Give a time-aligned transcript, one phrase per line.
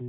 [0.00, 0.06] Hey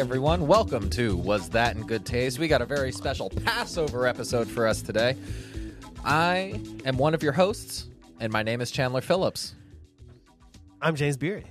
[0.00, 2.40] everyone, welcome to Was That in Good Taste?
[2.40, 5.14] We got a very special Passover episode for us today.
[6.04, 7.86] I am one of your hosts,
[8.18, 9.54] and my name is Chandler Phillips.
[10.80, 11.44] I'm James Beery.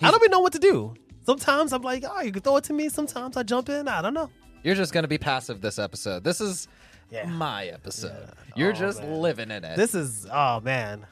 [0.00, 0.94] I don't even know what to do.
[1.26, 2.88] Sometimes I'm like, oh, you can throw it to me.
[2.88, 3.88] Sometimes I jump in.
[3.88, 4.30] I don't know.
[4.62, 6.24] You're just going to be passive this episode.
[6.24, 6.66] This is
[7.12, 7.26] Yeah.
[7.26, 8.30] my episode.
[8.56, 9.20] You're Oh, just man.
[9.20, 9.76] living in it.
[9.76, 11.06] This is oh man.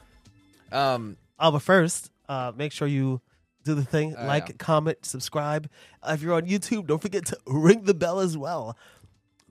[0.73, 3.21] um, Oh, but first, uh, make sure you
[3.65, 4.55] do the thing: Oh, like, yeah.
[4.59, 5.69] comment, subscribe.
[6.03, 8.77] Uh, if you're on YouTube, don't forget to ring the bell as well.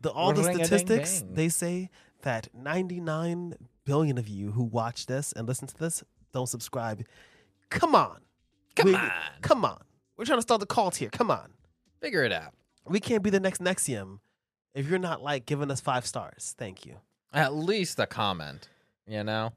[0.02, 1.90] The, all the statistics they say
[2.22, 7.04] that 99 billion of you who watch this and listen to this don't subscribe.
[7.70, 8.20] Come on,
[8.76, 9.82] come We- on, come on.
[10.18, 11.10] We're trying to start the cult here.
[11.10, 11.52] Come on.
[12.02, 12.54] figure it out.
[12.88, 14.20] We can't be the next NXIVM
[14.74, 16.56] if you're not like giving us five stars.
[16.58, 16.96] Thank you.
[17.34, 18.68] At least a comment,
[19.08, 19.54] you know?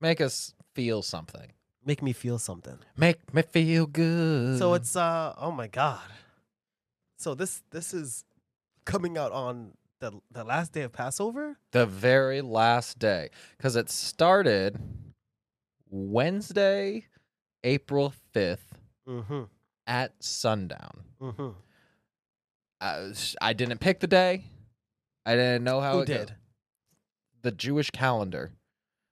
[0.00, 1.52] Make us feel something.
[1.84, 2.78] Make me feel something.
[2.96, 4.58] Make me feel good.
[4.58, 6.00] So it's uh oh my god.
[7.18, 8.24] So this this is
[8.84, 11.56] coming out on the the last day of Passover.
[11.72, 14.78] the very last day because it started
[15.90, 17.06] Wednesday,
[17.64, 18.58] April 5th
[19.08, 19.42] Mm-hmm.
[19.86, 21.04] at sundown.
[21.22, 21.50] Mm-hmm.
[22.80, 24.44] Uh, sh- I didn't pick the day.
[25.24, 26.34] I didn't know how Who it did?
[27.42, 28.52] The Jewish calendar,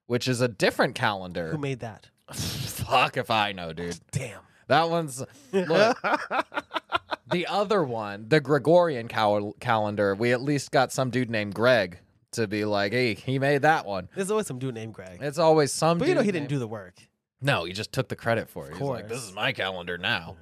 [0.07, 1.51] which is a different calendar.
[1.51, 2.09] Who made that?
[2.31, 3.99] Fuck if I know, dude.
[4.11, 4.41] Damn.
[4.67, 6.01] That one's Look.
[7.31, 10.15] the other one, the Gregorian cal- calendar.
[10.15, 11.99] We at least got some dude named Greg
[12.31, 14.09] to be like, hey, he made that one.
[14.15, 15.19] There's always some dude named Greg.
[15.21, 15.97] It's always some.
[15.97, 16.05] Dude.
[16.05, 16.95] But you know he didn't do the work.
[17.41, 18.73] No, he just took the credit for it.
[18.73, 20.35] Of He's like, this is my calendar now.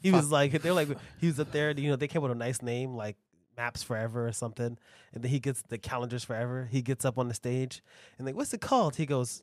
[0.00, 0.88] He was like they're like
[1.20, 3.16] he was up there, you know, they came with a nice name like
[3.56, 4.78] Maps Forever or something.
[5.12, 6.68] And then he gets the calendars forever.
[6.70, 7.82] He gets up on the stage
[8.18, 8.96] and like, what's it called?
[8.96, 9.42] He goes,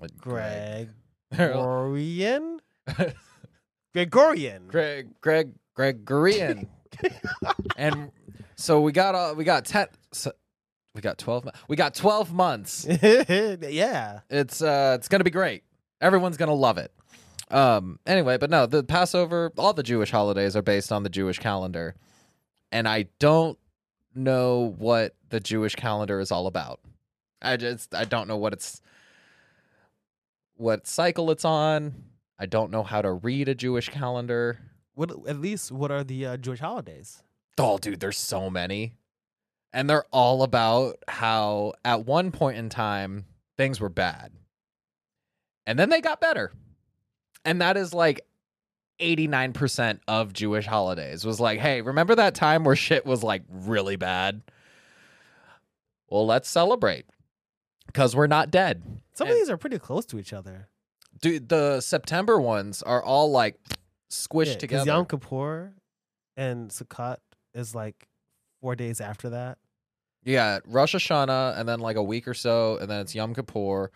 [0.00, 0.88] Like, Greg Greg.
[1.36, 2.60] Gregorian?
[3.92, 4.66] Gregorian.
[4.68, 6.68] Greg, Greg, Gregorian.
[7.76, 8.10] and
[8.56, 9.86] so we got uh, we got ten.
[10.12, 10.32] So
[10.94, 11.48] we got twelve.
[11.68, 12.86] We got twelve months.
[12.88, 14.20] yeah.
[14.30, 15.64] It's uh, it's gonna be great.
[16.00, 16.92] Everyone's gonna love it.
[17.54, 18.00] Um.
[18.04, 21.94] Anyway, but no, the Passover, all the Jewish holidays are based on the Jewish calendar,
[22.72, 23.58] and I don't
[24.14, 26.80] know what the Jewish calendar is all about.
[27.40, 28.82] I just I don't know what it's
[30.56, 31.94] what cycle it's on.
[32.38, 34.58] I don't know how to read a Jewish calendar.
[34.94, 37.22] What at least what are the uh, Jewish holidays?
[37.56, 38.94] Oh, dude, there's so many.
[39.72, 43.26] And they're all about how at one point in time
[43.56, 44.32] things were bad.
[45.66, 46.52] And then they got better.
[47.44, 48.20] And that is like
[49.00, 53.96] 89% of Jewish holidays was like, hey, remember that time where shit was like really
[53.96, 54.42] bad?
[56.08, 57.06] Well, let's celebrate
[57.86, 58.82] because we're not dead.
[59.14, 60.68] Some of these are pretty close to each other.
[61.20, 63.56] Dude, the September ones are all like
[64.10, 64.86] squished Yeah, together.
[64.90, 65.72] Yom Kippur
[66.36, 67.18] and Sukkot
[67.54, 68.08] is like
[68.60, 69.58] four days after that.
[70.24, 73.90] Yeah, Rosh Hashanah, and then like a week or so, and then it's Yom Kippur,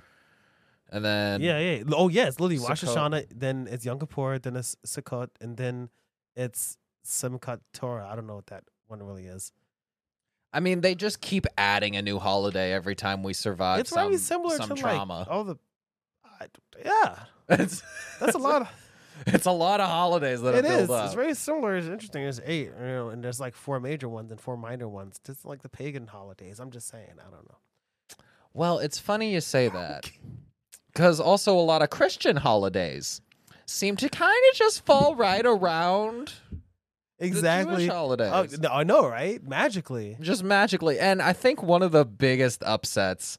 [0.90, 1.82] and then yeah, yeah.
[1.92, 2.28] Oh, yeah.
[2.28, 2.84] It's literally Rosh.
[2.84, 5.90] Hashanah, then it's Yom Kippur, then it's Sukkot, and then
[6.36, 8.08] it's Simchat Torah.
[8.10, 9.52] I don't know what that one really is.
[10.52, 13.80] I mean they just keep adding a new holiday every time we survive.
[13.80, 15.18] it's some, very similar some to trauma.
[15.20, 15.56] like all the.
[16.24, 16.46] I,
[16.84, 17.18] yeah,
[17.50, 17.82] it's,
[18.20, 18.62] that's a lot.
[18.62, 18.68] Of,
[19.26, 20.88] It's a lot of holidays that it is.
[20.88, 21.06] up.
[21.06, 21.76] It's very similar.
[21.76, 22.22] It's interesting.
[22.22, 25.18] There's eight, you know, and there's like four major ones and four minor ones.
[25.26, 26.60] Just like the pagan holidays.
[26.60, 27.14] I'm just saying.
[27.18, 27.56] I don't know.
[28.54, 30.10] well, it's funny you say that
[30.92, 33.20] because also a lot of Christian holidays
[33.66, 36.32] seem to kind of just fall right around
[37.20, 37.86] Exactly.
[37.88, 38.58] holidays.
[38.64, 39.42] Oh, I know, right?
[39.42, 40.16] Magically.
[40.20, 40.98] just magically.
[41.00, 43.38] And I think one of the biggest upsets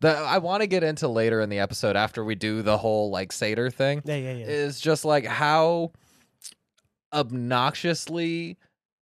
[0.00, 3.10] that I want to get into later in the episode after we do the whole
[3.10, 4.46] like Seder thing Yeah, yeah, yeah.
[4.46, 5.92] is just like how
[7.14, 8.58] obnoxiously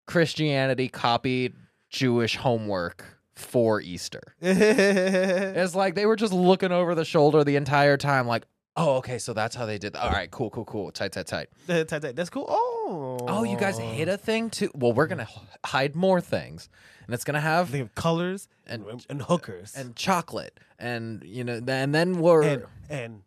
[0.07, 1.55] Christianity copied
[1.91, 4.35] Jewish homework for Easter.
[4.41, 8.45] It's like they were just looking over the shoulder the entire time, like,
[8.77, 10.03] oh, okay, so that's how they did that.
[10.03, 10.91] All right, cool, cool, cool.
[10.93, 11.49] Tight, tight, tight.
[11.67, 12.17] Tight, tight.
[12.17, 12.47] That's cool.
[12.49, 13.19] Oh.
[13.29, 14.71] Oh, you guys hit a thing too?
[14.75, 15.29] Well, we're going to
[15.65, 16.69] hide more things.
[17.07, 19.75] And it's going to have They have colors and and, and hookers.
[19.77, 23.23] and chocolate and you know and then we're and and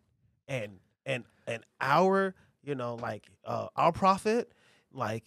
[0.48, 0.72] and
[1.04, 4.50] and and our you know like uh our prophet
[4.92, 5.24] like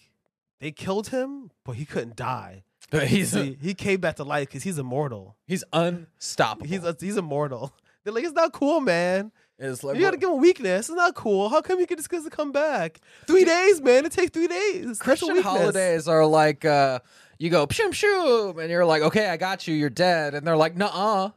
[0.59, 2.63] they killed him but he couldn't die
[3.06, 7.74] he's See, he came back to life because he's immortal he's unstoppable he's he's immortal
[8.03, 11.15] they're like it's not cool man It's like you gotta give him weakness it's not
[11.15, 14.47] cool how come you could just to come back three days man it takes three
[14.47, 15.45] days That's a Christian weakness.
[15.45, 17.00] holidays are like uh
[17.39, 19.74] you go shoom shoom, and you're like, okay, I got you.
[19.74, 21.30] You're dead, and they're like, nuh-uh.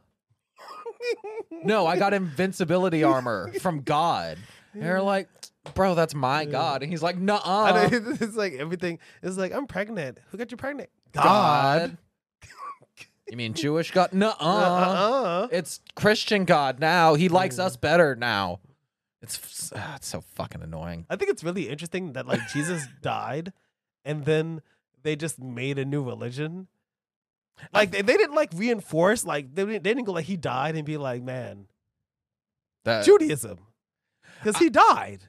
[1.63, 4.37] no, I got invincibility armor from God.
[4.73, 5.29] And you're like,
[5.73, 6.83] bro, that's my God.
[6.83, 7.89] And he's like, I nuh-uh.
[7.89, 8.99] know, it's like everything.
[9.21, 10.17] It's like I'm pregnant.
[10.29, 10.89] Who got you pregnant?
[11.13, 11.97] God.
[13.29, 14.13] you mean Jewish God?
[14.13, 14.33] Nuh-uh.
[14.39, 15.47] Uh-uh.
[15.51, 17.13] It's Christian God now.
[17.15, 18.59] He likes us better now.
[19.21, 21.05] It's, ah, it's so fucking annoying.
[21.09, 23.53] I think it's really interesting that like Jesus died,
[24.03, 24.61] and then
[25.01, 26.67] they just made a new religion.
[27.73, 30.75] Like they, they didn't like reinforce like they didn't, they didn't go like he died
[30.75, 31.67] and be like man
[32.83, 33.59] That- Judaism
[34.39, 35.19] because he died.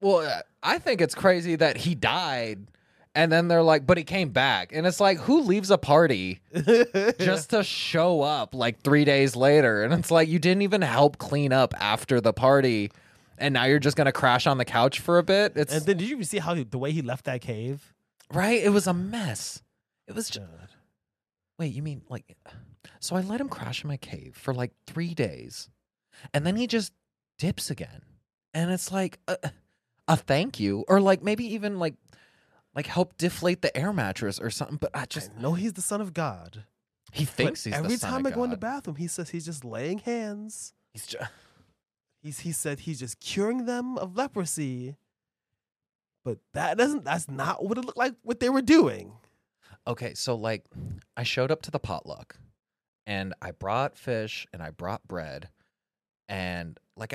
[0.00, 2.68] well, uh, I think it's crazy that he died,
[3.14, 6.40] and then they're like, but he came back, and it's like, who leaves a party
[7.18, 9.82] just to show up like three days later?
[9.82, 12.90] And it's like you didn't even help clean up after the party,
[13.38, 15.52] and now you're just gonna crash on the couch for a bit.
[15.56, 17.94] It's and then did you even see how he, the way he left that cave?
[18.32, 18.62] right.
[18.62, 19.62] It was a mess.
[20.06, 20.46] It was just.
[21.58, 22.36] Wait, you mean like
[23.00, 25.68] so I let him crash in my cave for like 3 days.
[26.32, 26.92] And then he just
[27.38, 28.02] dips again.
[28.54, 29.36] And it's like a,
[30.08, 31.94] a thank you or like maybe even like
[32.74, 35.82] like help deflate the air mattress or something, but I just I know he's the
[35.82, 36.64] son of God.
[37.12, 39.30] he but thinks he's every the son time I go in the bathroom, he says
[39.30, 40.72] he's just laying hands.
[40.92, 41.30] He's just
[42.22, 44.96] He's he said he's just curing them of leprosy.
[46.24, 49.12] But that doesn't that's not what it looked like what they were doing.
[49.86, 50.64] Okay, so like
[51.16, 52.36] I showed up to the potluck
[53.06, 55.48] and I brought fish and I brought bread
[56.28, 57.14] and like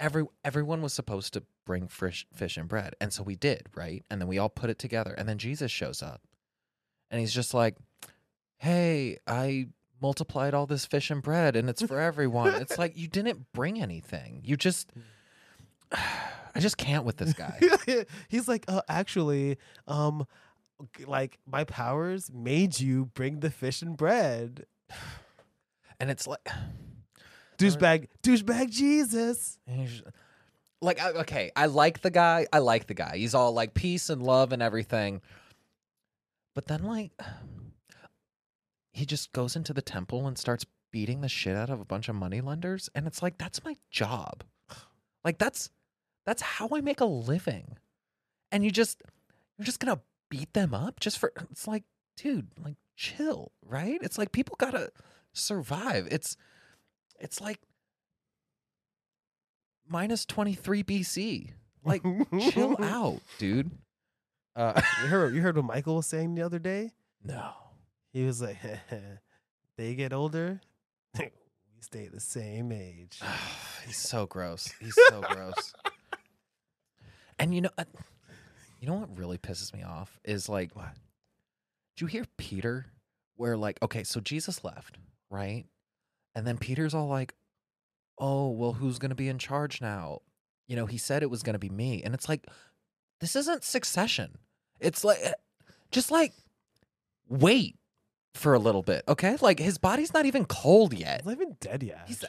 [0.00, 4.04] every everyone was supposed to bring fish fish and bread and so we did, right?
[4.10, 6.22] And then we all put it together and then Jesus shows up.
[7.10, 7.76] And he's just like,
[8.58, 9.68] "Hey, I
[10.00, 13.80] multiplied all this fish and bread and it's for everyone." it's like you didn't bring
[13.80, 14.40] anything.
[14.44, 14.90] You just
[15.92, 17.58] I just can't with this guy.
[18.28, 19.58] he's like, uh, actually,
[19.88, 20.26] um,
[21.06, 24.66] like my powers made you bring the fish and bread.
[26.00, 26.40] And it's like
[27.58, 29.58] Douchebag, douchebag Jesus.
[30.84, 33.16] Like okay i like the guy i like the guy.
[33.16, 35.22] He's all like peace and love and everything.
[36.54, 37.12] But then like
[38.92, 42.08] he just goes into the temple and starts beating the shit out of a bunch
[42.08, 44.44] of money lenders and it's like that's my job.
[45.24, 45.70] Like that's
[46.26, 47.78] that's how i make a living.
[48.52, 49.02] And you just
[49.56, 51.84] you're just gonna beat them up just for it's like
[52.16, 53.98] dude like chill right?
[54.02, 54.90] It's like people gotta
[55.32, 56.08] survive.
[56.10, 56.36] It's
[57.18, 57.60] it's like
[59.88, 61.50] minus 23 bc
[61.84, 62.02] like
[62.50, 63.70] chill out dude
[64.56, 66.92] uh You heard, you heard what Michael was saying the other day?
[67.22, 67.50] no
[68.12, 68.58] He was like,
[69.76, 70.60] they get older,
[71.18, 71.30] we
[71.80, 73.20] stay the same age.
[73.86, 75.74] he's so gross he's so gross
[77.38, 77.84] and you know uh,
[78.80, 80.94] you know what really pisses me off is like What?
[81.96, 82.86] did you hear peter
[83.36, 84.96] where like okay so jesus left
[85.30, 85.66] right
[86.34, 87.34] and then peter's all like
[88.18, 90.20] oh well who's gonna be in charge now?
[90.66, 92.46] You know he said it was gonna be me and it's like
[93.20, 94.38] this isn't succession.
[94.80, 95.32] It's like eh,
[95.90, 96.32] just like
[97.28, 97.76] wait
[98.34, 99.36] for a little bit okay?
[99.40, 101.20] Like his body's not even cold yet.
[101.20, 102.04] He's not even dead yet.
[102.06, 102.24] he's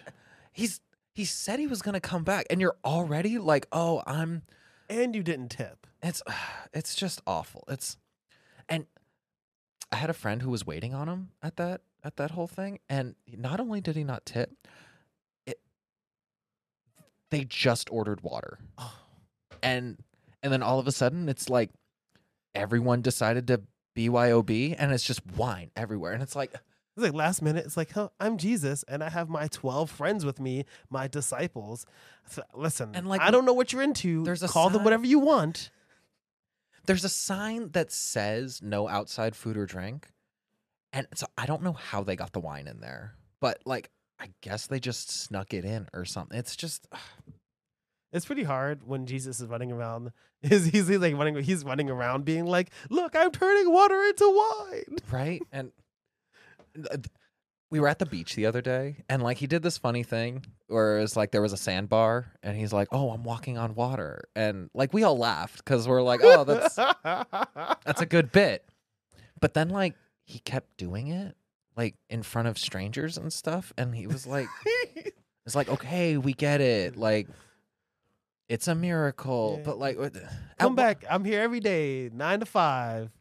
[0.52, 0.80] he's
[1.14, 4.44] he said he was gonna come back and you're already like oh i'm
[4.90, 5.88] and you didn't tip.
[6.04, 6.22] it's
[6.74, 7.64] it's just awful.
[7.68, 7.98] It's
[8.70, 8.86] and
[9.92, 12.80] i had a friend who was waiting on him at that at that whole thing
[12.90, 14.52] and not only did he not tip
[17.36, 18.60] they just ordered water
[19.63, 19.98] and
[20.44, 21.70] and then all of a sudden it's like
[22.54, 23.62] everyone decided to
[23.96, 26.54] BYOB and it's just wine everywhere and it's like
[26.98, 27.65] It's like last minute.
[27.65, 31.86] It's like, huh, I'm Jesus, and I have my twelve friends with me, my disciples.
[32.30, 34.24] So, listen, And, like, I don't know what you're into.
[34.24, 35.72] there's a call them whatever you want.
[36.86, 40.08] there's a sign that says no outside food or drink
[40.94, 44.29] and so i don't know how they got the wine in there but like i
[44.41, 46.88] guess they just snuck it in or something it's just
[48.13, 50.13] It's pretty hard when Jesus is running around.
[50.41, 51.36] He's, he's, he's like running.
[51.43, 55.72] He's running around, being like, "Look, I'm turning water into wine." right and
[56.91, 56.98] uh,
[57.72, 60.45] we were at the beach the other day and like he did this funny thing
[60.67, 64.24] where it's like there was a sandbar and he's like oh i'm walking on water
[64.36, 66.75] and like we all laughed because we're like oh that's
[67.86, 68.63] that's a good bit
[69.41, 71.36] but then like he kept doing it
[71.77, 74.48] like in front of strangers and stuff and he was like
[75.46, 76.98] It's like, okay, we get it.
[76.98, 77.27] Like,
[78.50, 79.63] it's a miracle, Yeah.
[79.63, 79.98] but like,
[80.58, 81.03] Come back.
[81.08, 83.12] I'm here every day, nine to five.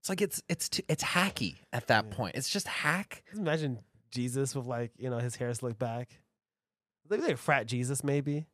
[0.00, 2.14] It's like it's it's too, it's hacky at that Yeah.
[2.16, 2.36] point.
[2.36, 3.22] It's just hack.
[3.28, 3.80] Just imagine
[4.10, 6.08] Jesus with like you know his hair slicked back.
[7.10, 8.46] Like, like frat Jesus maybe.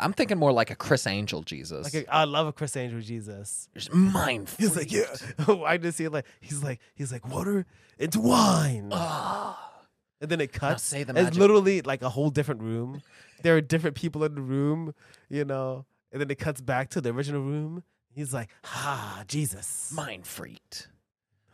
[0.00, 1.84] I'm thinking more like a Criss Angel Jesus.
[1.84, 3.68] Like a, I love a Criss Angel Jesus.
[3.74, 5.04] Just mind He's like, yeah.
[5.64, 7.64] I just see it like he's like he's like water
[7.98, 10.82] into wine, and then it cuts.
[10.82, 11.38] say the It's magic.
[11.38, 13.02] literally like a whole different room.
[13.42, 14.94] There are different people in the room,
[15.28, 17.84] you know, and then it cuts back to the original room.
[18.12, 19.92] He's like, ah, Jesus.
[19.94, 20.88] mind freaked.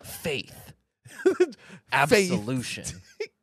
[0.02, 0.72] Faith.
[2.06, 2.30] Faith.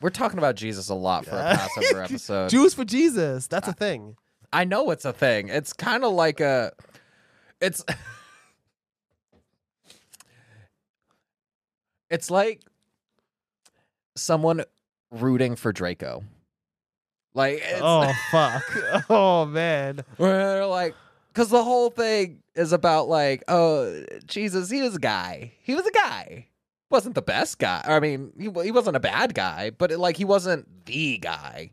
[0.00, 1.56] We're talking about Jesus a lot for a.
[1.56, 2.50] Passover episode.
[2.50, 3.46] Jews for Jesus.
[3.48, 4.16] That's a thing.
[4.52, 5.48] I know it's a thing.
[5.48, 6.72] It's kind of like a
[7.60, 7.84] it's
[12.10, 12.62] It's like
[14.16, 14.64] someone
[15.10, 16.24] rooting for Draco.
[17.34, 18.62] Like it's Oh fuck.
[19.10, 20.04] Oh man.
[20.16, 20.94] Where they're like,
[21.32, 25.52] because the whole thing is about like, oh, Jesus, he was a guy.
[25.62, 26.48] He was a guy.
[26.90, 27.82] Wasn't the best guy.
[27.84, 31.72] I mean, he he wasn't a bad guy, but it, like he wasn't the guy.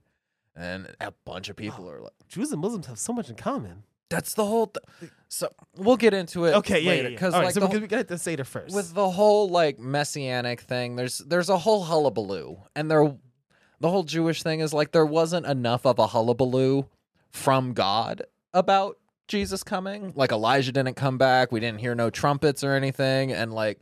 [0.56, 3.36] And a bunch of people oh, are like, Jews and Muslims have so much in
[3.36, 3.84] common.
[4.10, 4.68] that's the whole.
[4.68, 6.54] Th- so we'll get into it.
[6.56, 7.10] Okay, yeah, later, yeah.
[7.10, 7.16] yeah.
[7.16, 8.74] Because All right, like so we whole- we get to Seder first.
[8.76, 13.16] with the whole like messianic thing, there's there's a whole hullabaloo, and there,
[13.80, 16.88] the whole Jewish thing is like there wasn't enough of a hullabaloo
[17.32, 20.14] from God about Jesus coming.
[20.16, 23.80] Like Elijah didn't come back, we didn't hear no trumpets or anything, and like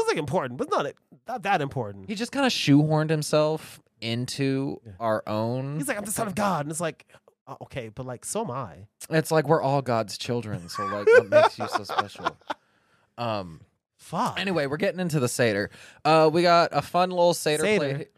[0.00, 0.86] That's like important, but not
[1.28, 2.08] not that important.
[2.08, 4.92] he just kind of shoehorned himself into Yeah.
[5.00, 5.76] our own.
[5.78, 7.06] He's like, I'm the son of God, and it's like,
[7.46, 8.86] uh, okay, but like, so am I.
[9.10, 12.36] It's like we're all God's children, so like, what makes you so special?
[13.18, 13.60] Um.
[13.98, 14.40] Fuck.
[14.40, 15.68] Anyway, we're getting into the seder.
[16.06, 17.94] Uh, we got a fun little seder, Seder.
[17.96, 18.08] plate.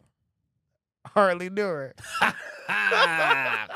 [1.07, 1.95] hardly knew her.
[2.69, 3.67] Ah,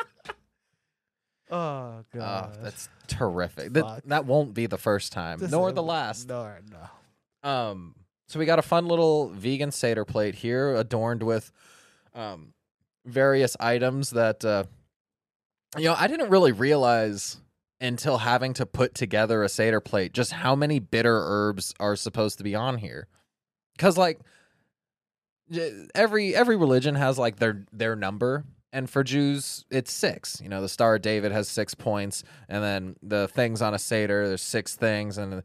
[1.51, 2.55] Oh god.
[2.57, 3.73] Oh, that's terrific.
[3.73, 6.29] That, that won't be the first time, This nor the last.
[6.29, 6.79] No, no.
[7.47, 7.95] Um,
[8.27, 11.53] so we got a fun little vegan Seder plate here, adorned with
[12.13, 12.53] um,
[13.05, 14.65] various items that uh,
[15.79, 17.37] you know I didn't really realize
[17.81, 22.39] until having to put together a Seder plate just how many bitter herbs are supposed
[22.39, 23.07] to be on here.
[23.77, 24.19] Because like
[25.95, 28.45] every every religion has like their their number.
[28.73, 30.41] And for Jews, it's six.
[30.43, 33.79] You know, the Star of David has six points, and then the things on a
[33.79, 35.43] Seder, there's six things, and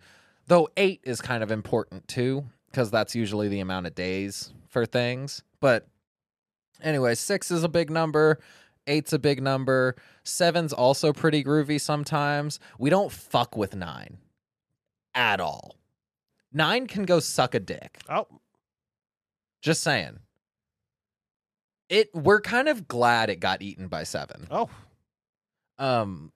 [0.48, 4.86] though eight is kind of important too because that's usually the amount of days for
[4.86, 5.44] things.
[5.60, 5.88] But
[6.82, 8.40] anyway six is a big number
[8.88, 12.60] eight's a big number seven's also pretty groovy sometimes.
[12.78, 14.18] We don't fuck with nine
[15.14, 15.76] at all.
[16.54, 18.00] Nine can go suck a dick.
[18.10, 18.28] Oh,
[19.62, 20.20] just saying.
[21.90, 24.48] It we're kind of glad it got eaten by seven.
[24.50, 24.70] Oh,
[25.78, 26.32] um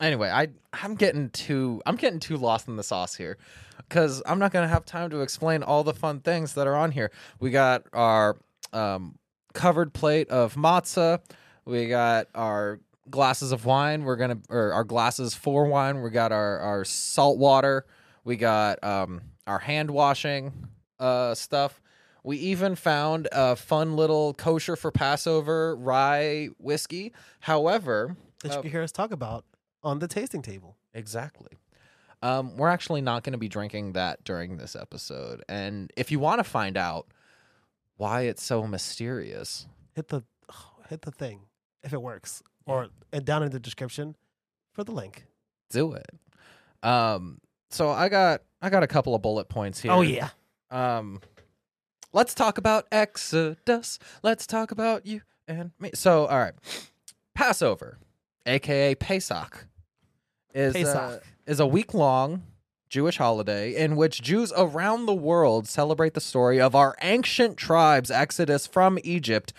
[0.00, 3.38] anyway i i'm getting too i'm getting too lost in the sauce here
[3.78, 6.90] because i'm not gonna have time to explain all the fun things that are on
[6.90, 7.10] here.
[7.40, 8.36] We got our
[8.72, 9.18] um
[9.52, 11.20] covered plate of matzah
[11.64, 14.04] we got our glasses of wine.
[14.04, 16.02] We're gonna or our glasses for wine.
[16.02, 17.86] We got our our salt water.
[18.24, 20.52] We got um our hand washing
[20.98, 21.80] uh stuff.
[22.22, 27.12] We even found a fun little kosher for passover rye whiskey.
[27.40, 29.44] However that you uh, can hear us talk about
[29.84, 30.76] on the tasting table.
[30.94, 31.58] Exactly.
[32.22, 35.42] Um, we're actually not going to be drinking that during this episode.
[35.48, 37.06] And if you want to find out
[37.96, 40.22] why it's so mysterious, Hit the
[40.88, 41.42] hit the thing
[41.82, 44.16] if it works, or and down in the description
[44.72, 45.26] for the link.
[45.70, 46.10] do it.
[46.82, 47.38] Um,
[47.70, 49.92] so I got I got a couple of bullet points here.
[49.92, 50.30] Oh yeah.
[50.70, 51.20] Um,
[52.12, 53.98] let's talk about Exodus.
[54.22, 55.90] Let's talk about you and me.
[55.94, 56.54] So, all right,
[57.34, 57.98] Passover,
[58.46, 59.66] aka Pesach,
[60.54, 62.42] is uh, is a week long
[62.88, 68.10] Jewish holiday in which Jews around the world celebrate the story of our ancient tribes'
[68.10, 69.52] exodus from Egypt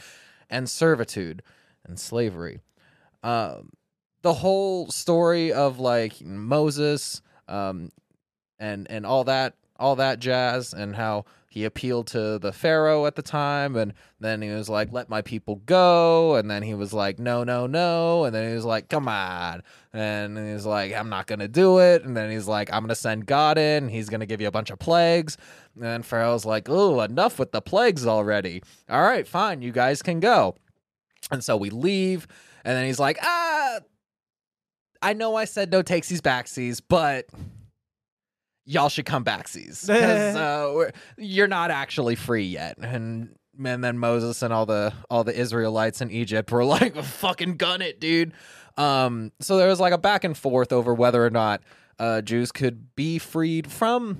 [0.49, 1.43] and servitude
[1.83, 2.61] and slavery.
[3.23, 3.71] Um,
[4.21, 7.91] the whole story of like Moses um,
[8.57, 11.25] and and all that all that jazz and how
[11.55, 15.21] he appealed to the pharaoh at the time and then he was like let my
[15.21, 18.89] people go and then he was like no no no and then he was like
[18.89, 22.71] come on and he was like i'm not gonna do it and then he's like
[22.73, 25.37] i'm gonna send god in he's gonna give you a bunch of plagues
[25.81, 28.61] and pharaoh's like oh enough with the plagues already.
[28.89, 30.55] All right fine you guys can go.
[31.31, 32.27] And so we leave
[32.65, 33.79] and then he's like ah
[35.01, 37.27] i know i said no takesies backsies but
[38.65, 39.85] y'all should come backsies.
[39.95, 42.77] Because uh, you're not actually free yet.
[42.77, 47.57] And and then Moses and all the all the Israelites in Egypt were like fucking
[47.57, 48.33] gun it dude.
[48.77, 51.61] Um so there was like a back and forth over whether or not
[51.99, 54.17] uh Jews could be freed from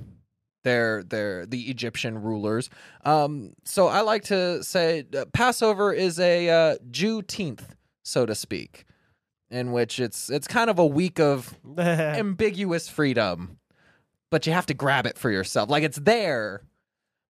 [0.64, 2.70] their their the Egyptian rulers.
[3.04, 7.64] Um so I like to say uh, Passover is a uh Juneteenth
[8.04, 8.86] so to speak
[9.52, 13.58] in which it's it's kind of a week of ambiguous freedom,
[14.36, 15.70] but you have to grab it for yourself.
[15.70, 16.62] Like it's there.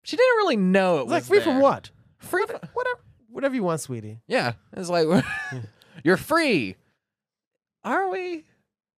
[0.02, 1.92] She didn't really know it was like free from what?
[2.18, 4.22] Free from Whatever, whatever you want, sweetie.
[4.26, 4.54] yeah.
[4.74, 5.06] It's like
[6.04, 6.78] you're free.
[7.84, 8.44] Are we?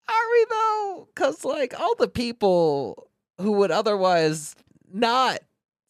[0.08, 1.08] Are we though?
[1.12, 3.08] Because like all the people
[3.40, 4.54] who would otherwise
[4.92, 5.40] not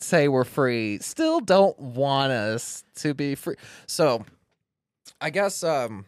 [0.00, 3.56] say we're free still don't want us to be free.
[3.86, 4.24] So
[5.20, 6.06] I guess um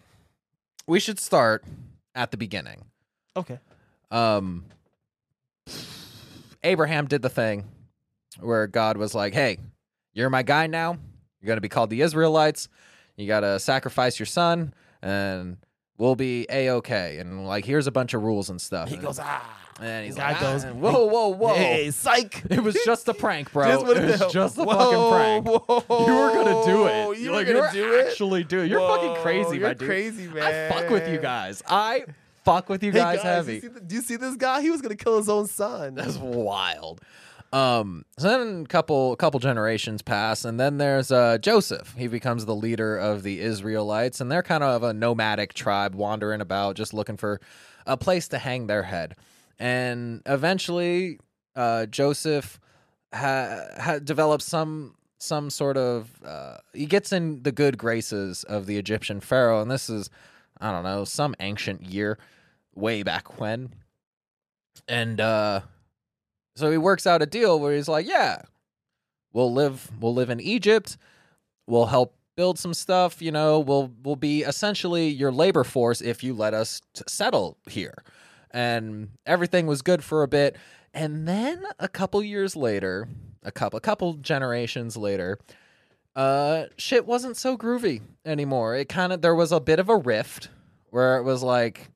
[0.87, 1.65] we should start
[2.15, 2.87] at the beginning.
[3.37, 3.59] Okay.
[4.11, 4.65] Um
[6.63, 7.65] Abraham did the thing
[8.41, 9.59] where God was like, "Hey,
[10.13, 10.99] you're my guy now.
[11.41, 12.69] You're going to be called the Israelites.
[13.17, 15.57] You got to sacrifice your son and
[15.97, 18.89] we'll be a-okay." And like, here's a bunch of rules and stuff.
[18.89, 19.57] He And- goes, ah.
[19.81, 22.43] and he's like, goes, "Ah, "Whoa, whoa, whoa." Hey, psych.
[22.51, 23.67] It was just a prank, bro.
[23.69, 24.75] Just it was just a Whoa,
[25.43, 25.65] fucking prank.
[25.69, 26.07] whoa.
[26.07, 27.19] You were gonna do it.
[27.21, 28.07] You Like, were gonna you're do it.
[28.09, 28.67] Actually, do it.
[28.69, 29.89] You're fucking crazy, You're my dude.
[29.89, 30.73] crazy, man.
[30.73, 31.63] I fuck with you guys.
[31.69, 32.05] I
[32.49, 33.61] fuck with you Hey, guys, guys, heavy.
[33.63, 34.63] You the- do you see this guy?
[34.63, 35.95] He was gonna kill his own son.
[35.95, 37.01] That's wild.
[37.51, 41.95] Um, so then a couple couple generations pass, and then there's uh, Joseph.
[41.97, 46.41] He becomes the leader of the Israelites, and they're kind of a nomadic tribe wandering
[46.43, 47.41] about, just looking for
[47.87, 49.15] a place to hang their head.
[49.59, 51.19] And eventually,
[51.57, 52.61] uh, Joseph
[53.15, 58.67] ha- ha- develops some some sort of uh, he gets in the good graces of
[58.67, 60.11] the Egyptian pharaoh, and this is
[60.61, 62.19] I don't know some ancient year,
[62.79, 63.75] way back when,
[64.87, 65.61] and uh,
[66.57, 68.43] so he works out a deal where he's like, yeah,
[69.33, 70.97] we'll live we'll live in Egypt,
[71.67, 76.23] we'll help build some stuff, you know, we'll we'll be essentially your labor force if
[76.23, 78.05] you let us t- settle here.
[78.51, 80.57] And everything was good for a bit.
[80.95, 83.09] And then a couple years later,
[83.43, 85.39] a couple a couple generations later,
[86.17, 88.77] uh shit wasn't so groovy anymore.
[88.77, 90.49] It kind of there was a bit of a rift
[90.91, 91.91] where it was like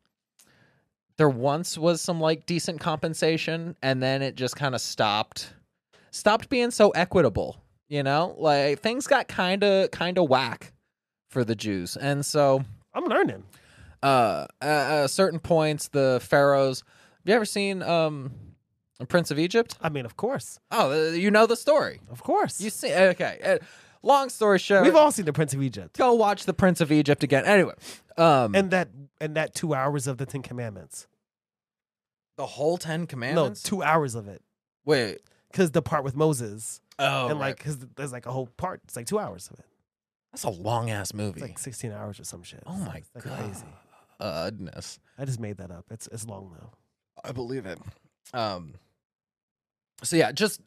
[1.16, 5.52] there once was some like decent compensation and then it just kind of stopped
[6.10, 10.72] stopped being so equitable you know like things got kind of kind of whack
[11.28, 12.62] for the jews and so
[12.94, 13.44] I'm learning.
[14.02, 18.32] uh at, certain points the pharaohs have you ever seen um
[19.08, 22.60] prince of egypt I mean, of course, oh uh, you know the story of course.
[22.60, 23.58] you see okay uh,
[24.02, 26.92] long story short We've all seen the Prince of Egypt, go watch the prince of
[26.92, 27.74] egypt again anyway
[28.16, 28.88] um and that
[29.20, 31.06] and that two hours of the Ten Commandments.
[32.36, 34.42] The whole 10 commandments No, two hours of it,
[34.84, 37.48] wait because the part with Moses oh and right.
[37.48, 38.80] like, because there's like a whole part.
[38.84, 39.66] It's like two hours of it.
[40.32, 42.62] that's a long ass movie It's like 16 hours or some shit.
[42.66, 43.38] Oh my It's like god.
[43.38, 43.66] crazy.
[44.20, 44.98] Goodness.
[45.18, 45.84] I just made that up.
[45.90, 46.70] It's it's long though.
[47.24, 47.78] I believe it.
[48.32, 48.74] Um
[50.02, 50.60] So yeah, just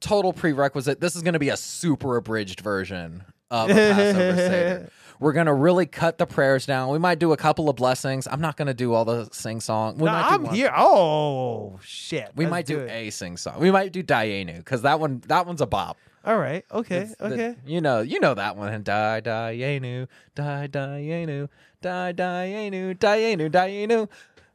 [0.00, 1.00] total prerequisite.
[1.00, 4.90] This is going to be a super abridged version of a Passover Seder.
[5.20, 6.88] We're going to really cut the prayers down.
[6.90, 8.26] We might do a couple of blessings.
[8.26, 9.98] I'm not going to do all the sing song.
[9.98, 10.72] We Nah, might do I'm one- here.
[10.74, 12.30] Oh shit.
[12.34, 12.90] We Let's might do, it.
[12.90, 13.60] a sing song.
[13.60, 15.98] We might do Dayenu cuz that one that one's a bop.
[16.24, 16.64] All right.
[16.72, 17.02] Okay.
[17.02, 17.56] It's the- okay.
[17.66, 18.82] you know, you know that one.
[18.82, 21.48] Die Dayenu, die Dayenu,
[21.82, 24.08] die Dayenu, Dayenu, Dayenu.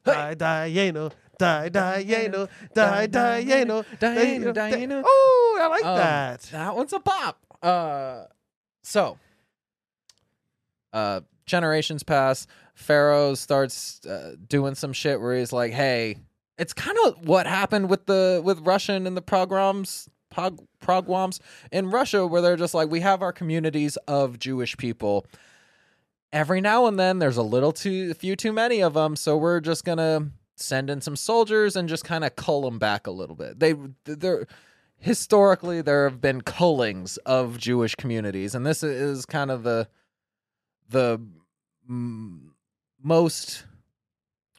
[0.05, 0.11] Hey!
[0.13, 5.01] Die, die, yeno, die, die, yeno, die, die, yeno, Dianu, Dianu.
[5.03, 6.41] Oh, I like Um, that.
[6.51, 7.39] That one's a pop.
[7.63, 8.25] Uh,
[8.83, 9.17] so,
[10.95, 12.47] uh, generations pass.
[12.73, 16.15] Pharaoh starts uh, doing some shit where he's like, "Hey,
[16.57, 21.39] it's kind of what happened with the with Russian and the pogroms, pog, pogroms
[21.71, 25.27] in Russia, where they're just like, we have our communities of Jewish people."
[26.33, 29.37] Every now and then, there's a little too a few too many of them, so
[29.37, 33.11] we're just gonna send in some soldiers and just kind of cull them back a
[33.11, 33.59] little bit.
[33.59, 34.47] They they're
[34.97, 39.87] historically there have been cullings of Jewish communities, and this is kind of the
[40.89, 41.19] the
[41.89, 42.39] mm,
[43.01, 43.65] most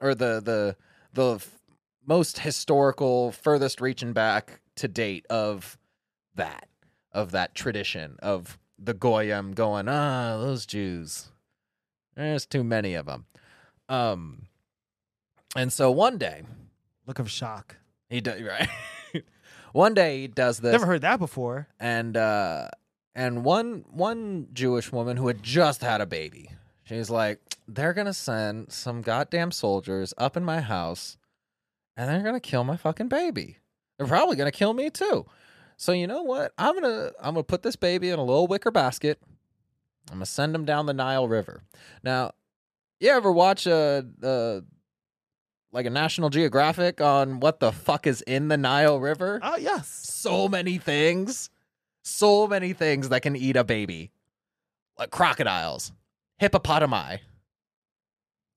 [0.01, 0.77] or the the
[1.13, 1.59] the f-
[2.07, 5.79] most historical, furthest reaching back to date of
[6.35, 6.69] that
[7.13, 11.29] of that tradition of the goyim going ah those Jews.
[12.15, 13.27] There's too many of them.
[13.89, 14.47] Um,
[15.55, 16.43] and so one day
[17.07, 17.77] Look of shock.
[18.09, 18.69] he does right.
[19.73, 21.69] one day he does this, Never heard that before.
[21.81, 22.69] and uh,
[23.17, 26.51] and one one Jewish woman who had just had a baby,
[26.85, 31.17] she's like, they're gonna send some goddamn soldiers up in my house,
[31.97, 33.57] and they're gonna kill my fucking baby.
[33.99, 35.25] They're probably gonna kill me too.
[35.79, 36.53] So you know what?
[36.59, 39.19] I'm gonna I'm gonna put this baby in a little wicker basket.
[40.11, 41.63] I'm gonna send him down the Nile River.
[42.05, 42.33] Now,
[43.01, 44.63] you ever watch a, a
[45.73, 49.41] like a National Geographic on what the fuck is in the Nile River?
[49.43, 49.89] Oh yes.
[49.89, 51.49] so many things,
[52.07, 54.13] so many things that can eat a baby,
[54.97, 55.93] like crocodiles,
[56.41, 57.19] hippopotami,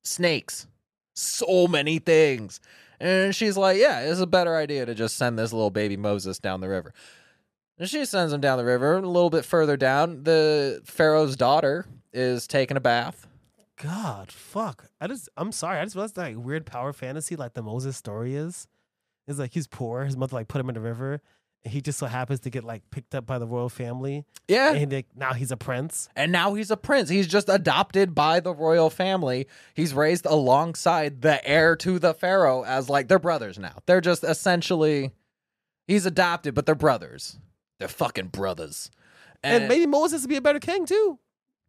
[0.03, 0.67] snakes,
[1.13, 2.59] so many things.
[2.99, 6.38] And she's like, yeah, it's a better idea to just send this little baby Moses
[6.38, 6.93] down the river.
[7.79, 8.97] And she sends him down the river.
[8.97, 13.25] A little bit further down, the Pharaoh's daughter is taking a bath.
[13.81, 14.89] God, fuck.
[14.99, 15.79] I just, I'm sorry.
[15.79, 18.67] I just realized that like, weird power fantasy like the Moses story is.
[19.27, 20.05] Is like he's poor.
[20.05, 21.21] His mother like put him in the river.
[21.65, 24.26] And he just so happens to get like picked up by the royal family.
[24.48, 24.74] Yeah.
[24.74, 26.08] And like, now he's a prince.
[26.15, 27.10] And now he's a prince.
[27.10, 29.48] He's just adopted by the royal family.
[29.74, 33.80] He's raised alongside the heir to the pharaoh as like they're brothers now.
[33.86, 35.12] They're just essentially
[35.88, 37.38] he's adopted, but they're brothers.
[37.80, 38.91] They're fucking brothers.
[39.43, 41.19] And, maybe Moses would be a better king too.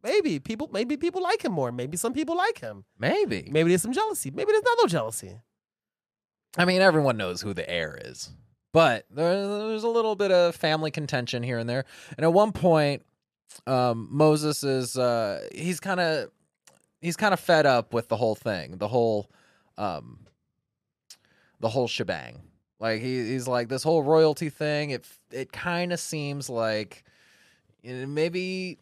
[0.03, 1.72] Maybe people, maybe people like him more.
[1.72, 2.85] Maybe some people like him.
[2.98, 3.48] maybe.
[3.50, 4.31] Maybe there's some jealousy.
[4.31, 5.40] Maybe there's not no jealousy.
[6.57, 8.31] I mean, everyone knows who the heir is,
[8.72, 11.85] but there's a little bit of family contention here and there.
[12.16, 13.04] And at one point,
[13.66, 16.30] um, Moses is uh, he's kind of
[17.00, 19.30] he's kind of fed up with the whole thing, the whole
[19.76, 20.26] um,
[21.59, 22.42] the whole shebang.
[22.78, 24.90] Like he, he's like this whole royalty thing.
[24.90, 27.04] It it kind of seems like
[27.83, 28.78] maybe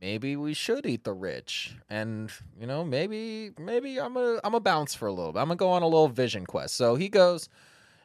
[0.00, 4.60] maybe we should eat the rich and you know maybe maybe i'm gonna i'm gonna
[4.60, 7.08] bounce for a little bit i'm gonna go on a little vision quest so he
[7.08, 7.48] goes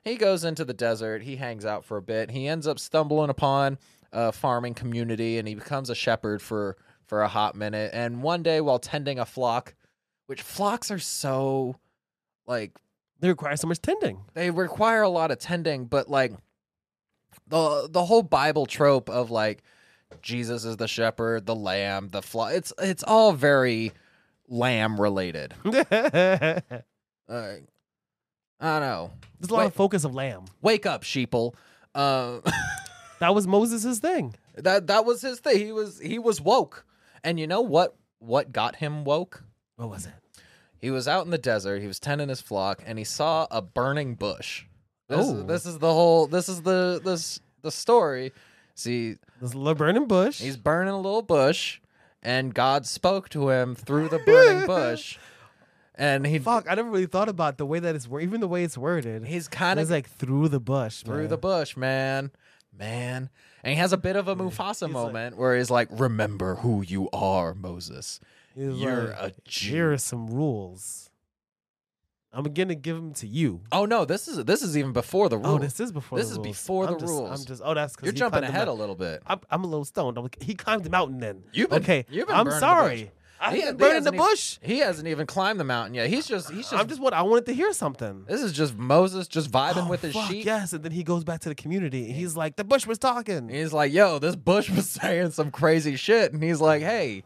[0.05, 3.29] he goes into the desert he hangs out for a bit he ends up stumbling
[3.29, 3.77] upon
[4.13, 8.41] a farming community and he becomes a shepherd for for a hot minute and one
[8.43, 9.73] day while tending a flock
[10.27, 11.75] which flocks are so
[12.47, 12.71] like
[13.19, 14.21] They require so much tending.
[14.33, 16.31] they require a lot of tending, but like
[17.47, 19.61] the the whole Bible trope of like
[20.21, 22.53] Jesus is the shepherd, the lamb, the flock.
[22.53, 23.91] It's it's all very
[24.47, 25.53] lamb related.
[27.27, 27.55] Uh,
[28.59, 29.11] I don't know.
[29.39, 29.65] There's a lot Wait.
[29.67, 30.45] of focus of lamb.
[30.61, 31.53] Wake up, sheeple.
[31.93, 32.39] Uh,
[33.19, 34.35] That was Moses' thing.
[34.55, 35.57] that that was his thing.
[35.65, 36.85] He was he was woke,
[37.23, 37.95] and you know what?
[38.19, 39.43] What got him woke?
[39.77, 40.13] What was it?
[40.77, 41.81] He was out in the desert.
[41.81, 44.65] He was tending his flock, and he saw a burning bush.
[45.07, 45.43] This, Oh.
[45.43, 46.27] this is the whole.
[46.27, 48.33] This is the this the story.
[48.75, 50.41] See, This little burning bush.
[50.41, 51.79] he's burning a little bush,
[52.21, 55.17] and God spoke to him through the burning bush,
[55.97, 58.47] and he Fuck, I never really thought about the way that it's worded, even the
[58.47, 59.25] way it's worded.
[59.25, 61.01] he's kind of like through the bush.
[61.03, 61.27] through man.
[61.29, 62.31] the bush, man,
[62.77, 63.29] man,
[63.63, 66.55] and he has a bit of a Mufasa He's like- moment where he's like, "Remember
[66.55, 68.19] who you are, Moses.
[68.55, 71.09] You're like, a Jew." Here are some rules.
[72.33, 73.61] I'm gonna give them to you.
[73.71, 75.55] Oh no, this is this is even before the oh, rules.
[75.55, 76.17] Oh, this is before.
[76.17, 76.47] This the is rules.
[76.47, 77.39] before I'm the just, rules.
[77.39, 77.61] I'm just.
[77.63, 79.23] Oh, that's because You're jumping ahead a little bit.
[79.25, 80.17] I'm, I'm a little stoned.
[80.17, 81.19] I'm like, he climbed the mountain.
[81.19, 82.05] Then You've been- okay.
[82.09, 83.11] you've been I'm sorry.
[83.51, 83.53] Bush.
[83.53, 84.57] I've He- burning the hasn't even- bush.
[84.61, 86.09] He hasn't even climbed the mountain yet.
[86.09, 86.73] He's just he's just.
[86.73, 88.25] I'm just what I wanted to hear something.
[88.27, 90.45] this is just Moses just vibing Oh, with his fuck, sheep.
[90.45, 92.05] Yes, and then he goes back to the community.
[92.05, 93.49] and He's like, the bush was talking.
[93.49, 97.23] He's like, "Yo, this bush was saying some crazy shit," and he's like, "Hey,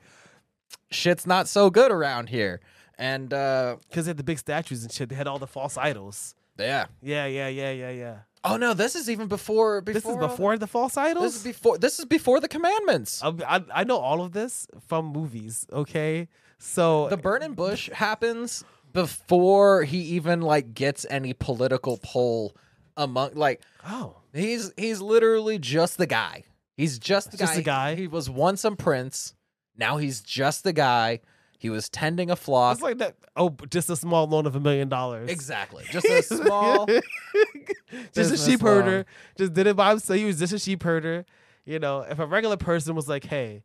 [0.92, 2.60] shit's not so good around here."
[2.98, 5.10] And uh Because they had the big statues and shit.
[5.10, 6.36] They had all the false idols.
[6.58, 6.88] yeah.
[7.02, 8.16] Yeah, yeah, yeah, yeah, yeah.
[8.44, 9.82] Oh no, this is even before.
[9.82, 11.26] before This is before the false idols.
[11.26, 11.78] This is before.
[11.78, 13.22] This is before the commandments.
[13.24, 15.66] I, I I know all of this from movies.
[15.72, 22.56] Okay, so the burning bush happens before he even like gets any political pull
[22.96, 26.44] among like oh, He's he's literally just the guy.
[26.78, 27.58] He's just the Just guy.
[27.58, 27.96] the guy?
[27.96, 29.34] He was once a prince.
[29.76, 31.20] Now he's just the guy.
[31.60, 32.76] He was tending a flock.
[32.78, 33.16] it's like that.
[33.36, 35.30] Oh, just a small loan of a million dollars.
[35.30, 35.84] exactly.
[35.92, 36.88] Just a small.
[38.14, 38.84] just a sheep loan.
[38.84, 39.06] herder.
[39.38, 40.18] Just did it by himself.
[40.18, 41.26] He was just a sheep herder.
[41.66, 43.64] You know, if a regular person was like, "Hey,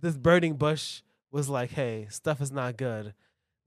[0.00, 3.14] this burning bush was like, hey, stuff is not good,"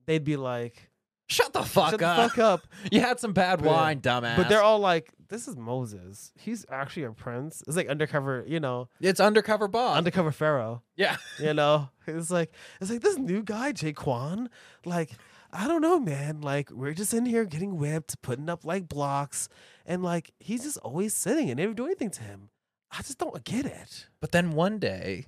[0.06, 0.89] they'd be like,
[1.30, 2.00] Shut the fuck up.
[2.00, 2.16] "Shut up.
[2.18, 2.62] the fuck up."
[2.92, 4.36] You had some bad But- wine, dumbass.
[4.36, 6.32] But they're all like, "This is Moses.
[6.38, 7.62] He's actually a prince.
[7.68, 9.98] It's like undercover, you know, it's undercover boss.
[9.98, 11.18] undercover pharaoh." yeah.
[11.40, 14.48] You know, it's like it's like this new guy, Jaquan.
[14.86, 15.12] Like,
[15.54, 16.42] I don't know, man.
[16.42, 19.50] Like, we're just in here getting whipped, putting up like blocks,
[19.86, 22.50] and like he's just always sitting and never do anything to him.
[22.92, 24.08] I just don't get it.
[24.20, 25.28] But then one day,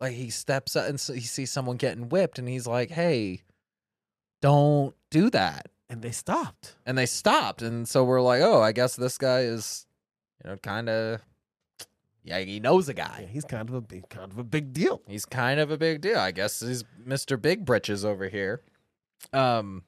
[0.00, 3.42] like he steps up and so he sees someone getting whipped, and he's like, "Hey,
[4.42, 6.76] don't do that." And they stopped.
[6.86, 9.84] and they stopped and so we're like oh i guess this guy is
[10.42, 11.20] you know kind of
[12.24, 14.72] yeah he knows a Yeah, guy he's kind of a big, kind of a big
[14.72, 15.02] deal.
[15.06, 18.62] he's kind of a big deal i guess he's mr big britches over here
[19.34, 19.82] um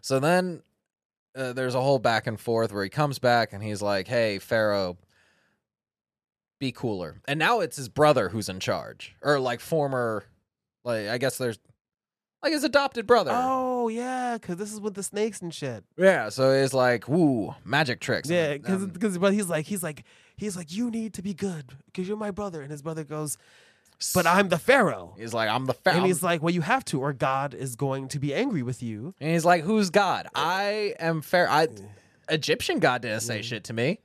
[0.00, 0.62] so then
[1.36, 4.38] uh, there's a whole back and forth where he comes back and he's like hey
[4.38, 4.96] pharaoh
[6.58, 10.24] be cooler and now it's his brother who's in charge or like former
[10.82, 11.58] like i guess there's
[12.42, 15.84] like his adopted brother Oh yeah, because this is with the snakes and shit.
[15.96, 18.28] Yeah, so it's like, woo, magic tricks.
[18.30, 20.04] Yeah, And, because um, because but he's like he's like
[20.36, 23.38] he's like you need to be good because you're my brother, and his brother goes,
[24.14, 25.14] but I'm the Pharaoh.
[25.18, 25.98] He's like, I'm the Pharaoh.
[25.98, 28.82] And he's like, well, you have to, or God is going to be angry with
[28.82, 29.14] you.
[29.20, 30.26] And he's like, "Who's God?
[30.34, 31.48] I am fair.
[31.48, 31.68] I
[32.28, 34.00] Egyptian God didn't say shit to me.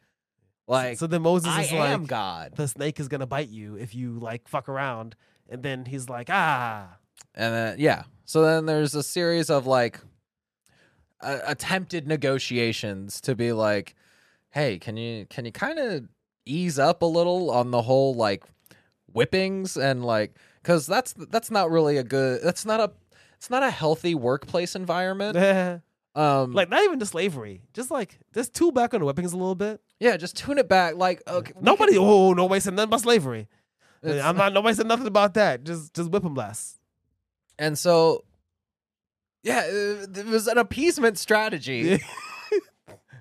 [0.67, 3.75] Like so then Moses I is am like, God." the snake is gonna bite you
[3.75, 5.15] if you like fuck around.
[5.49, 6.97] And then he's like, ah,
[7.33, 9.99] And then yeah, so then there's a series of like
[11.21, 13.95] uh, attempted negotiations to be like,
[14.51, 16.07] "Hey, can you can you kind of
[16.45, 18.43] ease up a little on the whole like
[19.13, 22.91] whippings and like cuz that's that's not really a good that's not a
[23.37, 25.35] it's not a healthy workplace environment.
[26.15, 29.37] Um like not even to slavery, just like just tool back on the whippings a
[29.37, 29.79] little bit.
[29.99, 33.47] yeah, just tune it back like okay, Nobody, can- oh, nobody said nothing about slavery.
[34.03, 34.51] I'm not.
[34.51, 35.63] Nobody said nothing about that.
[35.63, 36.76] Just, just whip them less.
[37.59, 38.23] And so,
[39.43, 42.01] yeah, it, it was an appeasement strategy.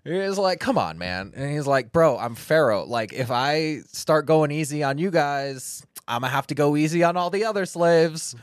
[0.07, 2.85] He was like, "Come on, man," and he's like, "Bro, I'm Pharaoh.
[2.85, 7.03] Like, if I start going easy on you guys, I'm gonna have to go easy
[7.03, 8.37] on all the other slaves."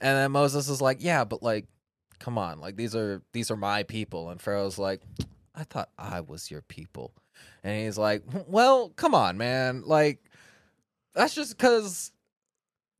[0.00, 1.66] And then Moses is like, "Yeah, but like,
[2.18, 5.02] come on, like these are these are my people." And Pharaoh's like,
[5.54, 7.12] "I thought I was your people,"
[7.62, 9.82] and he's like, "Well, come on, man.
[9.84, 10.24] Like,
[11.14, 12.10] that's just because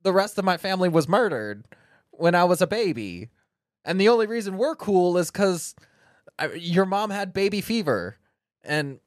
[0.03, 1.65] the rest of my family was murdered
[2.13, 3.29] when I was a baby,
[3.85, 5.75] and the only reason we're cool is because."
[6.57, 8.17] your mom had baby fever.
[8.63, 8.99] And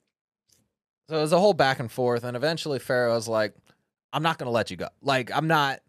[1.09, 2.25] so it was a whole back and forth.
[2.25, 3.55] And eventually Pharaoh pharaoh's like
[4.13, 4.89] i'm not gonna let you go.
[5.03, 5.81] Like i'm not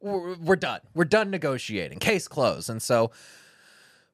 [0.00, 0.80] we're, we're done.
[0.94, 2.00] We're done negotiating.
[2.00, 2.70] Case closed.
[2.70, 3.10] And so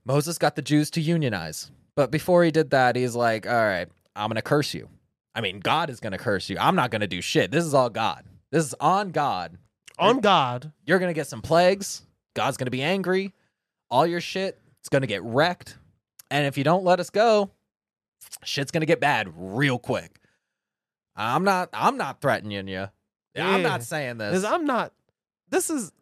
[0.04, 1.70] moses got the jews to unionize.
[1.94, 4.88] But before he did that he's like all right i'm gonna curse you.
[5.34, 6.56] I mean god is gonna curse you.
[6.58, 7.50] I'm not gonna do shit.
[7.50, 8.24] This is all god.
[8.50, 9.58] This is on god.
[10.00, 12.02] On God, you're gonna get some plagues.
[12.38, 13.34] God's gonna be angry.
[13.90, 15.76] All your shit is gonna get wrecked.
[16.30, 17.50] And if you don't let us go,
[18.44, 20.20] shit's gonna get bad real quick.
[21.16, 21.68] I'm not.
[21.72, 22.88] I'm not threatening you.
[23.36, 24.30] I'm not saying this.
[24.30, 24.92] because I'm not.
[25.50, 25.92] This is,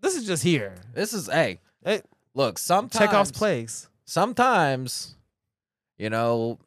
[0.00, 0.76] this is just here.
[0.92, 1.60] this is hey.
[1.84, 2.02] Hey,
[2.34, 3.88] Look, sometimes Chekhov's plagues.
[4.04, 5.16] sometimes,
[5.98, 6.58] you know,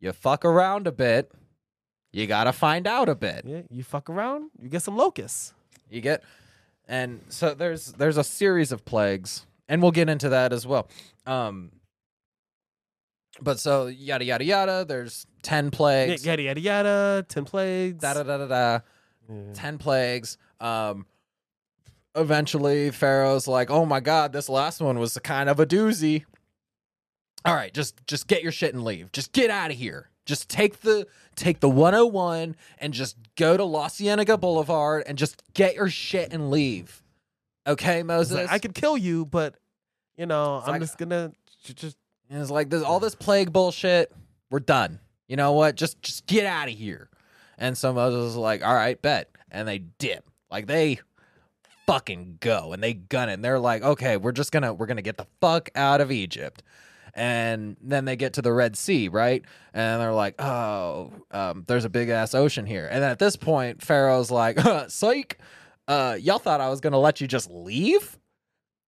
[0.00, 1.30] you fuck around a bit.
[2.12, 3.44] You gotta find out a bit.
[3.46, 5.52] Yeah, you fuck around, you get some locusts.
[5.90, 6.22] You get
[6.92, 10.88] and so there's there's a series of plagues and we'll get into that as well.
[11.26, 11.72] Um
[13.40, 16.26] but so yada yada yada, there's 10 Yeah, plagues.
[16.26, 17.26] Yada yada yada.
[17.28, 18.00] Ten plagues.
[18.02, 18.80] Da da da da da.
[19.28, 19.52] Yeah.
[19.54, 20.36] 10 plagues.
[20.60, 21.06] Um
[22.14, 26.24] eventually Pharaoh's like, "Oh my god, this last one was kind of a doozy."
[27.46, 29.10] All right, just just get your shit and leave.
[29.12, 30.10] Just get out of here.
[30.24, 35.42] Just take the take the 101 and just go to La Cienega Boulevard and just
[35.54, 37.02] get your shit and leave.
[37.66, 38.36] Okay, Moses.
[38.36, 39.56] like, I could kill you, but
[40.16, 41.32] you know, It's I'm like- just gonna
[41.64, 41.96] just.
[42.30, 44.10] And it's like this all this plague bullshit.
[44.50, 45.00] We're done.
[45.28, 45.74] You know what?
[45.76, 47.08] Just just get out of here.
[47.58, 49.30] And so Moses is like, all right, bet.
[49.50, 50.24] And they dip.
[50.50, 51.00] Like they
[51.86, 53.34] fucking go and they gun it.
[53.34, 56.62] And they're like, okay, we're just gonna we're gonna get the fuck out of Egypt.
[57.14, 59.44] And then they get to the Red Sea, right?
[59.74, 62.88] And they're like, oh, um, there's a big ass ocean here.
[62.90, 65.38] And at this point, Pharaoh's like, psych,
[65.88, 68.18] uh, y'all thought I was gonna let you just leave?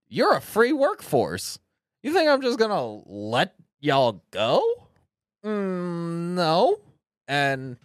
[0.08, 1.58] You're a free workforce.
[2.02, 4.62] You think I'm just gonna let y'all go?
[5.44, 6.78] Mm, no.
[7.28, 7.76] And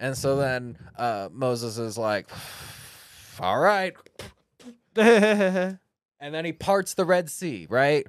[0.00, 2.28] and so then uh, Moses is like,
[3.40, 3.94] all right.
[6.18, 8.06] And then he parts the Red Sea, right?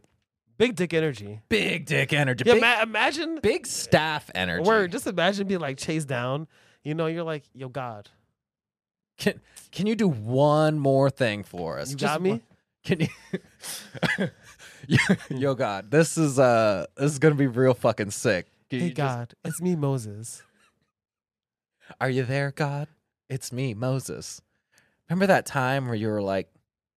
[0.58, 1.41] Dick energy.
[1.50, 2.43] Big dick energy.
[2.46, 3.39] Yeah, big, ma- imagine.
[3.41, 4.67] big staff energy.
[4.67, 4.91] Word.
[4.91, 6.48] Just imagine being like chased down.
[6.84, 8.10] You know, you're like, yo, God,
[9.17, 9.39] Can,
[9.72, 11.89] can you do one more thing for us?
[11.91, 12.30] you Just got me.
[12.32, 12.41] one-
[12.84, 14.30] Can you?
[15.30, 18.48] Yo- God, this is uh, this is gonna be real fucking sick.
[18.70, 20.41] Can Hey, you just- God, it's me, Moses.
[22.02, 22.88] Are you there, God?
[23.30, 24.41] It's me, Moses.
[25.10, 26.50] Remember that time where you were like,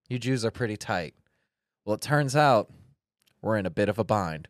[0.09, 1.15] you Jews are pretty tight?
[1.85, 2.71] Well, it turns out
[3.43, 4.49] we're in a bit of a bind.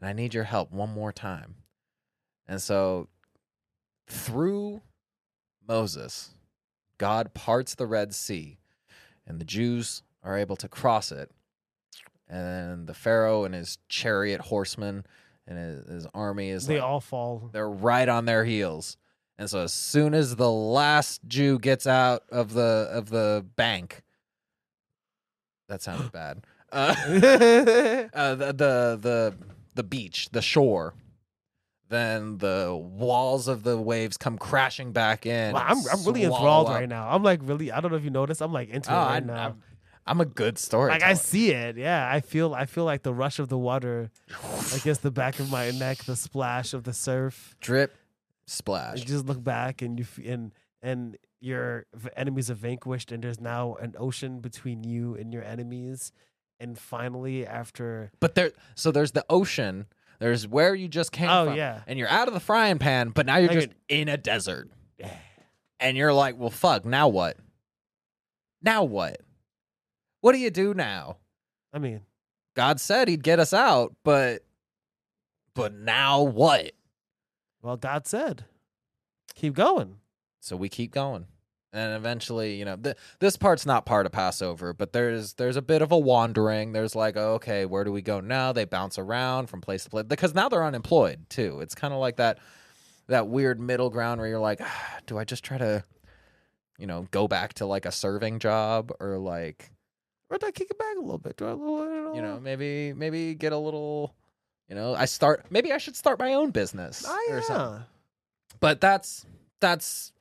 [0.00, 1.56] And I need your help one more time.
[2.46, 3.08] And so,
[4.06, 4.80] through
[5.66, 6.30] Moses,
[6.96, 8.58] God parts the Red Sea,
[9.26, 11.30] and the Jews are able to cross it.
[12.28, 15.04] And the Pharaoh and his chariot horsemen
[15.46, 17.50] and his, his army is They like, all fall.
[17.52, 18.96] they're right on their heels.
[19.38, 24.02] And so as soon as the last Jew gets out of the of the bank,
[25.68, 26.44] that sounded bad.
[26.72, 26.94] Uh,
[28.14, 29.34] uh, the, the the
[29.74, 30.94] the beach, the shore,
[31.88, 35.54] then the walls of the waves come crashing back in.
[35.54, 37.08] Wow, I'm, I'm really enthralled up- right now.
[37.10, 37.72] I'm like really.
[37.72, 38.42] I don't know if you noticed.
[38.42, 39.46] I'm like into Oh, it I, right now.
[39.46, 39.62] I'm,
[40.06, 40.90] I'm a good story.
[40.90, 41.76] like I see it.
[41.76, 42.54] Yeah, I feel.
[42.54, 44.10] I feel like the rush of the water
[44.74, 47.54] against the back of my neck, the splash of the surf.
[47.60, 47.94] drip,
[48.46, 48.98] splash.
[49.00, 50.52] You just look back and you and
[50.82, 56.10] and your enemies are vanquished, and there's now an ocean between you and your enemies.
[56.60, 59.86] And finally, after But there, so there's the ocean.
[60.18, 63.10] There's where you just came oh from, yeah, and you're out of the frying pan.
[63.10, 64.68] But now you're Like just in a desert,
[65.78, 66.84] and you're like, well, fuck.
[66.84, 67.36] Now what?
[68.60, 69.20] Now what?
[70.20, 71.18] What do you do now?
[71.72, 72.00] I mean,
[72.56, 74.42] God said He'd get us out, but
[75.54, 76.72] but now what?
[77.62, 78.44] well, God said,
[79.34, 79.96] keep going.
[80.40, 81.26] So we keep going.
[81.72, 85.62] And eventually, you know, th- this part's not part of Passover, but there's there's a
[85.62, 86.72] bit of a wandering.
[86.72, 88.52] There's like, oh, okay, where do we go now?
[88.52, 91.60] They bounce around from place to place because now they're unemployed too.
[91.60, 92.38] It's kind of like that
[93.08, 95.84] that weird middle ground where you're like, ah, do I just try to,
[96.78, 99.70] you know, go back to like a serving job or like,
[100.30, 101.36] Or do I kick it back a little bit?
[101.36, 104.14] Do I, little, you know, maybe maybe get a little,
[104.68, 107.80] you know, I start maybe I should start my own business oh, or something.
[107.80, 107.82] yeah.
[108.60, 109.26] but that's
[109.60, 110.12] that's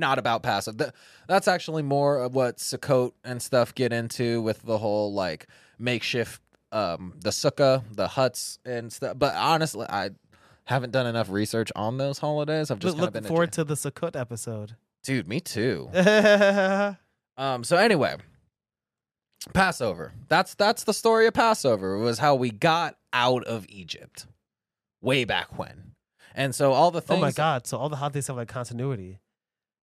[0.00, 0.76] not about passive.
[0.78, 0.90] Th-
[1.28, 5.46] That's actually more of what Sukkot and stuff get into with the whole like
[5.78, 9.18] makeshift um the sukkah, the huts and stuff.
[9.18, 10.10] But honestly, I
[10.64, 12.70] haven't done enough research on those holidays.
[12.70, 14.76] I've just looking forward to the Sukkot episode.
[15.04, 15.28] dude.
[15.28, 15.88] Me too.
[17.36, 17.64] Um.
[17.64, 18.16] So anyway,
[19.54, 20.12] Passover.
[20.28, 21.96] That's that's the story of Passover.
[21.98, 24.26] Was how we got out of Egypt,
[25.00, 25.92] way back when.
[26.34, 27.18] And so all the things.
[27.18, 27.66] Oh my God!
[27.66, 29.18] So all the holidays have like continuity.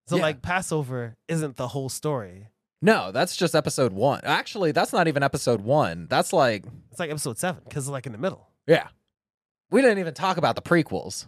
[0.08, 0.22] So Yeah.
[0.24, 2.50] like Passover isn't the whole story.
[2.82, 4.20] No, that's just episode one.
[4.24, 6.08] Actually, that's not even episode one.
[6.10, 8.50] That's like, It's like episode seven because like in the middle.
[8.68, 8.90] yeah,
[9.72, 11.26] we didn't even talk about the prequels,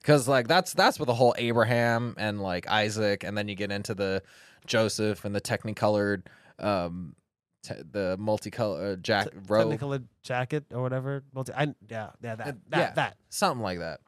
[0.00, 3.72] because like that's that's with the whole Abraham and like Isaac, and then you get
[3.72, 4.22] into the
[4.66, 7.16] Joseph and the technicolored, um,
[7.64, 11.24] te- the multicolored jack T- robe, Technicolored jacket or whatever.
[11.34, 12.90] Multi- I, yeah, yeah, that, Uh, that, yeah.
[12.92, 13.16] that.
[13.28, 14.00] something like that.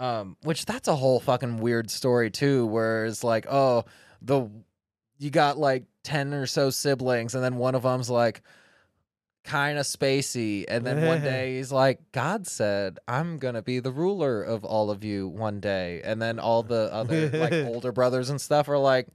[0.00, 3.84] Um, which that's a whole fucking weird story too, where it's like, oh,
[4.22, 4.48] the
[5.18, 8.40] you got like ten or so siblings, and then one of them's like
[9.44, 13.92] kind of spacey, and then one day he's like, God said, I'm gonna be the
[13.92, 18.30] ruler of all of you one day, and then all the other like older brothers
[18.30, 19.06] and stuff are like,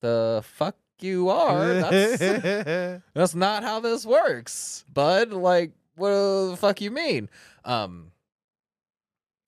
[0.00, 1.68] the fuck you are.
[1.74, 5.32] That's that's not how this works, bud.
[5.32, 7.28] Like, what the fuck you mean?
[7.64, 8.10] Um.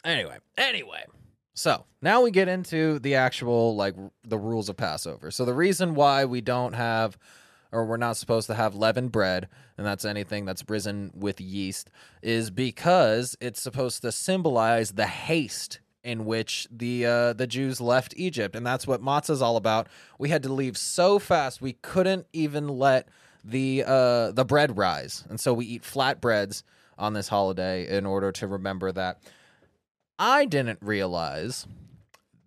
[0.06, 1.04] Anyway, anyway.
[1.54, 5.30] So now we get into the actual like the rules of Passover.
[5.32, 7.18] So the reason why we don't have,
[7.72, 11.90] or we're not supposed to have leavened bread, and that's anything that's risen with yeast,
[12.22, 18.14] is because it's supposed to symbolize the haste in which the uh, the Jews left
[18.16, 19.88] Egypt, and that's what matzah's all about.
[20.20, 23.08] We had to leave so fast we couldn't even let
[23.42, 26.62] the uh, the bread rise, and so we eat flatbreads
[26.96, 29.18] on this holiday in order to remember that.
[30.18, 31.66] I didn't realize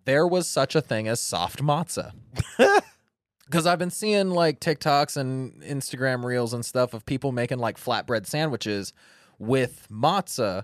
[0.04, 2.12] there was such a thing as soft matzah.
[3.50, 7.76] Because I've been seeing like TikToks and Instagram reels and stuff of people making like
[7.76, 8.92] flatbread sandwiches
[9.40, 10.62] with matzah,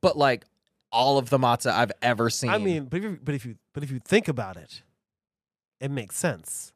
[0.00, 0.44] but like
[0.92, 2.50] all of the matzah I've ever seen.
[2.50, 4.82] I mean, but if you, but if you but if you think about it,
[5.80, 6.72] it makes sense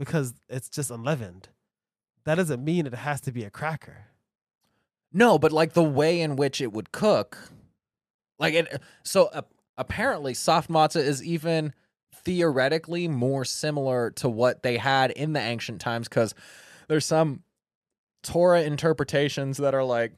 [0.00, 1.48] because it's just unleavened.
[2.24, 4.06] That doesn't mean it has to be a cracker.
[5.12, 7.52] No, but like the way in which it would cook,
[8.38, 8.80] like it.
[9.02, 9.42] So uh,
[9.76, 11.72] apparently, soft matzah is even
[12.14, 16.34] theoretically more similar to what they had in the ancient times because
[16.88, 17.42] there's some
[18.22, 20.12] Torah interpretations that are like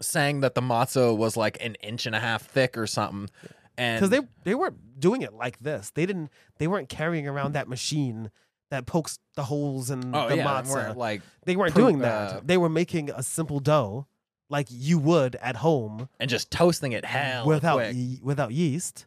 [0.00, 3.28] saying that the matzah was like an inch and a half thick or something,
[3.76, 5.90] and Because they they weren't doing it like this.
[5.94, 6.30] They didn't.
[6.58, 8.30] They weren't carrying around that machine
[8.70, 10.64] that pokes the holes in oh the yeah, matzah.
[10.64, 12.32] they weren't, like they weren't doing that.
[12.32, 14.06] uh, they were making a simple dough
[14.54, 19.06] like you would at home and just toasting it hell without ye- without yeast.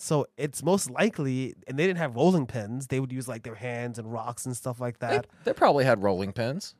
[0.00, 2.86] So it's most likely, and they didn't have rolling pins.
[2.88, 5.26] They would use like their hands and rocks and stuff like that.
[5.44, 6.74] they probably had rolling pins.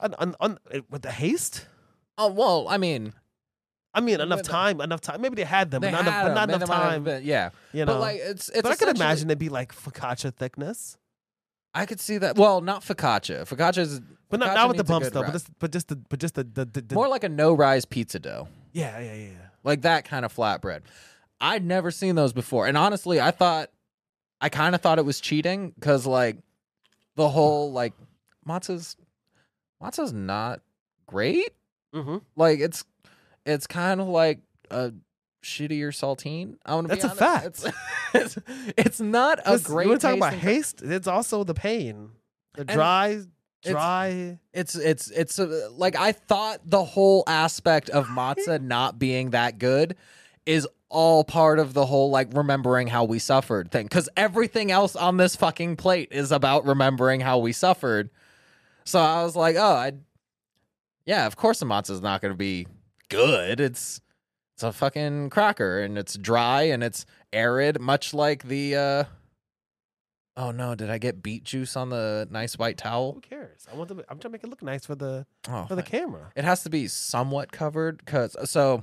[0.00, 0.58] Un- un- un-
[0.90, 1.66] with the haste,
[2.18, 3.12] Oh well, I mean,
[3.94, 5.20] I mean, enough time, enough time.
[5.20, 7.04] Maybe they had them, they but not, had enough, but not enough they time.
[7.04, 8.62] been- yeah, You know, but like it's it's.
[8.62, 10.96] but I could imagine it'd be like focaccia thickness,
[11.74, 12.36] I could see that.
[12.36, 13.42] Well, not focaccia.
[13.42, 15.22] Focaccia is but not, Focaccia not with the needs a bumps good though.
[15.22, 17.52] But just, but just the, but just the, the, the, the more like a no
[17.52, 19.32] rise pizza dough, yeah, yeah, yeah, yeah.
[19.64, 20.82] like that kind of flatbread.
[21.40, 23.70] I'd never seen those before, and honestly, I thought,
[24.40, 26.38] I kind of thought it was cheating because like
[27.16, 27.92] the whole like
[28.46, 28.96] matzah's
[29.82, 30.60] matzah's not
[31.06, 31.50] great.
[31.94, 32.18] Mm-hmm.
[32.36, 32.84] Like it's
[33.44, 34.40] it's kind of like
[34.70, 34.92] a
[35.42, 36.56] shittier saltine.
[36.64, 37.62] I want to That's be a honest.
[37.62, 37.74] fact.
[38.14, 39.84] It's, it's, it's not a great.
[39.84, 40.82] You want to talk about tasting- haste?
[40.82, 42.10] It's also the pain,
[42.54, 43.20] the dry,
[43.64, 44.38] dry.
[44.52, 49.58] It's it's it's uh, like I thought the whole aspect of matzah not being that
[49.58, 49.96] good
[50.46, 54.96] is all part of the whole like remembering how we suffered thing because everything else
[54.96, 58.10] on this fucking plate is about remembering how we suffered.
[58.84, 59.92] So I was like, oh, I,
[61.06, 62.66] yeah, of course the matzah's not going to be
[63.08, 63.60] good.
[63.60, 64.00] It's
[64.60, 68.76] it's a fucking cracker and it's dry and it's arid, much like the.
[68.76, 69.04] uh
[70.36, 70.74] Oh no!
[70.74, 73.14] Did I get beet juice on the nice white towel?
[73.14, 73.66] Who cares?
[73.72, 73.98] I want them.
[74.00, 76.30] I'm trying to make it look nice for the Oh, for the camera.
[76.36, 78.82] it has to be somewhat covered because so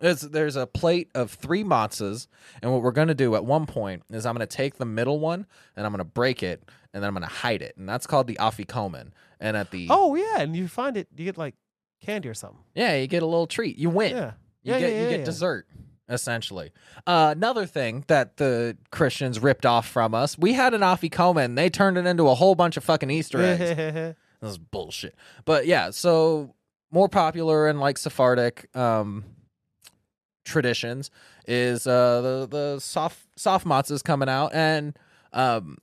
[0.00, 2.26] it's, there's a plate of three matzahs,
[2.62, 5.46] and what we're gonna do at one point is I'm gonna take the middle one
[5.76, 6.62] and I'm gonna break it,
[6.94, 9.10] and then I'm gonna hide it, and that's called the afikomen.
[9.40, 11.54] And at the Oh yeah, and you find it, you get like
[12.02, 12.60] candy or something.
[12.74, 13.76] yeah, you get a little treat.
[13.78, 14.10] You win.
[14.16, 14.32] Yeah,
[14.68, 15.66] You Yeah, get yeah, you yeah, get dessert
[16.10, 16.72] essentially.
[17.06, 21.54] Uh, another thing that the Christians ripped off from us, we had an afikomen.
[21.54, 24.16] They turned it into a whole bunch of fucking Easter eggs.
[24.40, 25.16] This is bullshit.
[25.44, 26.54] But yeah, so
[26.92, 29.24] more popular in like Sephardic um
[30.44, 31.10] traditions
[31.46, 34.96] is uh the the soft soft matzahs coming out and
[35.32, 35.76] um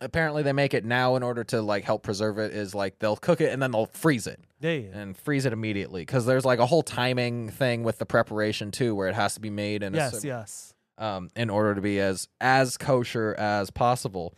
[0.00, 3.16] apparently they make it now in order to like help preserve it is like they'll
[3.16, 4.70] cook it and then they'll freeze it yeah.
[4.92, 8.94] and freeze it immediately because there's like a whole timing thing with the preparation too
[8.94, 10.74] where it has to be made in a Yes, yes.
[10.98, 14.34] um, in order to be as as kosher as possible.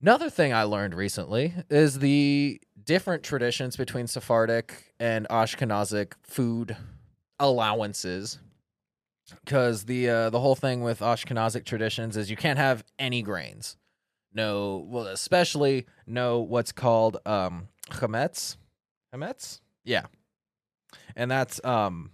[0.00, 6.76] Another thing I learned recently is the different traditions between Sephardic and Ashkenazic food
[7.40, 8.38] allowances.
[9.44, 13.76] Because the uh, the whole thing with Ashkenazic traditions is you can't have any grains,
[14.32, 18.56] no, well, especially no what's called um, chametz,
[19.14, 20.06] chametz, yeah,
[21.16, 22.10] and that's um,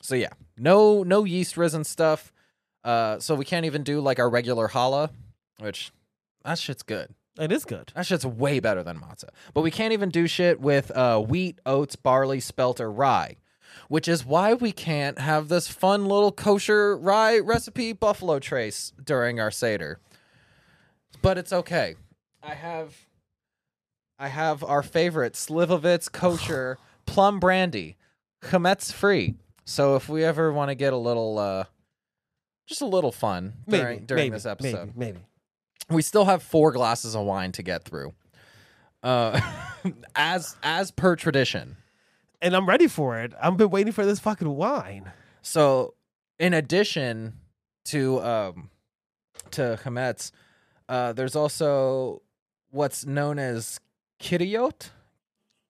[0.00, 2.32] so yeah, no no yeast risen stuff.
[2.84, 5.10] Uh, so we can't even do like our regular challah,
[5.58, 5.92] which
[6.44, 7.14] that shit's good.
[7.38, 7.92] It is good.
[7.94, 9.30] That shit's way better than matzah.
[9.54, 13.36] But we can't even do shit with uh, wheat, oats, barley, spelt, or rye,
[13.88, 19.40] which is why we can't have this fun little kosher rye recipe Buffalo Trace during
[19.40, 19.98] our seder.
[21.22, 21.94] But it's okay.
[22.42, 22.94] I have,
[24.18, 27.96] I have our favorite Slivovitz kosher plum brandy,
[28.42, 29.36] chametz free.
[29.64, 31.64] So if we ever want to get a little, uh,
[32.66, 35.18] just a little fun Maybe during during maybe, this episode, Maybe, maybe.
[35.90, 38.14] we still have four glasses of wine to get through
[39.02, 39.40] uh
[40.14, 41.76] as as per tradition
[42.40, 43.32] And I'm ready for it.
[43.42, 45.10] I've been waiting for this fucking wine.
[45.42, 45.94] so
[46.38, 47.34] in addition
[47.86, 48.70] to um
[49.50, 50.30] to chametz
[50.92, 52.20] uh there's also
[52.70, 53.80] what's known as
[54.20, 54.90] kitiot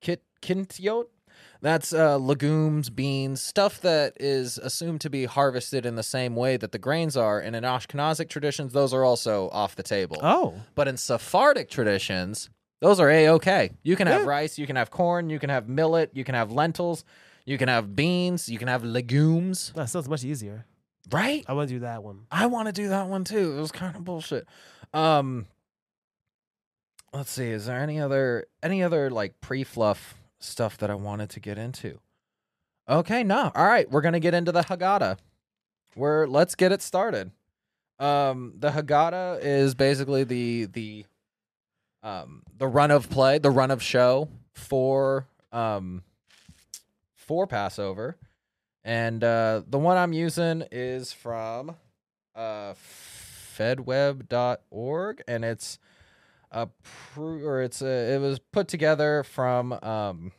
[0.00, 1.06] kit kitniyot
[1.60, 6.56] that's uh, legumes, beans, stuff that is assumed to be harvested in the same way
[6.56, 7.38] that the grains are.
[7.38, 10.18] And in Ashkenazic traditions, those are also off the table.
[10.22, 12.50] Oh, But in Sephardic traditions,
[12.80, 13.70] those are a okay.
[13.84, 14.26] You can have Yeah.
[14.28, 17.04] rice, you can have corn, you can have millet, you can have lentils,
[17.46, 19.72] you can have beans, you can have legumes.
[19.76, 20.66] that sounds much easier.
[21.12, 21.44] Right?
[21.46, 22.26] I want to do that one.
[22.32, 23.56] I want to do that one too.
[23.56, 24.48] It was kind of bullshit.
[24.92, 25.46] Um
[27.12, 31.40] let's see, is there any other any other like pre-fluff stuff that I wanted to
[31.40, 31.98] get into?
[32.88, 33.52] Okay, no.
[33.54, 35.18] All right, we're going to get into the Haggadah.
[35.94, 37.30] We're let's get it started.
[37.98, 41.04] Um the Haggadah is basically the the
[42.02, 46.02] um the run of play, the run of show for um
[47.14, 48.16] for Passover.
[48.84, 51.76] And uh the one I'm using is from
[52.34, 52.74] uh
[53.56, 55.78] fedweb.org and it's
[56.50, 56.68] a
[57.16, 60.32] or it's a, it was put together from um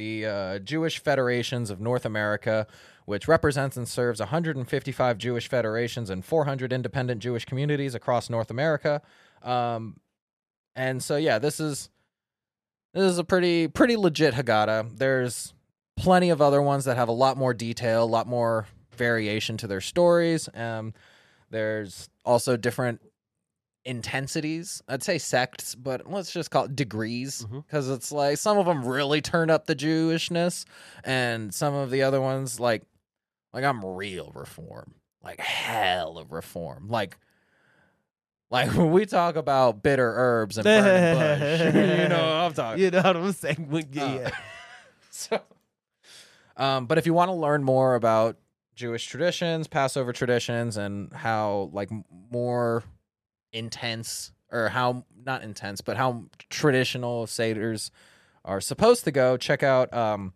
[0.00, 2.66] the uh, Jewish Federations of North America,
[3.04, 9.02] which represents and serves 155 Jewish federations and 400 independent Jewish communities across North America.
[9.42, 10.00] Um,
[10.74, 11.90] and so, yeah, this is
[12.94, 14.96] this is a pretty pretty legit Haggadah.
[14.96, 15.52] There's
[15.96, 19.66] plenty of other ones that have a lot more detail, a lot more variation to
[19.66, 20.48] their stories.
[20.54, 20.94] Um,
[21.50, 23.00] there's also different
[23.84, 24.82] intensities.
[24.88, 28.84] I'd say sects, but let's just call it degrees because it's like some of them
[28.84, 30.64] really turn up the Jewishness,
[31.04, 32.82] and some of the other ones like
[33.52, 37.16] like I'm real reform, like hell of reform, like.
[38.52, 41.60] Like when we talk about bitter herbs and burning bush,
[42.00, 42.82] you know what I'm talking.
[42.82, 43.88] You know what I'm saying?
[43.92, 44.30] Yeah, Uh, yeah.
[45.10, 45.40] so,
[46.56, 48.38] um, but if you want to learn more about
[48.74, 51.90] Jewish traditions, Passover traditions, and how like
[52.30, 52.84] more
[53.52, 57.90] intense or how not intense, but how traditional seders
[58.44, 60.32] are supposed to go, check out um,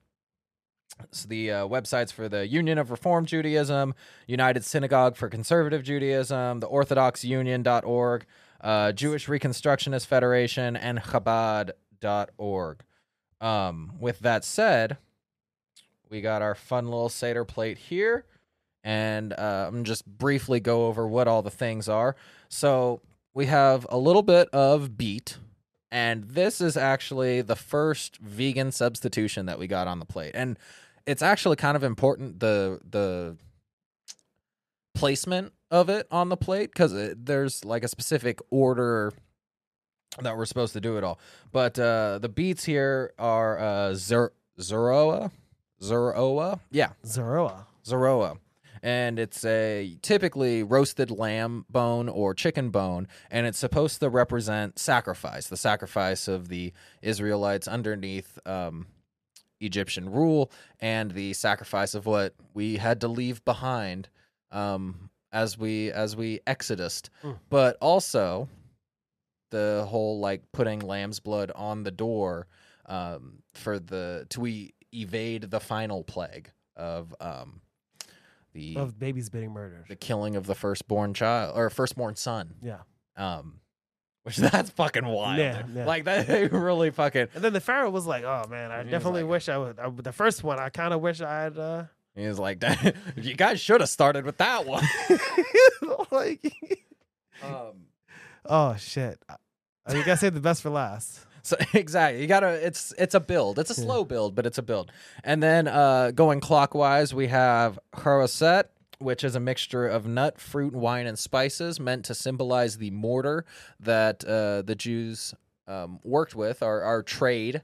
[1.12, 3.95] s- the uh, websites for the Union of Reform Judaism,
[4.26, 8.26] United Synagogue for Conservative Judaism, the OrthodoxUnion.org,
[8.61, 12.80] uh, Jewish Reconstructionist Federation, and Chabad.org.
[13.41, 14.97] Um, with that said,
[16.14, 18.24] we got our fun little Seder plate here.
[18.84, 22.14] and uh, I'm just briefly go over what all the things are.
[22.48, 23.00] So
[23.34, 25.38] we have a little bit of beet,
[25.90, 30.56] and this is actually the first vegan substitution that we got on the plate, and
[31.06, 33.36] it's actually kind of important the the
[34.94, 39.12] placement of it on the plate because there's like a specific order
[40.20, 41.18] that we're supposed to do it all.
[41.50, 45.32] But uh, the beets here are uh, zer- Zeroa,
[45.85, 47.66] Zeroa, yeah, Zoroa.
[47.85, 48.39] Zeroa.
[48.82, 54.78] And it's a typically roasted lamb bone or chicken bone, and it's supposed to represent
[54.78, 58.87] sacrifice, the sacrifice of the Israelites underneath um,
[59.61, 64.11] Egyptian rule, and the sacrifice of what we had to leave behind
[64.53, 67.09] um, as we as we exodused.
[67.22, 67.39] Mm.
[67.49, 68.49] But also,
[69.51, 72.49] the whole like putting lamb's blood on the door
[72.87, 77.61] um, for the to we evade the final plague of um,
[78.53, 79.86] the Of babies being murdered.
[79.88, 82.55] the killing of the firstborn child or firstborn son.
[82.62, 82.78] Yeah.
[83.16, 83.61] Um,
[84.24, 85.38] which that's fucking wild.
[85.38, 85.84] Yeah, yeah.
[85.84, 87.28] Like that they really fucking.
[87.34, 89.88] And then the pharaoh was like, "Oh man, I definitely like- wish I would." I,
[89.90, 91.59] the first one, I kind of wish I had.
[91.59, 91.84] uh
[92.16, 92.62] He was like,
[93.16, 94.82] you guys should have started with that one.
[96.11, 96.40] like,
[97.42, 97.72] um,
[98.47, 99.18] oh shit!
[99.28, 99.36] I,
[99.95, 101.20] you gotta save the best for last.
[101.45, 102.49] So exactly, you gotta.
[102.66, 103.59] It's it's a build.
[103.59, 103.84] It's a Yeah.
[103.86, 104.90] slow build, but it's a build.
[105.22, 108.64] And then uh, going clockwise, we have haroset,
[108.99, 113.45] which is a mixture of nut, fruit, wine, and spices, meant to symbolize the mortar
[113.78, 115.34] that uh, the Jews
[115.68, 117.62] um, worked with, our our trade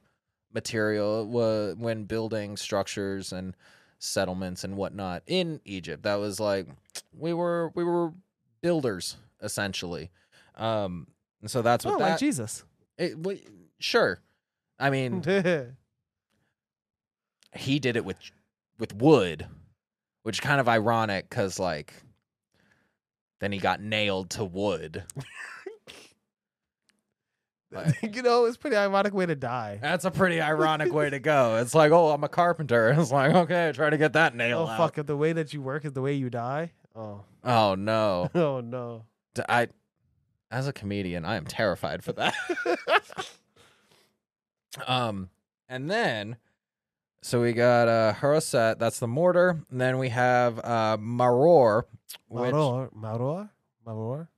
[0.52, 3.56] material, wa- when building structures and
[3.98, 6.02] settlements and whatnot in Egypt.
[6.02, 6.66] That was like
[7.16, 8.12] we were we were
[8.60, 10.10] builders essentially.
[10.56, 11.06] Um,
[11.40, 12.64] and so that's what Oh, that like Jesus.
[12.98, 13.16] it,
[13.80, 14.20] sure.
[14.78, 15.22] I mean,
[17.56, 18.16] he did it with
[18.78, 19.46] with wood,
[20.22, 21.92] which is kind of ironic because like
[23.40, 25.04] then he got nailed to wood.
[27.72, 29.78] Like, you know, it's a pretty ironic way to die.
[29.80, 31.54] that's a pretty ironic way to go.
[31.58, 32.90] It's like, oh, I'm a carpenter.
[32.98, 34.76] It's like, okay, try to get that nail Oh out.
[34.76, 34.98] fuck!
[34.98, 36.72] If the way that you work is the way you die.
[36.96, 39.04] Oh, Oh no, oh no.
[39.48, 39.68] I,
[40.50, 42.34] as a comedian, I am terrified for that.
[44.86, 45.30] Um,
[45.68, 46.36] and then
[47.22, 51.84] so we got uh Haroset, that's the mortar, and then we have uh Maror,
[52.28, 53.50] which Maror, Maror,
[53.86, 54.28] Maror,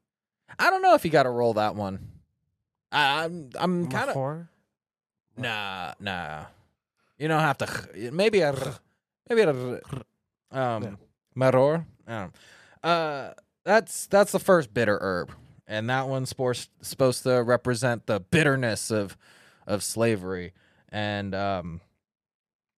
[0.58, 2.08] I don't know if you got to roll that one.
[2.90, 4.16] I, I'm I'm kind of
[5.36, 6.44] nah nah.
[7.18, 8.10] You don't have to.
[8.12, 8.54] Maybe a
[9.28, 9.50] maybe a
[10.50, 10.90] um Yeah.
[11.36, 11.84] Maror.
[12.06, 12.34] I don't
[12.84, 12.88] know.
[12.90, 15.30] Uh, that's that's the first bitter herb,
[15.68, 19.16] and that one's supposed supposed to represent the bitterness of
[19.66, 20.52] of slavery,
[20.90, 21.80] and um,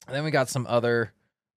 [0.06, 1.12] and then we got some other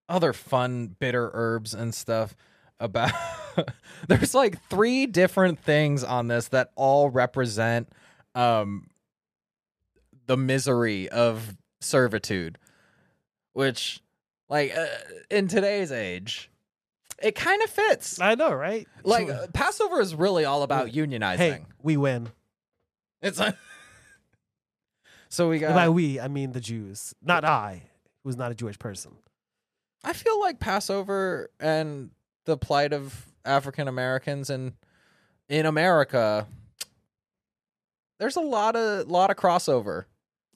[0.08, 2.34] other fun bitter herbs and stuff
[2.80, 3.12] about.
[4.08, 7.88] There's like three different things on this that all represent
[8.34, 8.88] um
[10.26, 12.58] the misery of servitude,
[13.52, 14.00] which
[14.48, 14.86] like uh,
[15.30, 16.50] in today's age
[17.20, 18.20] it kind of fits.
[18.20, 18.86] I know, right?
[19.02, 21.36] Like uh, Passover is really all about unionizing.
[21.36, 22.28] hey, we win.
[23.22, 23.56] It's like
[25.28, 25.74] so we And got.
[25.74, 27.82] by we, I mean the Jews, not I,
[28.24, 29.12] who's not a Jewish person.
[30.04, 32.10] I feel like Passover and
[32.44, 34.72] the plight of African Americans and
[35.48, 36.46] in America.
[38.18, 40.04] There's a lot of lot of crossover.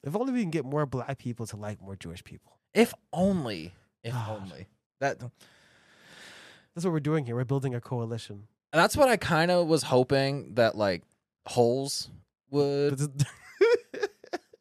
[0.02, 2.58] If only we can get more black people to like more Jewish people.
[2.74, 4.42] If only, if God.
[4.42, 4.66] only
[5.00, 5.18] that.
[6.74, 7.36] That's what we're doing here.
[7.36, 8.44] We're building a coalition.
[8.72, 11.02] And That's what I kind of was hoping that like
[11.46, 12.08] holes
[12.50, 12.98] would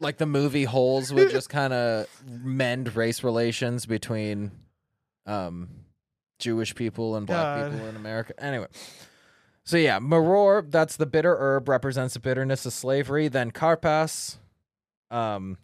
[0.02, 4.52] like the movie Holes would just kind of mend race relations between
[5.26, 5.70] um
[6.40, 7.72] Jewish people and black God.
[7.72, 8.34] people in America.
[8.44, 8.68] Anyway.
[9.64, 14.38] So yeah, maror, that's the bitter herb represents the bitterness of slavery, then karpas
[15.12, 15.58] um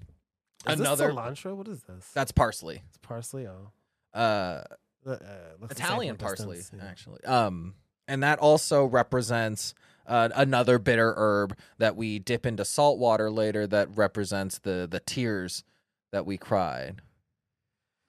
[0.68, 1.56] Is another this cilantro?
[1.56, 2.10] What is this?
[2.14, 2.84] that's parsley.
[2.90, 3.48] It's parsley.
[3.48, 3.72] Oh,
[4.14, 4.64] Uh
[5.06, 5.16] Uh,
[5.60, 6.90] looks the same Italian parsley distance, yeah.
[6.90, 7.24] actually.
[7.26, 7.74] Um
[8.08, 9.74] and that also represents
[10.08, 15.00] uh, another bitter herb that we dip into salt water later that represents the the
[15.00, 15.64] tears
[16.12, 17.02] that we cried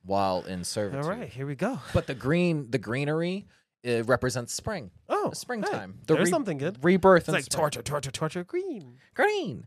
[0.05, 1.05] while in servitude.
[1.05, 1.81] All right, here we go.
[1.93, 3.47] But the green the greenery
[3.83, 4.91] it represents spring.
[5.09, 5.93] Oh, springtime.
[5.93, 6.83] Hey, The there's re- something good.
[6.83, 7.61] Rebirth It's like spring.
[7.61, 8.45] torture, torture, torture.
[8.45, 9.67] Green green.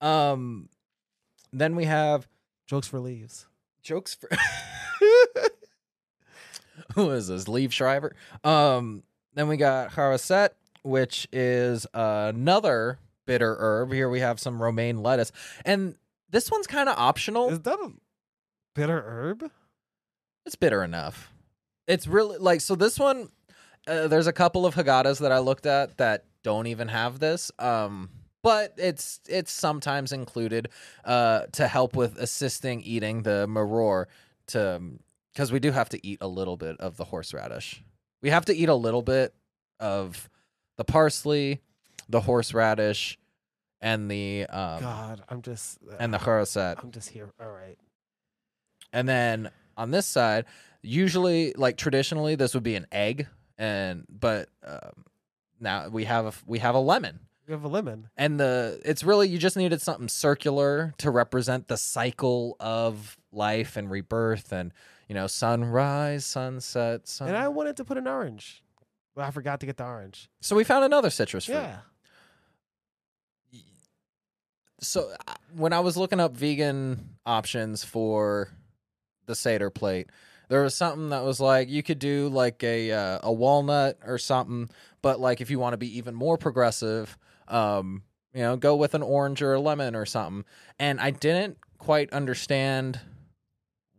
[0.00, 0.68] Um
[1.52, 2.26] then we have
[2.66, 3.46] jokes for leaves.
[3.82, 4.28] jokes for
[6.94, 7.48] who is this?
[7.48, 8.14] Leave Shriver.
[8.42, 9.02] Um,
[9.34, 10.50] then we got Haraset,
[10.84, 13.92] which is another bitter herb.
[13.92, 15.32] Here we have some romaine lettuce,
[15.64, 15.96] and
[16.30, 17.48] this one's kind of optional.
[17.50, 17.90] Is that a
[18.74, 19.50] bitter herb?
[20.46, 21.32] It's bitter enough.
[21.88, 22.76] It's really like so.
[22.76, 23.30] This one,
[23.88, 27.50] uh, there's a couple of Haggadahs that I looked at that don't even have this.
[27.58, 28.10] Um,
[28.44, 30.68] but it's it's sometimes included
[31.04, 34.04] uh, to help with assisting eating the maror
[34.48, 34.80] to
[35.32, 37.82] because we do have to eat a little bit of the horseradish.
[38.22, 39.34] We have to eat a little bit
[39.80, 40.28] of
[40.76, 41.60] the parsley,
[42.08, 43.18] the horseradish,
[43.80, 46.82] and the um, God, I'm just and the charoset.
[46.82, 47.30] I'm just here.
[47.40, 47.78] All right.
[48.92, 50.46] And then on this side,
[50.82, 53.26] usually like traditionally this would be an egg
[53.58, 55.04] and but um,
[55.60, 57.20] now we have a, we have a lemon.
[57.46, 58.08] We have a lemon.
[58.16, 63.76] And the it's really you just needed something circular to represent the cycle of life
[63.76, 64.72] and rebirth and
[65.08, 67.28] you know sunrise, sunset, sun.
[67.28, 68.62] And I wanted to put an orange.
[69.14, 70.28] But I forgot to get the orange.
[70.40, 71.54] so we found another citrus fruit.
[71.54, 71.76] Yeah.
[74.80, 78.48] so uh, when I was looking up vegan options for
[79.26, 80.08] the Seder plate,
[80.48, 84.18] there was something that was like you could do like a uh, a walnut or
[84.18, 84.68] something,
[85.00, 87.16] but like if you want to be even more progressive,
[87.48, 88.02] um,
[88.34, 90.44] you know, go with an orange or a lemon or something.
[90.78, 93.00] And I didn't quite understand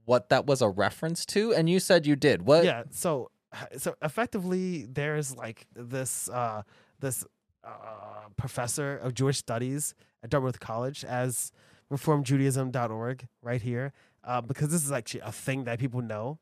[0.03, 2.43] what that was a reference to, and you said you did.
[2.43, 2.63] What?
[2.63, 2.83] Yeah.
[2.91, 3.31] So
[3.77, 6.63] so effectively there's like this uh
[6.99, 7.25] this
[7.63, 11.51] uh professor of Jewish studies at Dartmouth College as
[11.91, 13.93] reformjudaism.org right here.
[14.23, 16.39] Uh, because this is actually a thing that people know.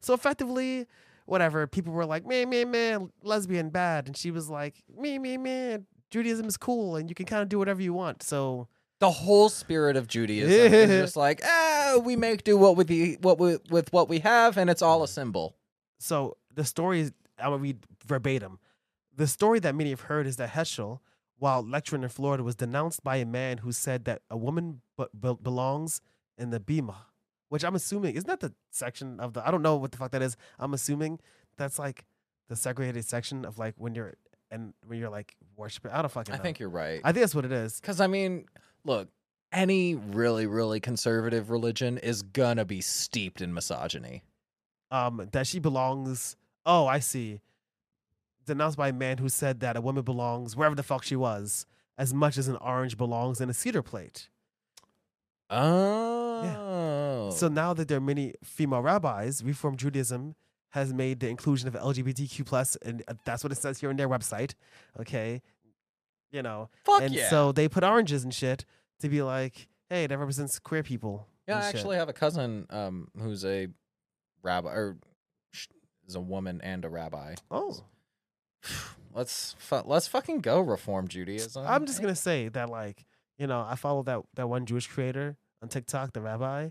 [0.00, 0.86] So effectively,
[1.26, 4.06] whatever, people were like, man, man, man, lesbian bad.
[4.06, 7.50] And she was like, me, me, man, Judaism is cool and you can kind of
[7.50, 8.22] do whatever you want.
[8.22, 8.66] So
[9.00, 13.18] the whole spirit of Judaism is just like, ah, we make do what with the
[13.20, 15.54] what we, with what we have, and it's all a symbol.
[15.98, 18.58] so the story is I'm gonna read verbatim.
[19.16, 20.98] The story that many have heard is that Heschel,
[21.38, 25.06] while lecturing in Florida, was denounced by a man who said that a woman b-
[25.18, 26.00] b- belongs
[26.36, 26.94] in the bima,
[27.48, 30.10] which I'm assuming isn't that the section of the I don't know what the fuck
[30.12, 30.36] that is.
[30.58, 31.20] I'm assuming
[31.56, 32.04] that's like
[32.48, 34.14] the segregated section of like when you're
[34.50, 35.92] and when you're like worshiping.
[35.92, 36.34] I don't fucking.
[36.34, 37.00] I think you're right.
[37.04, 37.80] I think that's what it is.
[37.80, 38.46] Because I mean,
[38.84, 39.08] look,
[39.52, 44.22] any really, really conservative religion is gonna be steeped in misogyny.
[44.90, 46.36] um, that she belongs.
[46.68, 47.40] Oh, I see.
[48.44, 51.64] Denounced by a man who said that a woman belongs wherever the fuck she was,
[51.96, 54.28] as much as an orange belongs in a Seder plate.
[55.50, 60.34] Oh, So now that there are many female rabbis, Reform Judaism
[60.70, 63.96] has made the inclusion of LGBTQ plus, and uh, that's what it says here on
[63.96, 64.52] their website.
[65.00, 65.40] Okay,
[66.30, 67.30] you know, fuck and yeah.
[67.30, 68.66] so they put oranges and shit
[69.00, 71.26] to be like, hey, that represents queer people.
[71.46, 71.76] yeah, I shit.
[71.76, 73.68] actually have a cousin um who's a
[74.42, 74.98] rabbi or
[76.08, 77.34] is a woman and a rabbi.
[77.50, 77.76] Oh,
[79.14, 81.64] Let's fu- let's fucking go reform Judaism.
[81.66, 83.04] I'm just gonna say that, like,
[83.38, 86.68] you know, I follow that that one Jewish creator on TikTok, the rabbi,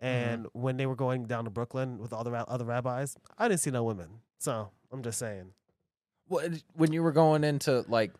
[0.00, 3.48] and when they were going down to Brooklyn with all the ra- other rabbis, I
[3.48, 4.08] didn't see no women.
[4.38, 5.52] So I'm just saying.
[6.28, 8.12] What- when you were going into like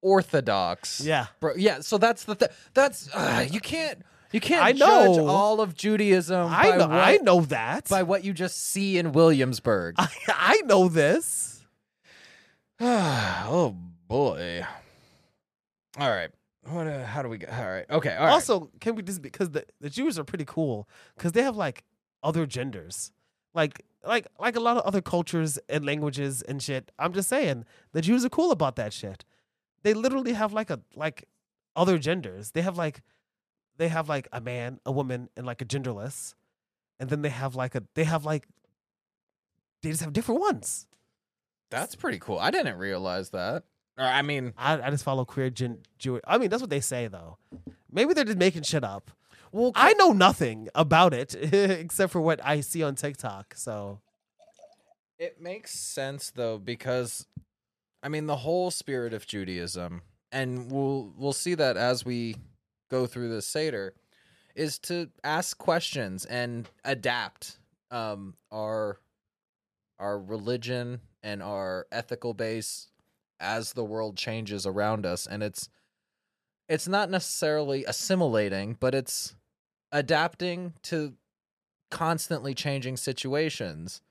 [0.00, 1.00] orthodox.
[1.00, 4.00] Yeah, Bro, yeah, so that's the th- that's uh, you can't
[4.32, 5.26] you can't I judge know.
[5.26, 6.88] all of Judaism I by know.
[6.88, 7.88] what, I know that.
[7.88, 9.94] by what you just see in Williamsburg.
[9.98, 11.64] I, I know this.
[12.80, 13.76] oh
[14.08, 14.66] boy.
[15.98, 16.30] All right.
[16.64, 17.48] What uh, how do we go?
[17.52, 17.86] All right.
[17.90, 18.14] Okay.
[18.16, 18.32] All right.
[18.32, 21.84] also, can we just because the, the Jews are pretty cool because they have like
[22.22, 23.12] other genders,
[23.54, 26.90] like like like a lot of other cultures and languages and shit.
[26.98, 29.24] I'm just saying the Jews are cool about that shit.
[29.82, 31.28] They literally have like a like
[31.74, 32.52] other genders.
[32.52, 33.02] They have like
[33.82, 36.34] they have like a man, a woman, and like a genderless,
[37.00, 38.46] and then they have like a they have like
[39.82, 40.86] they just have different ones.
[41.68, 42.38] That's pretty cool.
[42.38, 43.64] I didn't realize that.
[43.98, 46.22] Or I mean, I I just follow queer gen Jewish.
[46.24, 47.38] I mean that's what they say though.
[47.90, 49.10] Maybe they're just making shit up.
[49.50, 53.54] well, I know nothing about it except for what I see on TikTok.
[53.56, 53.98] So
[55.18, 57.26] It makes sense though because
[58.00, 62.36] I mean the whole spirit of Judaism and we'll we'll see that as we
[62.92, 63.94] go through the Seder
[64.54, 67.58] is to ask questions and adapt
[67.90, 69.00] um our
[69.98, 72.88] our religion and our ethical base
[73.40, 75.26] as the world changes around us.
[75.26, 75.68] And it's
[76.68, 79.34] it's not necessarily assimilating but it's
[79.90, 81.14] adapting to
[81.90, 84.02] constantly changing situations.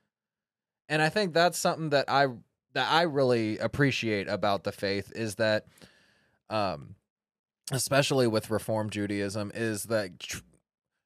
[0.90, 2.28] And I think that's something that I
[2.74, 5.66] that I really appreciate about the faith is that,
[6.50, 6.96] um,
[7.72, 10.40] especially with Reform Judaism, is that tr-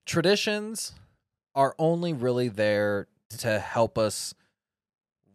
[0.06, 0.93] traditions
[1.53, 4.34] are only really there to help us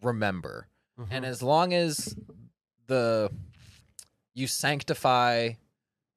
[0.02, 0.68] remember,
[1.10, 2.14] and as long as
[2.86, 3.30] the
[4.34, 5.50] you sanctify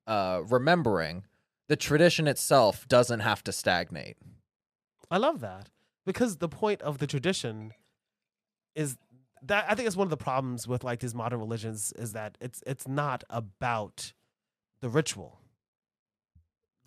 [0.08, 1.24] uh, remembering,
[1.68, 4.18] the tradition itself doesn't have to stagnate.
[5.10, 5.70] I love that
[6.06, 7.72] because the point of the tradition
[8.76, 8.97] is
[9.41, 12.38] that I think it's one of the problems with like these modern religions is that
[12.41, 14.14] it's it's not about
[14.84, 15.40] the ritual.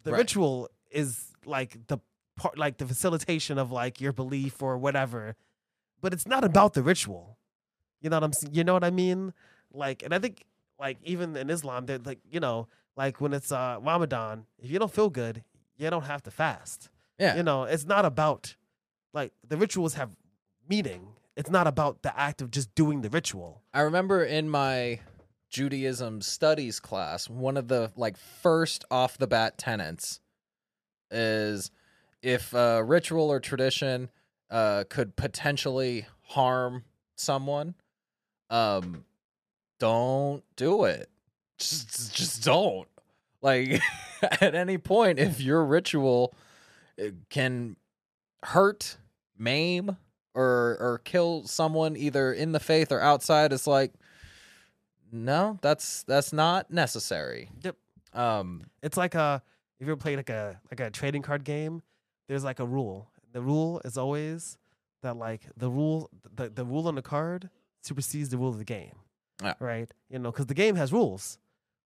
[0.05, 0.19] The Right.
[0.19, 1.99] ritual is like the
[2.37, 5.35] part like the facilitation of like your belief or whatever,
[6.03, 7.39] but it's not about the ritual.
[8.03, 9.33] You know what I'm s- you know what I mean?
[9.73, 10.45] Like and I think
[10.79, 14.79] like even in Islam they're like you know like when it's uh Ramadan, if you
[14.79, 15.43] don't feel good,
[15.79, 16.91] you don't have to fast.
[17.19, 17.35] Yeah.
[17.37, 18.57] You know, it's not about
[19.15, 20.11] like the rituals have
[20.69, 21.15] meaning.
[21.35, 23.63] It's not about the act of just doing the ritual.
[23.75, 25.01] I remember in my
[25.57, 30.21] Judaism studies class, one of the like first off the bat tenets
[31.11, 31.71] is
[32.21, 34.11] if a ritual or tradition
[34.51, 36.85] uh, could potentially harm
[37.15, 37.75] someone,
[38.51, 39.07] um,
[39.79, 41.09] don't do it.
[41.57, 42.89] Just, just don't.
[43.41, 43.81] Like
[44.23, 46.35] at any point, if your ritual
[47.01, 47.77] uh, can
[48.43, 48.99] hurt,
[49.39, 49.97] maim,
[50.35, 53.95] or or kill someone either in the faith or outside, it's like
[55.25, 57.51] no, that's that's not necessary.
[57.63, 57.77] Yep.
[58.13, 59.43] Um, It's like a
[59.79, 61.83] if you ever played like a like a trading card game,
[62.29, 63.11] there's like a rule.
[63.33, 64.59] The rule is always
[65.03, 67.51] that like the rule the, the rule on the card
[67.83, 68.95] supersedes the rule of the game.
[69.43, 69.55] Yeah.
[69.61, 69.91] Right?
[70.09, 71.39] You know, because the game has rules.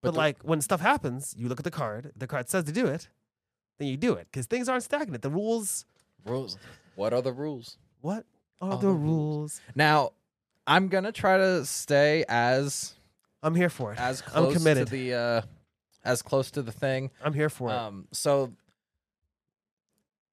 [0.03, 2.65] But But, the- like when stuff happens, you look at the card, the card says
[2.65, 3.09] to do it,
[3.79, 4.29] then you do it.
[4.31, 5.23] Because things aren't stagnant.
[5.23, 5.85] The rules
[6.25, 6.59] rules.
[6.95, 7.77] What are the rules?
[8.03, 8.25] what
[8.61, 9.61] are Are the the rules?
[9.75, 10.13] Now,
[10.67, 12.95] I'm gonna try to stay as
[13.43, 13.99] I'm here for it.
[13.99, 14.87] as I'm close committed.
[14.89, 15.43] to the uh,
[16.05, 17.11] as close to the thing.
[17.25, 17.75] I'm here for it.
[17.75, 18.53] Um, so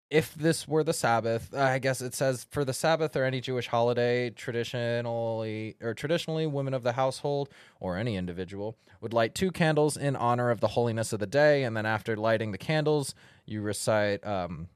[0.09, 3.67] if this were the Sabbath, I guess it says for the Sabbath or any Jewish
[3.67, 7.49] holiday, traditionally or traditionally, women of the household
[7.79, 11.63] or any individual would light two candles in honor of the holiness of the day,
[11.63, 13.13] and then after lighting the candles,
[13.45, 14.67] you recite um,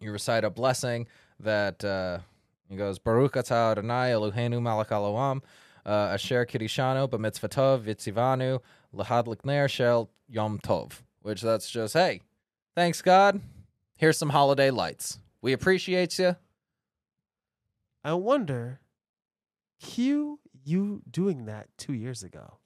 [0.00, 1.06] you recite a blessing
[1.38, 2.18] that uh,
[2.70, 4.88] it goes Baruch atah Adonai Eloheinu Malach
[5.86, 8.60] uh, Asher Kirishanu B'mitzvatov Vitzivanu
[8.94, 12.20] Lahad Likner Shel Yom Tov, which that's just hey,
[12.74, 13.40] thanks God.
[13.98, 15.18] Here's some holiday lights.
[15.40, 16.36] We appreciate you.
[18.04, 18.80] I wonder,
[19.80, 22.58] cue you doing that two years ago.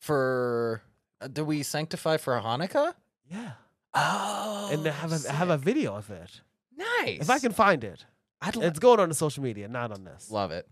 [0.00, 0.82] For
[1.20, 2.94] uh, do we sanctify for Hanukkah?
[3.30, 3.52] Yeah.
[3.92, 6.40] Oh, and to have a, have a video of it.
[6.76, 7.20] nice.
[7.20, 8.04] If I can find it.
[8.40, 10.30] I'd lo- It's going on the social media, not on this.
[10.30, 10.66] Love it.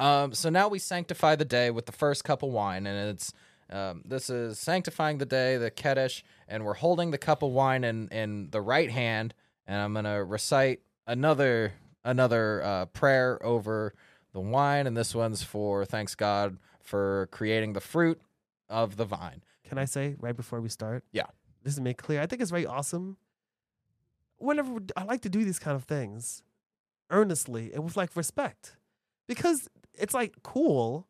[0.00, 3.34] Um, so now we sanctify the day with the first cup of wine, and it's
[3.68, 7.84] um, this is sanctifying the day, the Kiddush, and we're holding the cup of wine
[7.84, 9.34] in in the right hand,
[9.66, 13.92] and I'm gonna recite another another uh, prayer over
[14.32, 18.18] the wine, and this one's for thanks God for creating the fruit
[18.70, 19.42] of the vine.
[19.68, 21.04] Can I say right before we start?
[21.12, 21.26] Yeah.
[21.62, 22.22] This is made clear.
[22.22, 23.18] I think it's very awesome.
[24.38, 26.42] Whenever I like to do these kind of things
[27.10, 28.76] earnestly and with like respect
[29.26, 29.68] because
[30.00, 31.06] it's like cool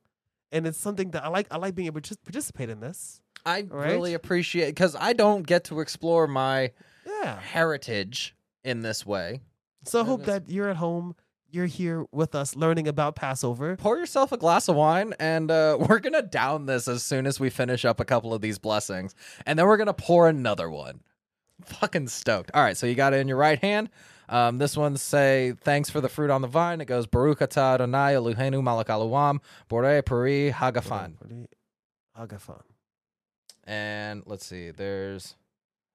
[0.52, 1.46] and it's something that I like.
[1.50, 3.20] I like being able to participate in this.
[3.46, 3.92] I Right.
[3.92, 6.72] really appreciate because I don't get to explore my
[7.06, 7.40] Yeah.
[7.40, 8.34] heritage
[8.64, 9.40] in this way.
[9.84, 11.14] So I hope that you're at home.
[11.52, 13.74] You're here with us learning about Passover.
[13.76, 17.40] pour yourself a glass of wine and uh, we're gonna down this as soon as
[17.40, 19.14] we finish up a couple of these blessings
[19.46, 21.00] and then we're gonna pour another one
[21.64, 23.90] fucking stoked all right so you got it in your right hand
[24.30, 26.80] um, this one say thanks for the fruit on the vine.
[26.80, 31.18] It goes baruch atah adonai eloheinu malach aluam borei peri hagafan.
[31.18, 31.46] Pretty
[32.18, 32.62] Agafan.
[33.64, 35.36] and let's see there's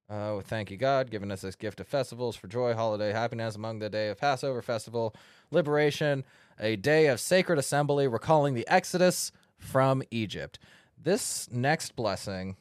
[0.09, 3.79] uh, thank you god giving us this gift of festivals for joy holiday happiness among
[3.79, 5.13] the day of passover festival
[5.51, 6.23] liberation
[6.59, 10.57] a day of sacred assembly recalling the exodus from egypt.
[10.97, 12.55] This next blessing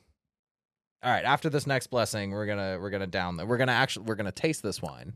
[1.02, 4.04] all right after this next blessing we're gonna we're gonna down the, we're gonna actually
[4.06, 5.14] we're gonna taste this wine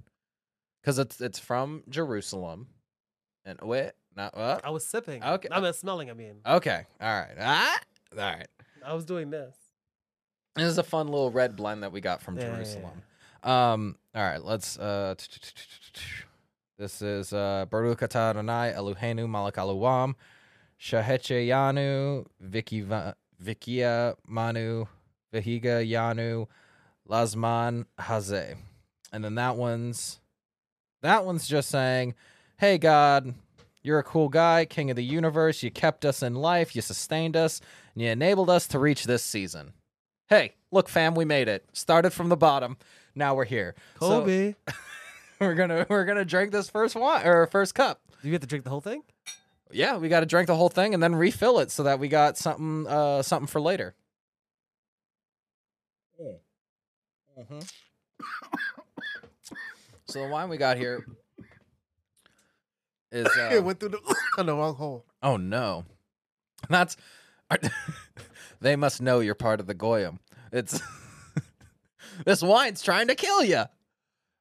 [0.81, 2.69] because it's it's from jerusalem
[3.45, 5.23] and wait not what I was sipping.
[5.23, 5.47] Okay.
[5.53, 6.11] I'm smelling.
[6.11, 7.79] I mean, okay all right ah
[8.15, 8.49] all right
[8.85, 9.55] I was doing this.
[10.57, 13.03] This is a fun little red blend that we got from Yeah, yeah, Jerusalem.
[13.43, 14.79] Um, all right, let's.
[14.79, 15.15] Uh,
[16.79, 20.15] this is uh, Baruch atah Adonai Eloheinu Malach Aluam
[20.81, 24.87] Shahecheyanu Vikiva Vikia Manu
[25.33, 26.47] Vihiga Yanu
[27.09, 28.57] Lazman Haze,
[29.13, 30.19] and then that one's
[31.03, 32.15] that one's just saying,
[32.59, 33.35] "Hey God,
[33.83, 35.63] you're a cool guy, King of the universe.
[35.63, 37.61] You kept us in life, you sustained us,
[37.95, 39.73] and you enabled us to reach this season."
[40.29, 41.65] Hey, look, fam, we made it.
[41.73, 42.77] Started from the bottom.
[43.15, 43.75] Now we're here.
[43.99, 44.55] So, Kobe,
[45.41, 48.01] we're gonna we're gonna drink this first one or first cup.
[48.23, 49.03] do you have to drink the whole thing?
[49.71, 52.09] Yeah, we got to drink the whole thing and then refill it so that we
[52.09, 53.95] got something uh something for later.
[57.39, 57.71] Mhm.
[60.09, 61.05] so the wine we got here
[63.13, 65.05] is uh, it went through the, the wrong hole.
[65.23, 65.85] oh no,
[66.69, 66.97] that's
[68.61, 70.19] they must know you're part of the goyim.
[70.53, 70.81] It's
[72.25, 73.65] this wine's trying to kill you.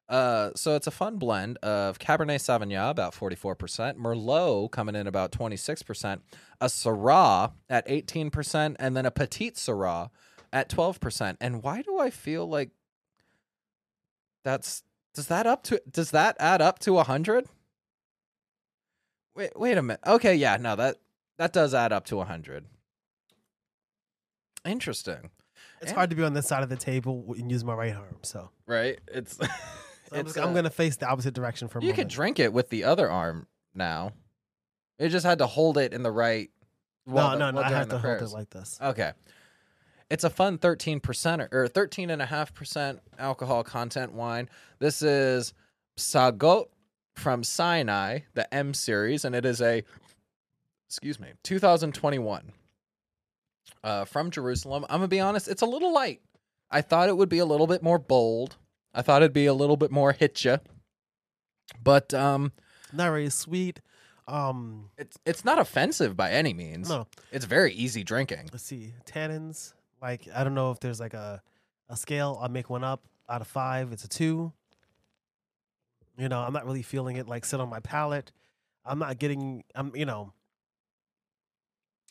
[0.09, 5.33] Uh, so it's a fun blend of Cabernet Sauvignon, about 44%, Merlot coming in about
[5.33, 6.21] 26%,
[6.61, 10.09] a Syrah at 18%, and then a Petite Sirah
[10.53, 11.35] at 12%.
[11.41, 12.69] And why do I feel like
[14.45, 14.83] that's
[15.17, 17.47] does that up to does that add up to 100?
[19.35, 19.99] Wait, wait a minute.
[20.05, 20.97] Okay, yeah, no, that
[21.39, 22.65] that does add up to 100.
[24.63, 25.31] Interesting,
[25.81, 27.95] It's And- hard to be on this side of the table and use my right
[27.95, 28.17] arm.
[28.21, 28.99] So, right?
[29.07, 29.37] It's
[30.09, 32.07] So I'm, It's, just- I'm uh, gonna face the opposite direction for a You could
[32.09, 34.11] drink it with the other arm now.
[34.99, 36.51] You just had to hold it in the right.
[37.07, 37.61] no, the- no, no.
[37.61, 38.77] I have to hold it like this.
[38.81, 39.13] Okay.
[40.09, 44.49] It's a fun 13% or 13.5% alcohol content wine.
[44.79, 45.53] This is
[45.97, 46.67] Psagot
[47.15, 49.83] from Sinai, the M series, and it is a,
[50.87, 52.53] excuse me, 2021
[53.83, 54.85] uh, from Jerusalem.
[54.89, 56.21] I'm going to be honest, it's a little light.
[56.71, 58.55] I thought it would be a little bit more bold.
[58.93, 60.57] I thought it'd be a little bit more hit ya.
[61.83, 62.53] But um,
[62.93, 63.81] Not very sweet.
[64.29, 66.89] Um, it's it's not offensive by any means.
[66.89, 67.07] no.
[67.31, 68.49] It's very easy drinking.
[68.51, 68.93] Let's see.
[69.05, 69.73] Tannins.
[70.01, 71.41] Like I don't know if there's like a
[71.89, 72.37] a scale.
[72.41, 73.91] I'll make one up out of five.
[73.91, 74.51] It's a two.
[76.17, 78.31] You know, I'm not really feeling it like sit on my palate.
[78.85, 79.63] I'm not getting.
[79.75, 79.95] I'm.
[79.95, 80.33] You know.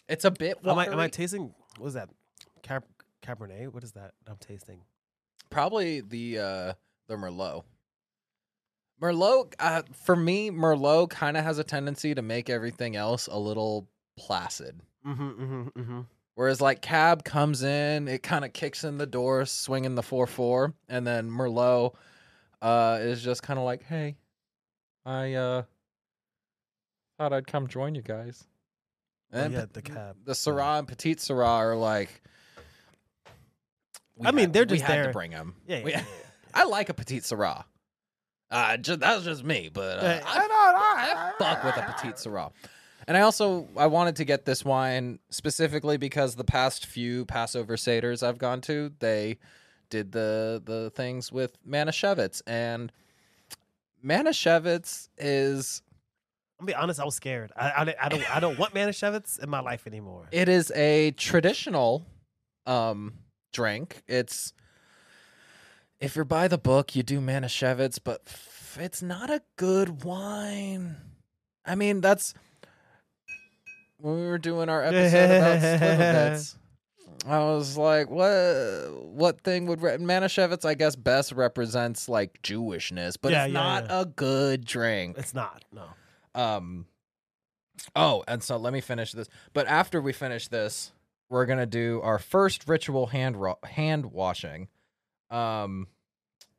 [0.08, 1.52] It's a bit Am I, am I tasting?
[1.78, 2.08] What is that?
[2.62, 2.84] Cab,
[3.22, 3.72] Cabernet.
[3.72, 4.12] What is that?
[4.28, 4.80] I'm tasting.
[5.50, 6.72] Probably the uh
[7.08, 7.64] the Merlot.
[9.00, 13.38] Merlot uh, for me Merlot kind of has a tendency to make everything else a
[13.38, 14.80] little placid.
[15.06, 15.28] Mm-hmm.
[15.28, 15.80] Mm-hmm.
[15.80, 16.00] Mm-hmm.
[16.36, 20.72] Whereas like Cab comes in, it kind of kicks in the door swinging the 4-4
[20.88, 21.94] and then Merlot
[22.62, 24.16] uh is just kind of like, "Hey,
[25.04, 25.62] I uh
[27.18, 28.44] thought I'd come join you guys."
[29.32, 30.16] Oh, And yeah, the Cab.
[30.24, 32.22] the Syrah and Petite Sirah are like
[34.24, 35.54] I mean, had- they're just we just had to bring them.
[35.66, 35.78] Yeah.
[35.78, 36.04] yeah, We- yeah,
[36.54, 37.64] I like a petite Sirah.
[38.50, 40.22] Uh, just, that's just me, but uh, yeah.
[40.24, 42.52] I, I fuck with a petite Sirah.
[43.08, 47.76] And I also I wanted to get this wine specifically because the past few Passover
[47.76, 49.38] seders I've gone to, they
[49.90, 52.90] did the the things with Manischewitz, and
[54.04, 55.82] Manischewitz is
[56.58, 56.98] I'll be honest.
[57.00, 57.52] I was scared.
[57.56, 58.36] I, I, I don't.
[58.36, 60.26] I don't want Manischewitz in my life anymore.
[60.32, 62.04] it is a traditional
[62.66, 63.12] um
[63.52, 64.02] drink.
[64.08, 64.52] It's
[66.00, 68.22] if you're by the book, you do Manischewitz, but
[68.78, 70.96] it's not a good wine.
[71.64, 72.34] I mean, that's
[73.98, 76.56] when we were doing our episode about Slivovitz.
[77.26, 83.16] I was like, what what thing would re- Manischewitz I guess best represents like Jewishness,
[83.20, 84.00] but Yeah, it's yeah, not yeah.
[84.02, 85.16] a good drink.
[85.18, 85.64] It's not.
[85.72, 85.84] No.
[86.40, 86.86] Um
[87.94, 89.28] Oh, and so let me finish this.
[89.52, 90.92] But after we finish this,
[91.28, 94.68] we're going to do our first ritual hand ro- hand washing.
[95.30, 95.88] Um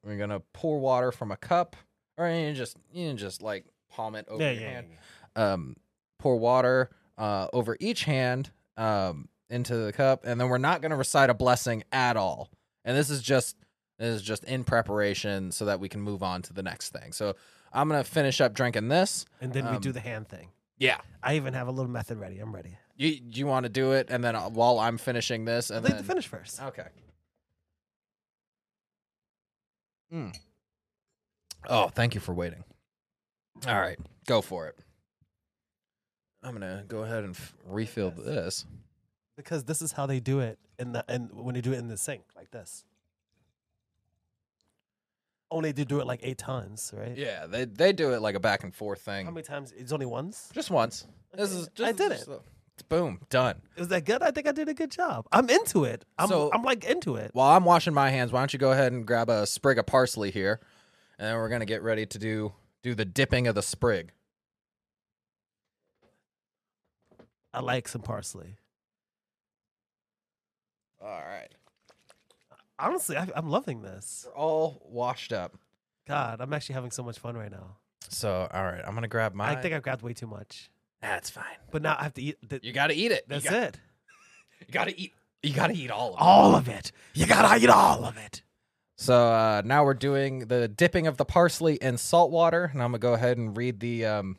[0.03, 1.75] we're going to pour water from a cup
[2.17, 4.87] or you can just you can just like palm it over Yeah, your yeah, hand.
[5.35, 5.53] yeah.
[5.53, 5.75] Um
[6.19, 10.91] pour water uh over each hand um into the cup and then we're not going
[10.91, 12.49] to recite a blessing at all.
[12.83, 13.55] And this is just
[13.97, 17.13] this is just in preparation so that we can move on to the next thing.
[17.13, 17.35] So
[17.73, 19.25] I'm going to finish up drinking this.
[19.41, 20.49] And then we do Um, the hand thing.
[20.77, 20.97] Yeah.
[21.23, 22.39] I even have a little method ready.
[22.39, 22.77] I'm ready.
[22.95, 25.83] You you want to do it, and then uh, while I'm finishing this, I'd and
[25.85, 26.61] like then to finish first.
[26.61, 26.87] okay.
[30.13, 30.35] Mm.
[31.69, 32.63] Oh, thank you for waiting.
[33.67, 34.75] All right, go for it.
[36.47, 38.25] I'm gonna go ahead and f- refill Yes.
[38.25, 38.65] this.
[39.35, 41.87] Because this is how they do it in the and when they do it in
[41.89, 42.83] the sink like this.
[45.49, 47.15] Only they do it like eight times, right?
[47.17, 49.25] Yeah, they they do it like a back and forth thing.
[49.25, 49.71] How many times?
[49.77, 50.49] It's only once.
[50.53, 51.05] just once.
[51.33, 52.89] This is just I did just it.
[52.89, 53.61] boom, done.
[53.77, 54.21] Was that good?
[54.21, 55.25] I think I did a good job.
[55.31, 56.03] I'm into it.
[56.17, 57.29] I'm So- I'm like into it.
[57.33, 59.85] While I'm washing my hands, why don't you go ahead and grab a sprig of
[59.85, 60.59] parsley here,
[61.17, 64.11] and then we're gonna get ready to do do the dipping of the sprig.
[67.57, 68.57] I like some parsley.
[71.01, 71.49] All right.
[72.77, 74.27] Honestly, I, I'm loving this.
[74.27, 75.55] We're all washed up.
[76.07, 77.77] God, I'm actually having so much fun right now.
[78.09, 79.49] So, all right, I'm gonna grab my.
[79.49, 80.69] I think I've grabbed way too much,
[81.01, 81.43] that's fine.
[81.71, 82.37] but now I have to eat.
[82.47, 83.27] The, You got to eat it.
[83.27, 83.79] that's you got, it.
[84.67, 85.13] You got to eat.
[85.43, 86.21] You got to eat all of it.
[86.21, 86.91] All of it.
[87.13, 88.41] You gotta eat all of it.
[88.97, 92.89] So uh, now we're doing the dipping of the parsley in salt water, and I'm
[92.89, 94.37] gonna go ahead and read the um.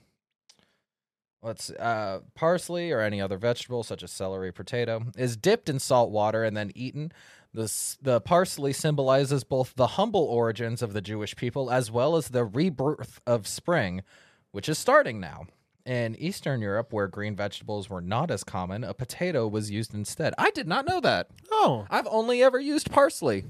[1.43, 6.11] Let's uh, parsley or any other vegetable such as celery, potato is dipped in salt
[6.11, 7.13] water and then eaten.
[7.55, 7.73] The
[8.03, 12.45] the parsley symbolizes both the humble origins of the Jewish people as well as the
[12.45, 14.03] rebirth of spring,
[14.51, 15.47] which is starting now.
[15.87, 20.35] In Eastern Europe, where green vegetables were not as common, a potato was used instead.
[20.37, 21.31] I did not know that.
[21.51, 23.45] Oh, I've only ever used parsley.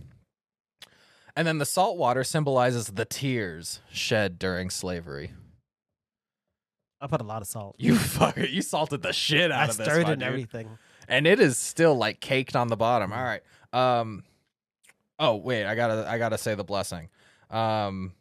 [1.34, 5.32] And then the salt water symbolizes the tears shed during slavery.
[7.00, 7.76] I put a lot of salt.
[7.78, 10.68] You fucker, you salted the shit out I of this, I stirred and everything.
[11.08, 13.12] and it is still like caked on the bottom.
[13.12, 13.42] All right.
[13.72, 14.24] Um.
[15.18, 17.08] Oh wait, I gotta I gotta say the blessing.
[17.50, 18.12] Um.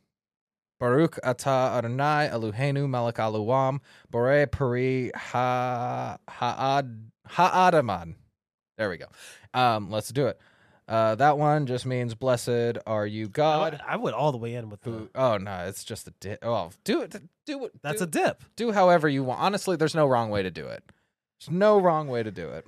[0.80, 3.80] Baruch atah Adonai Eloheinu melech aluam
[4.12, 8.16] bore peri ha ha'ad ha'adaman.
[8.78, 9.08] There we go.
[9.54, 9.90] Um.
[9.90, 10.40] Let's do it.
[10.88, 11.16] Uh.
[11.16, 13.82] That one just means blessed are you God.
[13.86, 14.90] I went all the way in with the.
[14.92, 15.10] Who?
[15.16, 16.40] Oh no, it's just a dip.
[16.44, 17.16] Oh, do it.
[17.46, 17.72] Do it.
[17.82, 18.44] That's do, a dip.
[18.56, 19.42] do however you want.
[19.42, 20.84] Honestly, there's no wrong way to do it.
[21.40, 22.66] There's no wrong way to do it.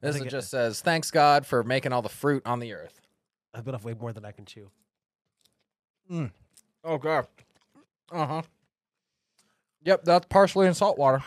[0.00, 2.72] This think it it- just says, "Thanks God for making all the fruit on the
[2.74, 3.00] earth."
[3.54, 4.70] I've been off way more than I can chew.
[6.84, 7.26] Oh God.
[8.12, 8.42] Uh huh.
[9.82, 11.22] Yep, that's partially in salt water.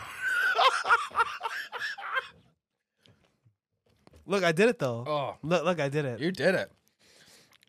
[4.30, 5.04] Look, I did it though.
[5.06, 6.20] Oh, Look, look, I did it.
[6.20, 6.70] you did it.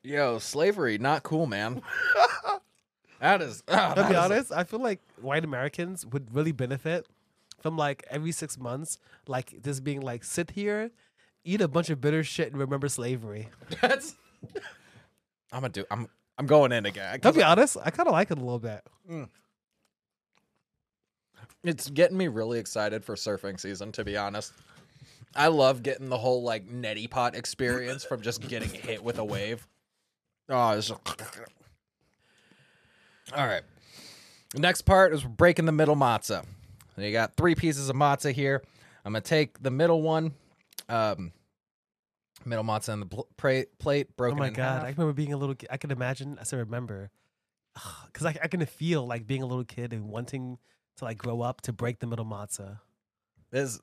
[0.04, 1.82] Yo, slavery not cool, man.
[3.20, 3.64] that is.
[3.68, 7.08] ah, To that be is- honest, I feel like white Americans would really benefit
[7.62, 10.92] from like every six months, like just being like, sit here,
[11.44, 13.50] eat a bunch of bitter shit, and remember slavery.
[13.82, 14.16] That's.
[15.52, 15.84] I'm gonna do.
[15.90, 16.08] I'm.
[16.38, 17.20] I'm going in again.
[17.22, 18.82] To be honest, I kind of like it a little bit.
[21.64, 24.54] It's getting me really excited for surfing season, to be honest.
[25.36, 29.26] I love getting the whole like neti pot experience from just getting hit with a
[29.26, 29.68] wave.
[30.50, 30.98] Oh, it's all
[33.48, 33.64] right.
[34.56, 36.44] Next part is breaking the middle matzah.
[36.96, 38.62] So you got three pieces of matzah here.
[39.06, 40.34] I'm gonna take the middle one,
[40.90, 41.32] um,
[42.46, 44.84] middle matzah on the pl- pra- plate, Oh broken my in god, half.
[44.84, 45.56] I remember being a little.
[45.56, 45.70] kid.
[45.72, 46.38] I can imagine.
[46.40, 47.10] I still remember,
[48.08, 50.58] because I, I can feel like being a little kid and wanting
[50.98, 52.80] to like grow up to break the middle matzah,
[53.52, 53.80] This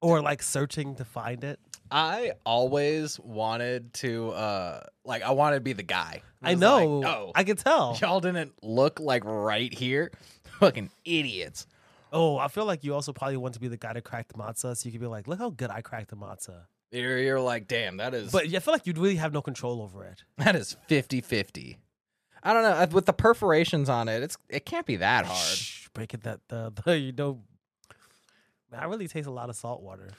[0.00, 1.60] or like searching to find it.
[1.90, 6.22] I always wanted to, uh, like, I wanted to be the guy.
[6.40, 6.98] I was know.
[6.98, 7.98] Like, oh, I can tell.
[8.00, 10.12] y'all didn't look like right here.
[10.60, 11.66] Fucking idiots.
[12.12, 14.34] Oh, I feel like you also probably want to be the guy to crack the
[14.34, 17.40] matzah, so you could be like, "Look how good I cracked the matzah." You're, you're
[17.40, 20.24] like, damn, that is, But I feel like you'd really have no control over it.
[20.38, 21.78] that is 50 50.
[22.42, 22.94] I don't know.
[22.94, 25.56] With the perforations on it, it's it can't be that hard.
[25.56, 27.42] Shh, break it that the, the you know.
[28.72, 30.10] I really taste a lot of salt water.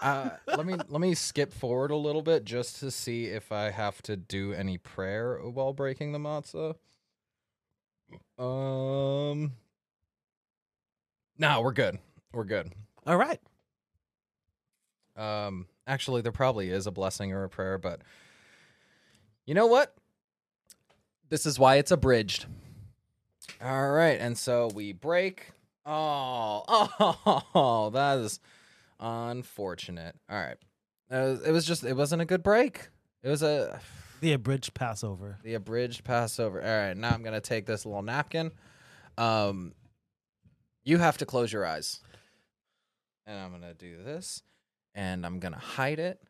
[0.00, 3.70] uh, let me let me skip forward a little bit just to see if I
[3.70, 6.76] have to do any prayer while breaking the matzah.
[8.38, 9.52] Um,
[11.38, 11.98] no, we're good.
[12.32, 12.72] We're good.
[13.06, 13.40] All right.
[15.16, 18.00] Um, actually, there probably is a blessing or a prayer, but
[19.46, 19.94] you know what?
[21.28, 22.46] This is why it's abridged.
[23.62, 25.50] All right, and so we break.
[25.86, 26.64] Oh,
[27.54, 28.40] oh, that is
[28.98, 30.16] unfortunate.
[30.30, 30.56] All right,
[31.10, 32.88] it was, it was just it wasn't a good break.
[33.22, 33.80] It was a
[34.20, 35.38] The abridged Passover.
[35.44, 36.60] the abridged Passover.
[36.62, 38.52] All right, now I'm gonna take this little napkin.
[39.18, 39.72] Um,
[40.84, 42.00] you have to close your eyes,
[43.26, 44.42] and I'm gonna do this,
[44.94, 46.20] and I'm gonna hide it.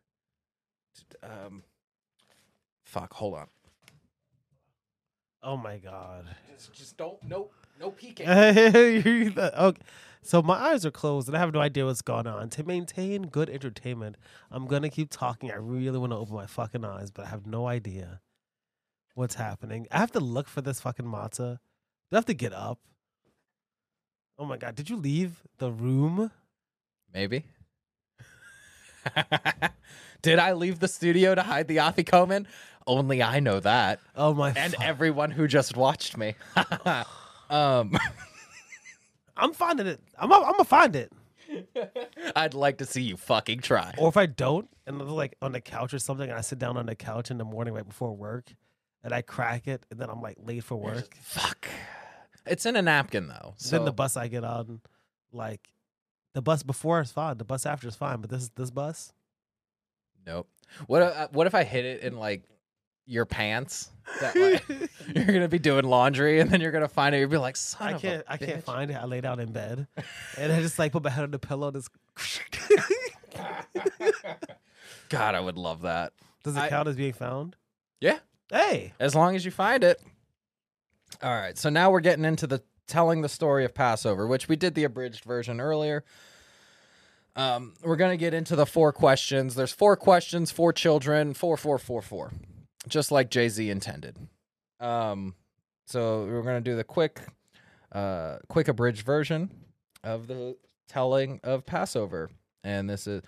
[1.23, 1.63] Um,
[2.85, 3.13] fuck.
[3.15, 3.47] Hold on.
[5.43, 6.27] Oh my god.
[6.53, 7.23] Just, just don't.
[7.23, 7.53] Nope.
[7.81, 8.29] No peeking.
[8.29, 9.81] okay.
[10.23, 12.49] So my eyes are closed and I have no idea what's going on.
[12.51, 14.17] To maintain good entertainment,
[14.51, 15.51] I'm gonna keep talking.
[15.51, 18.21] I really want to open my fucking eyes, but I have no idea
[19.15, 19.87] what's happening.
[19.91, 21.59] I have to look for this fucking matzah.
[22.11, 22.79] Do I have to get up?
[24.39, 24.75] Oh my god!
[24.77, 26.31] Did you leave the room?
[27.13, 27.45] Maybe.
[30.23, 32.47] Did I leave the studio to hide the afikoman?
[32.87, 34.53] Only I know that, Oh my!
[34.57, 36.35] and fu- everyone who just watched me.
[37.51, 37.97] um.
[39.37, 40.01] I'm finding it.
[40.19, 40.33] I'm.
[40.33, 41.13] I'm gonna find it.
[42.37, 43.93] I'd like to see you fucking try.
[43.99, 46.59] Or if I don't, and I'm like on the couch or something, and I sit
[46.59, 48.55] down on the couch in the morning right before work,
[49.03, 51.15] and I crack it, and then I'm like late for work.
[51.21, 51.69] Fuck.
[52.47, 53.55] It's in a napkin though.
[53.57, 54.81] So then the bus I get on,
[55.33, 55.69] like
[56.35, 59.13] the bus before is fine, the bus after is fine, but this this bus,
[60.27, 60.49] nope.
[60.87, 62.43] What if, what if I hit it in like
[63.07, 63.91] your pants?
[64.21, 64.37] That
[64.69, 64.69] like
[65.15, 67.19] you're gonna be doing laundry and then you're gonna find it.
[67.21, 68.95] You'll be like, son I of can't I can't find it.
[68.95, 69.87] I lay down in bed,
[70.39, 71.69] and I just like put my head on the pillow.
[71.69, 71.91] And just
[75.09, 76.13] God, I would love that.
[76.43, 77.57] does it I- count as being found?
[78.01, 78.19] Yeah.
[78.51, 80.01] Hey, As long as you find it.
[81.23, 81.57] All right.
[81.57, 84.85] So now we're getting into the telling the story of Passover, which we did the
[84.85, 86.05] abridged version earlier.
[87.37, 89.55] Um, we're gonna get into the four questions.
[89.55, 92.33] There's four questions, four children, four, four, four, four,
[92.89, 94.17] just like Jay Z intended.
[94.81, 95.35] Um,
[95.87, 97.21] so we're gonna do the quick
[97.93, 99.51] uh, quick abridged version
[100.03, 100.57] of the
[100.89, 102.31] telling of Passover.
[102.63, 103.23] And this is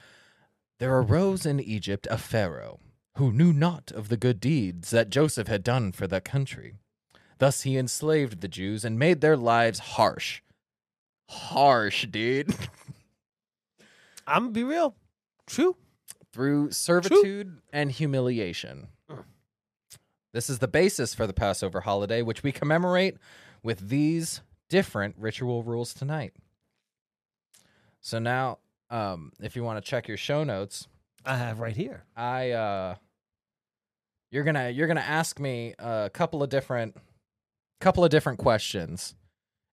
[0.78, 2.80] There arose in Egypt a Pharaoh
[3.16, 6.74] who knew not of the good deeds that Joseph had done for that country.
[7.38, 10.42] Thus he enslaved the Jews and made their lives harsh.
[11.28, 12.54] Harsh, dude.
[14.26, 14.96] I'm gonna be real.
[15.46, 15.76] True.
[16.32, 18.88] through servitude and humiliation.
[20.36, 23.16] This is the basis for the Passover holiday, which we commemorate
[23.62, 26.34] with these different ritual rules tonight.
[28.02, 28.58] So now,
[28.90, 30.88] um, if you want to check your show notes,
[31.24, 32.04] I have right here.
[32.14, 32.96] I uh,
[34.30, 36.98] you're gonna you're gonna ask me a couple of different
[37.80, 39.14] couple of different questions,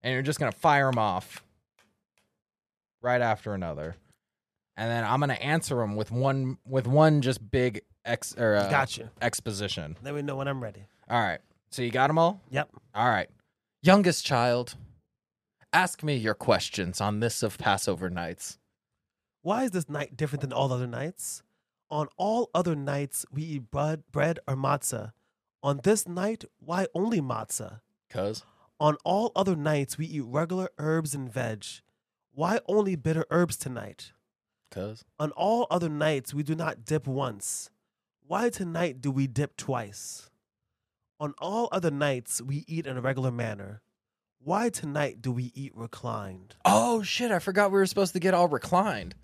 [0.02, 1.44] and you're just gonna fire them off
[3.02, 3.96] right after another,
[4.78, 8.70] and then I'm gonna answer them with one with one just big ex or uh,
[8.70, 9.10] Gotcha.
[9.20, 9.96] exposition.
[10.02, 10.86] Let me know when I'm ready.
[11.08, 11.40] All right,
[11.70, 12.40] so you got them all.
[12.50, 12.70] Yep.
[12.94, 13.28] All right,
[13.82, 14.76] youngest child,
[15.72, 18.58] ask me your questions on this of Passover nights.
[19.42, 21.42] Why is this night different than all other nights?
[21.90, 25.12] On all other nights, we eat bread, bread or matzah.
[25.62, 27.80] On this night, why only matzah?
[28.10, 28.44] Cause
[28.80, 31.64] On all other nights, we eat regular herbs and veg.
[32.32, 34.12] Why only bitter herbs tonight?
[34.70, 37.70] cause On all other nights, we do not dip once.
[38.26, 40.30] Why tonight do we dip twice?
[41.20, 43.82] On all other nights, we eat in a regular manner.
[44.42, 46.56] Why tonight do we eat reclined?
[46.64, 47.30] Oh shit!
[47.30, 49.14] I forgot we were supposed to get all reclined.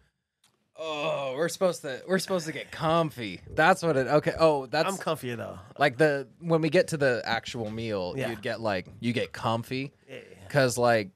[0.76, 3.40] Oh, we're supposed to we're supposed to get comfy.
[3.54, 4.06] That's what it.
[4.06, 4.32] Okay.
[4.38, 5.58] Oh, that's I'm comfy though.
[5.78, 8.30] like the when we get to the actual meal, Yeah.
[8.30, 10.20] you'd get like you get comfy Yeah.
[10.46, 11.10] because like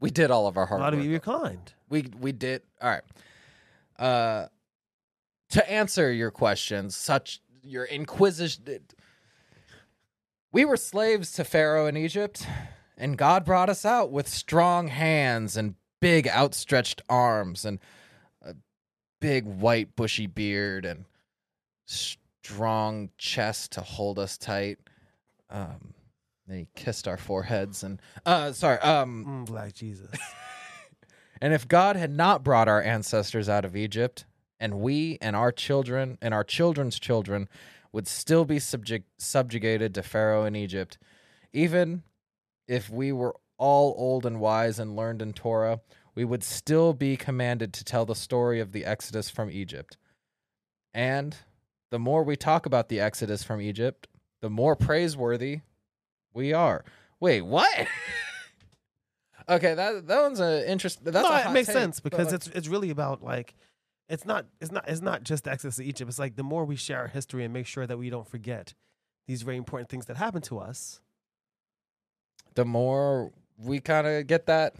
[0.00, 1.06] we did all of our hard Why do work.
[1.06, 1.72] we reclined?
[1.88, 3.02] we we did all right.
[3.98, 4.48] Uh,
[5.50, 8.80] to answer your questions, such your inquisition.
[10.52, 12.46] We were slaves to Pharaoh in Egypt,
[12.96, 17.78] and God brought us out with strong hands and big outstretched arms and
[18.42, 18.54] a
[19.20, 21.04] big white bushy beard and
[21.86, 24.78] strong chest to hold us tight.
[25.50, 25.94] Um,
[26.46, 28.78] then he kissed our foreheads and uh, sorry.
[28.78, 30.10] Um, Mm, Black Jesus.
[31.42, 34.24] and if God had not brought our ancestors out of Egypt,
[34.60, 37.48] and we and our children and our children's children
[37.92, 40.98] would still be subject, subjugated to Pharaoh in Egypt,
[41.52, 42.02] even
[42.66, 45.80] if we were all old and wise and learned in Torah,
[46.14, 49.96] we would still be commanded to tell the story of the Exodus from Egypt.
[50.92, 51.36] And
[51.90, 54.06] the more we talk about the Exodus from Egypt,
[54.40, 55.60] the more praiseworthy
[56.32, 56.84] we are.
[57.20, 57.86] Wait, what?
[59.48, 61.04] okay, that that one's an interest.
[61.04, 63.54] That's no, it makes take, sense because like, it's it's really about like
[64.08, 66.08] it's not it's not it's not just access to Egypt.
[66.08, 68.74] It's like the more we share our history and make sure that we don't forget
[69.26, 71.00] these very important things that happened to us.
[72.54, 74.74] the more we kind of get that,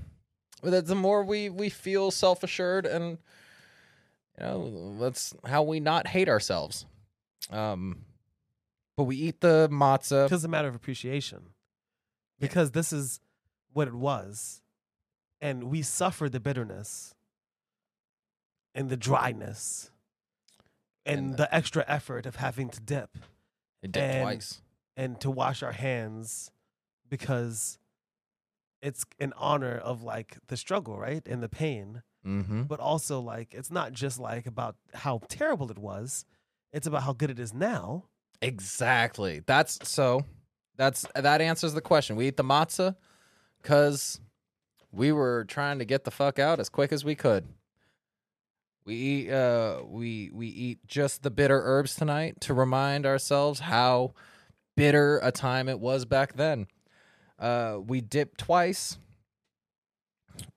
[0.63, 3.19] the more we we feel self assured and
[4.39, 6.87] you know that's how we not hate ourselves.
[7.51, 8.05] Um,
[8.97, 10.25] but we eat the matzah.
[10.25, 11.51] Because it's a matter of appreciation.
[12.41, 13.21] Because this is
[13.73, 14.61] what it was.
[15.41, 17.15] And we suffered the bitterness
[18.79, 19.91] and the dryness
[21.05, 23.17] and, And the- the extra effort of having to dip
[23.83, 24.63] It did and- twice.
[24.97, 26.51] and to wash our hands
[27.09, 27.79] because
[28.81, 31.27] it's an honor of like the struggle, right?
[31.27, 32.03] And the pain.
[32.27, 32.63] Mm-hmm.
[32.65, 36.25] But also like it's not just like about how terrible it was.
[36.73, 38.05] It's about how good it is now.
[38.43, 39.41] Exactly.
[39.47, 40.25] That's so.
[40.77, 42.15] That's that answers the question.
[42.17, 42.95] We eat the matzah
[43.63, 44.21] because
[44.93, 47.47] we were trying to get the fuck out as quick as we could.
[48.89, 49.31] We eat.
[49.31, 54.15] Uh, we we eat just the bitter herbs tonight to remind ourselves how
[54.79, 56.69] bitter a time it was back then.
[57.39, 58.97] Uh, we dip twice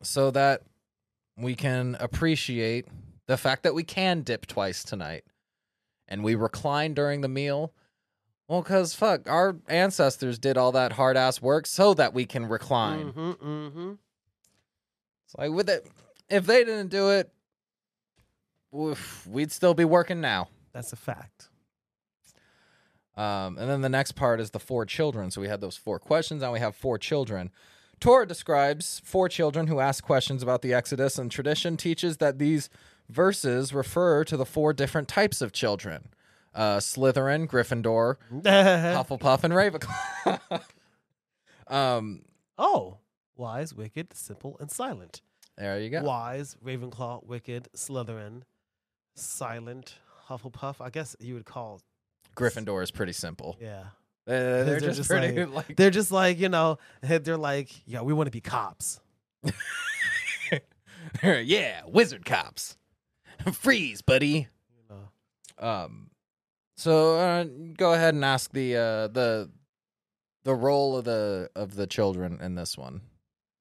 [0.02, 0.62] so that
[1.36, 2.88] we can appreciate
[3.28, 5.26] the fact that we can dip twice tonight
[6.08, 7.74] and we recline during the meal.
[8.48, 12.46] Well, because fuck, our ancestors did all that hard ass work so that we can
[12.46, 13.12] recline.
[13.12, 13.92] Mm-hmm, mm-hmm.
[15.26, 15.86] It's like with it,
[16.30, 17.30] if they didn't do it,
[18.76, 20.50] oof, we'd still be working now.
[20.74, 21.50] That's a fact.
[23.18, 25.32] Um, and then the next part is the four children.
[25.32, 27.52] So we had those four questions, now we have four children.
[28.00, 32.68] Torah describes four children who ask questions about the Exodus, and tradition teaches that these
[33.08, 36.10] verses refer to the four different types of children
[36.54, 40.62] uh, Slytherin, Gryffindor, Hufflepuff, and Ravenclaw.
[41.68, 42.24] um,
[42.58, 42.98] oh,
[43.38, 45.22] wise, wicked, simple, and silent.
[45.58, 46.02] there you go.
[46.02, 48.42] Wise, Ravenclaw, wicked, Slytherin,
[49.16, 49.96] silent,
[50.30, 50.76] Hufflepuff.
[50.80, 51.82] I guess you would call
[52.36, 53.58] Gryffindor is pretty simple.
[53.60, 53.84] yeah.
[54.28, 58.02] Uh, they're, They're just, just pretty like, They're just like you know, they're like, yeah,
[58.02, 59.00] we want to be cops.
[61.24, 62.78] yeah, wizard cops.
[63.54, 64.48] Freeze, buddy.
[64.90, 65.68] Know.
[65.68, 66.12] Um,
[66.78, 69.50] so uh, go ahead and ask the uh, the
[70.44, 73.02] the role of the of the children in this one.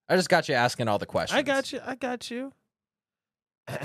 [0.09, 1.39] I just got you asking all the questions.
[1.39, 1.81] I got you.
[1.85, 2.52] I got you.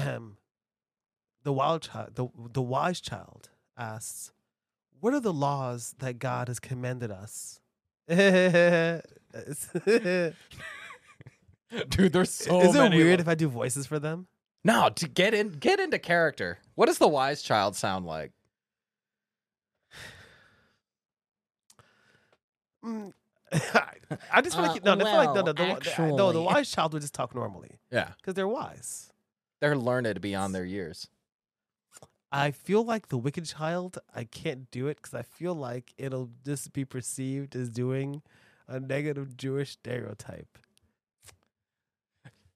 [1.46, 1.54] Ahem.
[1.54, 4.32] the wild child, the the wise child asks,
[5.00, 7.60] "What are the laws that God has commanded us?"
[11.90, 12.14] Dude.
[12.14, 12.98] There's so Is it many.
[12.98, 14.28] weird if I do voices for them?
[14.64, 16.60] no, to get in, get into character.
[16.76, 18.32] What does the wise child sound like?
[22.84, 23.14] Mm,
[24.32, 26.42] I just feel Uh, like no, I feel like no, no, the, the, no, the
[26.42, 29.12] wise child would just talk normally Yeah, because they're wise.
[29.60, 31.08] they're learned beyond their years.
[32.36, 36.30] I feel like the wicked child, I can't do it because I feel like it'll
[36.44, 38.22] just be perceived as doing
[38.68, 40.58] a negative Jewish stereotype.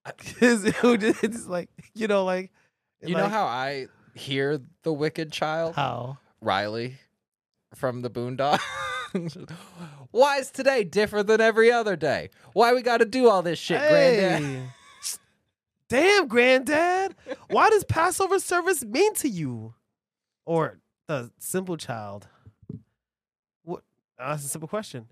[0.06, 2.52] Because it's like you know, like
[3.02, 5.76] You know how I hear the wicked child?
[5.76, 6.98] how Riley
[7.76, 8.60] from the Boondocks.
[10.12, 12.30] Why is today different than every other day?
[12.54, 14.72] Why we got to do all this shit, Granddad?
[15.90, 17.16] Damn, granddad,
[17.49, 19.74] why does Passover service mean to you?
[20.45, 22.28] Or the simple child.
[23.64, 23.84] What?
[24.20, 25.07] uh, That's a simple question.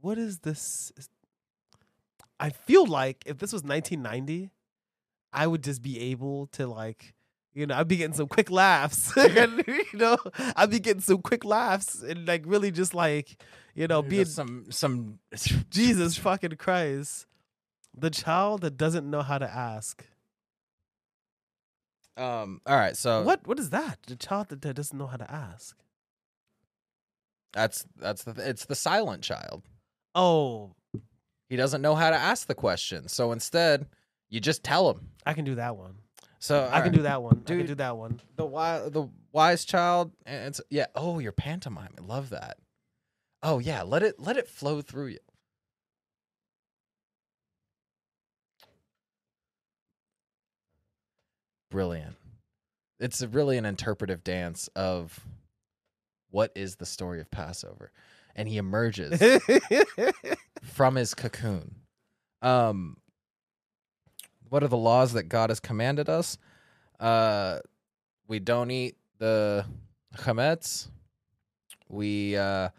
[0.00, 0.92] What is this?
[2.38, 4.50] I feel like if this was 1990,
[5.32, 7.14] I would just be able to like,
[7.54, 9.16] you know, I'd be getting some quick laughs.
[9.16, 10.18] and, you know,
[10.54, 13.42] I'd be getting some quick laughs and like really just like,
[13.74, 15.18] you know, being some some
[15.70, 17.26] Jesus fucking Christ.
[17.96, 20.04] The child that doesn't know how to ask.
[22.16, 22.60] Um.
[22.66, 22.96] All right.
[22.96, 23.98] So what what is that?
[24.06, 25.76] The child that, that doesn't know how to ask.
[27.52, 29.62] That's that's the it's the silent child.
[30.14, 30.74] Oh,
[31.48, 33.08] He doesn't know how to ask the question.
[33.08, 33.86] So instead,
[34.30, 35.08] you just tell him.
[35.26, 35.96] I can do that one.
[36.38, 37.42] So I can do that one.
[37.44, 38.20] I can do that one.
[38.36, 40.12] the wise the wise child.
[40.24, 40.86] and It's yeah.
[40.94, 41.94] Oh, your pantomime.
[41.98, 42.58] I love that.
[43.42, 43.82] Oh yeah.
[43.82, 45.18] Let it let it flow through you.
[51.76, 52.16] Brilliant.
[53.00, 55.20] It's really an interpretive dance of
[56.30, 57.92] what is the story of Passover,
[58.34, 59.22] and he emerges
[60.64, 61.74] from his cocoon.
[62.40, 62.96] Um,
[64.48, 66.38] what are the laws that God has commanded us?
[66.98, 67.58] Uh,
[68.26, 69.66] we don't eat the
[70.16, 70.88] chametz.
[71.90, 72.70] We uh,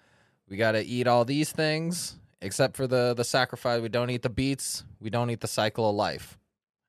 [0.50, 3.80] we got to eat all these things except for the the sacrifice.
[3.80, 4.86] We don't eat the beets.
[5.00, 6.40] We don't eat the cycle of life.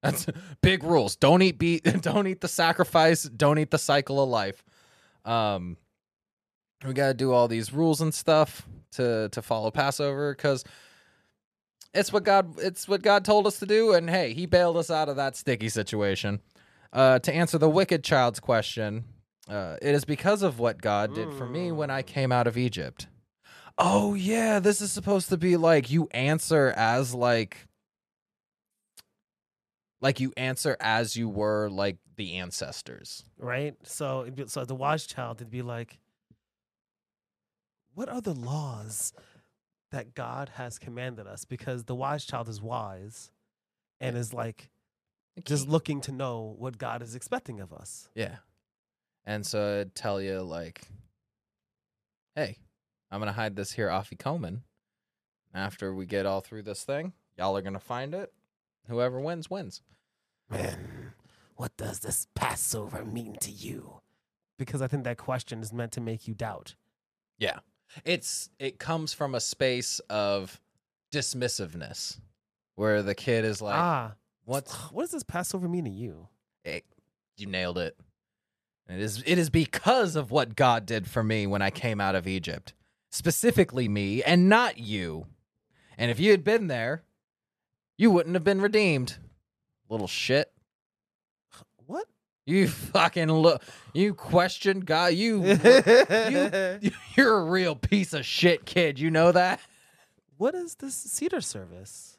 [0.03, 0.27] That's
[0.63, 1.17] big rules.
[1.17, 1.85] Don't eat beet.
[2.03, 3.25] Don't eat the sacrifice.
[3.25, 4.65] Don't eat the cycle of life.
[5.25, 5.77] Um,
[6.87, 10.65] we got to do all these rules and stuff to to follow Passover because
[11.93, 13.93] it's what God it's what God told us to do.
[13.93, 16.41] And hey, He bailed us out of that sticky situation.
[16.93, 19.05] Uh, to answer the wicked child's question,
[19.49, 22.57] uh, it is because of what God did for me when I came out of
[22.57, 23.09] Egypt.
[23.77, 27.68] Oh yeah, this is supposed to be like you answer as like
[30.01, 33.25] like you answer as you were like the ancestors.
[33.39, 33.75] right?
[33.85, 35.99] So, it'd be, so the wise child would be like,
[37.95, 39.13] "What are the laws
[39.91, 43.31] that God has commanded us?" Because the wise child is wise,
[44.01, 44.71] and is like
[45.45, 48.09] just looking to know what God is expecting of us.
[48.15, 48.37] Yeah.
[49.25, 50.89] And so I'd tell you like,
[52.35, 52.57] hey,
[53.11, 54.63] I'm gonna hide this here afikoman.
[55.55, 58.33] After we get all through this thing, y'all are gonna find it.
[58.89, 59.83] Whoever wins wins.
[60.51, 61.13] Man,
[61.57, 64.01] what does this Passover mean to you?
[64.59, 66.75] Because I think that question is meant to make you doubt.
[67.39, 67.59] Yeah.
[68.05, 70.61] It's it comes from a space of
[71.13, 72.19] dismissiveness
[72.75, 76.29] where the kid is like, ah, What's what does this Passover mean to you?
[76.65, 76.85] it,
[77.37, 77.97] you nailed it.
[78.89, 82.15] It is it is because of what God did for me when I came out
[82.15, 82.73] of Egypt.
[83.11, 85.27] Specifically me and not you.
[85.97, 87.03] And if you had been there,
[87.99, 89.19] you wouldn't have been redeemed.
[89.91, 90.51] Little shit.
[91.85, 92.07] What?
[92.47, 93.63] You fucking look
[93.93, 95.13] you question God.
[95.15, 95.41] You
[97.17, 98.99] you're a real piece of shit kid.
[98.99, 99.61] You know that?
[100.37, 102.17] what is this Seder service?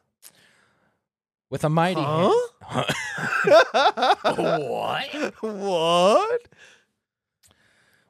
[1.49, 2.33] With a mighty hand.
[4.37, 5.33] what?
[5.41, 6.41] What?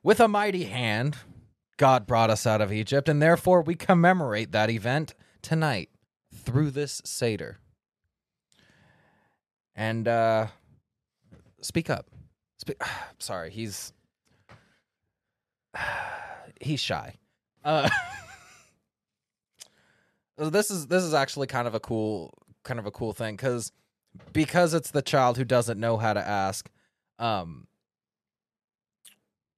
[0.02, 1.18] With a mighty hand,
[1.78, 5.90] God brought us out of Egypt, and therefore we commemorate that event tonight
[6.50, 7.58] through this Seder.
[9.76, 10.48] And uh
[11.62, 12.08] speak up.
[12.58, 12.82] Speak
[13.20, 13.94] sorry, he's
[16.62, 17.16] he's shy.
[17.64, 17.90] Uh
[20.38, 23.36] Uh, this is this is actually kind of a cool kind of a cool thing
[23.36, 23.72] because
[24.34, 26.70] because it's the child who doesn't know how to ask
[27.20, 27.68] um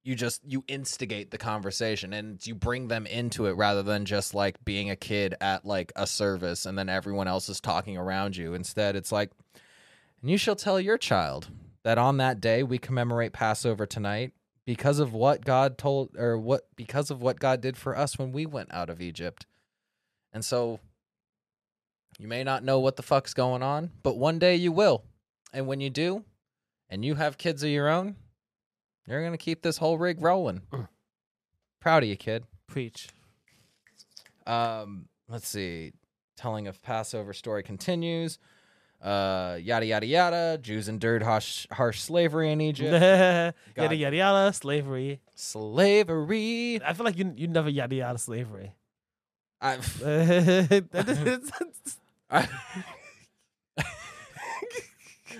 [0.04, 4.34] you just you instigate the conversation and you bring them into it rather than just
[4.34, 8.36] like being a kid at like a service and then everyone else is talking around
[8.36, 9.30] you instead it's like
[10.20, 11.48] and you shall tell your child
[11.84, 14.32] that on that day we commemorate passover tonight
[14.64, 18.32] because of what god told or what because of what god did for us when
[18.32, 19.46] we went out of egypt
[20.32, 20.80] and so
[22.18, 25.04] you may not know what the fuck's going on, but one day you will.
[25.52, 26.24] And when you do,
[26.88, 28.16] and you have kids of your own,
[29.06, 30.62] you're going to keep this whole rig rolling.
[31.80, 32.44] Proud of you, kid.
[32.66, 33.08] Preach.
[34.46, 35.92] Um, let's see.
[36.36, 38.38] Telling of Passover story continues.
[39.00, 40.58] Uh, yada yada yada.
[40.58, 42.92] Jews endured harsh, harsh slavery in Egypt.
[42.92, 43.54] yada
[43.96, 44.52] yada yada.
[44.52, 45.20] Slavery.
[45.34, 46.80] slavery.
[46.84, 48.74] I feel like you you never yada yada slavery.
[49.60, 49.76] I,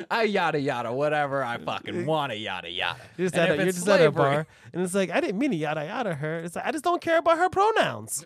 [0.11, 2.99] I, yada yada whatever I fucking want to yada yada.
[3.17, 5.39] You're just And at a, you're just at a bar, and it's like I didn't
[5.39, 6.41] mean to yada yada her.
[6.41, 8.25] It's like I just don't care about her pronouns.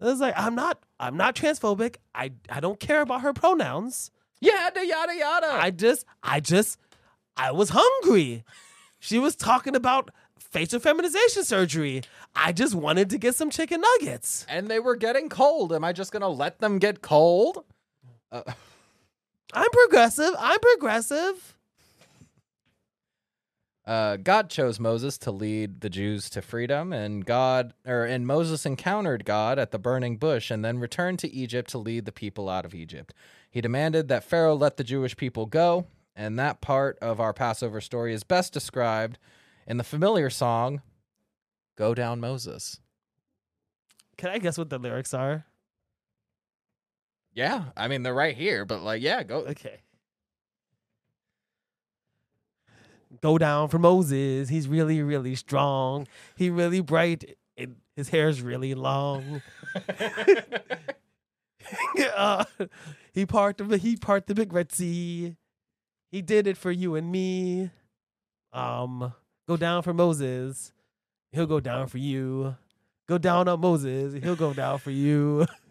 [0.00, 1.96] It's like I'm not I'm not transphobic.
[2.14, 4.10] I I don't care about her pronouns.
[4.40, 5.48] Yada yada yada.
[5.52, 6.78] I just I just
[7.36, 8.44] I was hungry.
[9.00, 12.02] She was talking about facial feminization surgery.
[12.34, 14.46] I just wanted to get some chicken nuggets.
[14.48, 15.72] and they were getting cold.
[15.72, 17.64] Am I just gonna let them get cold?
[18.30, 18.42] Uh,
[19.52, 20.34] I'm progressive.
[20.38, 21.54] I'm progressive.
[23.86, 28.66] uh, God chose Moses to lead the Jews to freedom, and God, or and Moses
[28.66, 32.50] encountered God at the burning bush, and then returned to Egypt to lead the people
[32.50, 33.14] out of Egypt.
[33.50, 37.80] He demanded that Pharaoh let the Jewish people go, and that part of our Passover
[37.80, 39.18] story is best described
[39.66, 40.82] in the familiar song,
[41.76, 42.80] "Go Down Moses."
[44.18, 45.46] Can I guess what the lyrics are?
[47.34, 49.38] Yeah, I mean they're right here, but like, yeah, go.
[49.38, 49.80] Okay.
[53.22, 54.48] Go down for Moses.
[54.48, 56.06] He's really, really strong.
[56.36, 57.36] He really bright.
[57.56, 59.42] And his hair's really long.
[62.16, 62.44] uh,
[63.12, 65.36] he part of the he part the big red sea.
[66.10, 67.70] He did it for you and me.
[68.52, 69.12] Um,
[69.46, 70.72] go down for Moses.
[71.32, 72.56] He'll go down for you.
[73.08, 74.14] Go down on Moses.
[74.22, 75.46] He'll go down for you.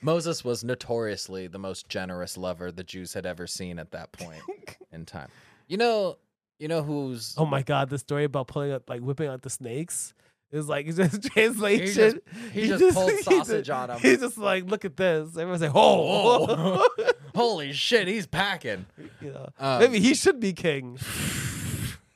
[0.00, 4.42] Moses was notoriously the most generous lover the Jews had ever seen at that point
[4.92, 5.28] in time.
[5.66, 6.18] You know,
[6.58, 9.50] you know who's Oh my god, the story about pulling up like whipping out the
[9.50, 10.14] snakes
[10.50, 12.20] is like it's just translation.
[12.52, 13.98] he just pulled he sausage just- on 'em.
[14.00, 15.30] He's just like, look at this.
[15.36, 16.88] Everyone's like, oh,
[17.34, 18.86] holy shit, he's packing.
[19.20, 20.98] you know, Um, maybe he should be king.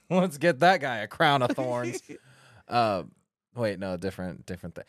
[0.08, 2.02] Let's get that guy a crown of thorns.
[2.68, 3.02] uh,
[3.54, 4.84] wait, no, different, different thing.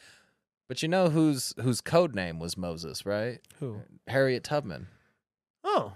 [0.74, 3.38] But you know whose whose code name was Moses, right?
[3.60, 3.82] Who?
[4.08, 4.88] Harriet Tubman.
[5.64, 5.94] Oh,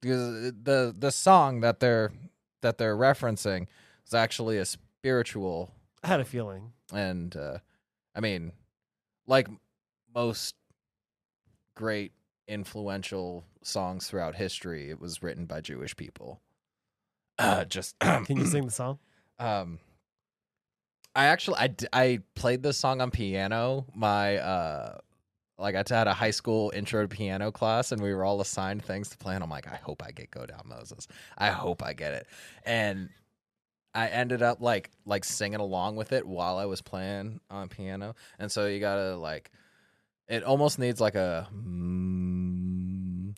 [0.00, 2.12] because the the song that they're
[2.62, 3.66] that they're referencing
[4.06, 5.70] is actually a spiritual
[6.02, 6.72] I had a feeling.
[6.94, 7.58] and uh
[8.14, 8.52] i mean
[9.26, 9.48] like
[10.14, 10.54] most
[11.74, 12.12] great
[12.48, 16.40] influential songs throughout history it was written by jewish people
[17.38, 18.98] uh just Can you sing the song?
[19.38, 19.78] um
[21.16, 24.98] i actually I, I played this song on piano my uh
[25.58, 28.84] like I had a high school intro to piano class and we were all assigned
[28.84, 31.08] things to play and I'm like I hope I get go down Moses.
[31.38, 32.26] I hope I get it.
[32.64, 33.08] And
[33.94, 38.14] I ended up like like singing along with it while I was playing on piano.
[38.38, 39.50] And so you got to like
[40.28, 43.34] it almost needs like a mm,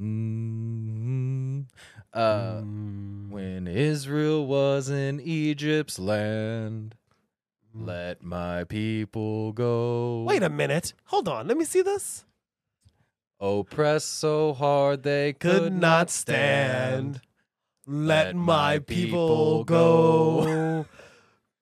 [0.00, 1.64] mm,
[2.12, 3.30] uh Mm.
[3.30, 6.94] when Israel was in Egypt's land.
[7.78, 10.24] Let my people go.
[10.24, 10.92] Wait a minute.
[11.04, 11.46] Hold on.
[11.46, 12.24] Let me see this.
[13.40, 17.20] Oppressed so hard they could, not stand.
[17.86, 20.84] Let my people people go.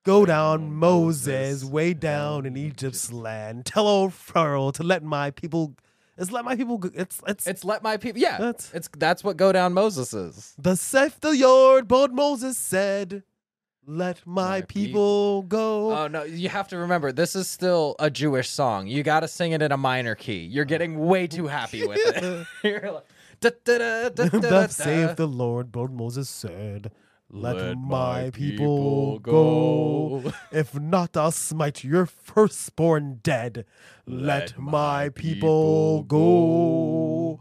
[0.04, 3.66] Go down, Moses, way down in Egypt's land.
[3.66, 5.74] Tell old Pharaoh to let my people.
[6.16, 6.78] It's let my people.
[6.78, 6.90] Go.
[6.94, 7.46] It's it's.
[7.46, 8.22] It's let my people.
[8.22, 10.54] Yeah, That's- it's that's what go down Moses is.
[10.56, 13.22] the safe the Lord, but Moses said,
[13.86, 18.10] "Let my, My people go." Oh no, you have to remember this is still a
[18.10, 18.86] Jewish song.
[18.86, 20.40] You got to sing it in a minor key.
[20.44, 22.46] You're getting way too happy with it.
[22.64, 23.04] You're like,
[23.40, 26.90] da, da, da, Thus saith the Lord, but Moses said,
[27.30, 33.64] "Let, my people go." If not, I'll smite your firstborn dead.
[34.06, 37.40] Let, my people go.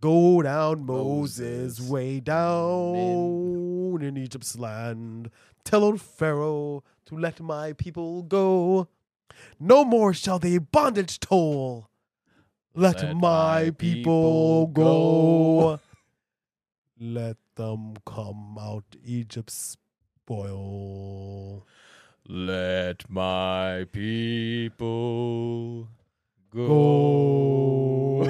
[0.00, 1.90] down, Moses, Moses.
[1.90, 5.30] way down in Egypt's land.
[5.64, 8.88] Tell old Pharaoh to let my people go.
[9.58, 11.88] No more shall they bondage toll.
[12.74, 15.80] Let, Let my my people people go.
[16.98, 19.76] Let them come out Egypt's
[20.24, 21.66] spoil.
[22.28, 25.88] Let my people
[26.52, 28.24] Go.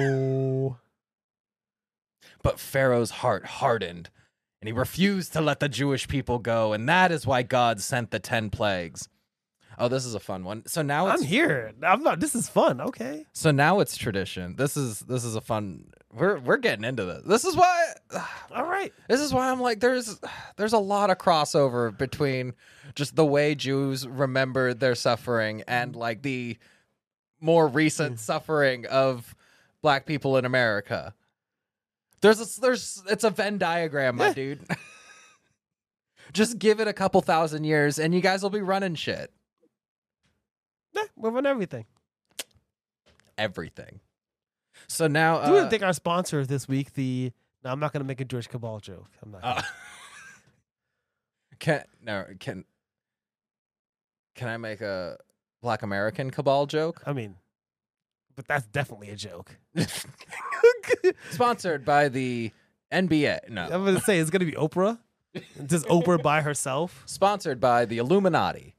[2.43, 4.09] But Pharaoh's heart hardened,
[4.61, 8.11] and he refused to let the Jewish people go, and that is why God sent
[8.11, 9.07] the 10 plagues.
[9.77, 10.63] Oh, this is a fun one.
[10.67, 11.71] So now it's I'm here.
[11.81, 12.19] I'm not.
[12.19, 12.81] This is fun.
[12.81, 13.25] Okay.
[13.33, 14.55] so now it's tradition.
[14.55, 17.23] This is this is a fun we're we're getting into this.
[17.25, 17.93] This is why
[18.55, 18.93] All right.
[19.07, 20.19] this is why I'm like there's
[20.57, 22.53] there's a lot of crossover between
[22.95, 25.97] just the way Jews remember their suffering and mm.
[25.97, 26.57] like the
[27.39, 28.19] more recent mm.
[28.19, 29.35] suffering of
[29.81, 31.15] black people in America.
[32.21, 34.33] There's a, there's it's a Venn diagram, my Yeah.
[34.33, 34.67] dude.
[36.33, 39.31] just give it a couple thousand years and you guys will be running shit.
[40.93, 41.85] Yeah, we're on everything.
[43.37, 43.99] Everything.
[44.87, 46.93] So now Do we uh, think our sponsor this week?
[46.93, 47.31] The
[47.63, 49.09] no, I'm not going to make a Jewish cabal joke.
[49.23, 49.41] I'm not.
[49.43, 49.61] Uh,
[51.59, 52.65] can no can
[54.35, 55.17] can I make a
[55.61, 57.01] Black American cabal joke?
[57.05, 57.35] I mean,
[58.35, 59.57] but that's definitely a joke.
[61.31, 62.51] Sponsored by the
[62.91, 63.49] NBA.
[63.49, 63.63] No.
[63.63, 64.99] I'm going to say it's going to be Oprah.
[65.65, 67.03] Does Oprah by herself?
[67.05, 68.75] Sponsored by the Illuminati.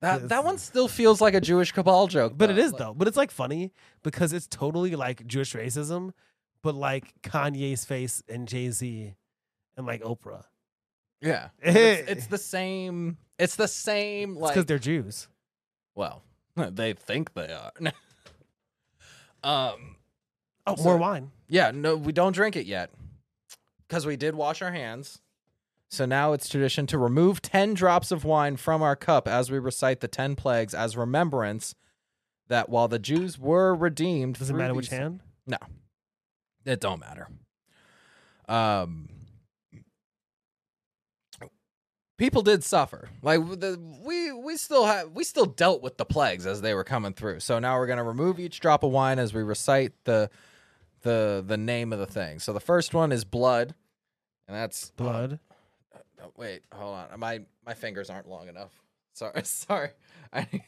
[0.00, 2.32] That that one still feels like a Jewish cabal joke.
[2.36, 2.62] But it though.
[2.62, 2.94] is though.
[2.94, 3.72] But it's like funny
[4.02, 6.12] because it's totally like Jewish racism,
[6.62, 9.14] but like Kanye's face and Jay Z
[9.76, 10.44] and like Oprah.
[11.20, 11.48] Yeah.
[11.62, 15.28] It's, it's the same it's the same like because they're Jews.
[15.94, 16.22] well,
[16.56, 17.72] they think they are.
[19.44, 19.96] um
[20.66, 21.30] Oh, So- more wine.
[21.48, 22.90] Yeah, no, we don't drink it yet
[23.88, 25.20] because we did wash our hands.
[25.88, 29.58] So now it's tradition to remove 10 drops of wine from our cup as we
[29.58, 31.74] recite the 10 plagues as remembrance
[32.46, 35.20] that while the Jews were redeemed, Doesn't through matter which hand?
[35.46, 35.56] No.
[36.64, 37.26] It don't matter.
[38.48, 39.08] Um,
[42.18, 43.08] people did suffer.
[43.22, 46.84] Like the, we we still have we still dealt with the plagues as they were
[46.84, 47.40] coming through.
[47.40, 50.30] So now we're gonna remove each drop of wine as we recite the
[51.02, 52.38] the the name of the thing.
[52.38, 53.74] So the first one is blood,
[54.48, 55.38] and that's Blood.
[56.22, 57.18] Oh, wait, hold on.
[57.20, 58.72] My my fingers aren't long enough.
[59.14, 59.90] Sorry, sorry.
[60.32, 60.62] I need,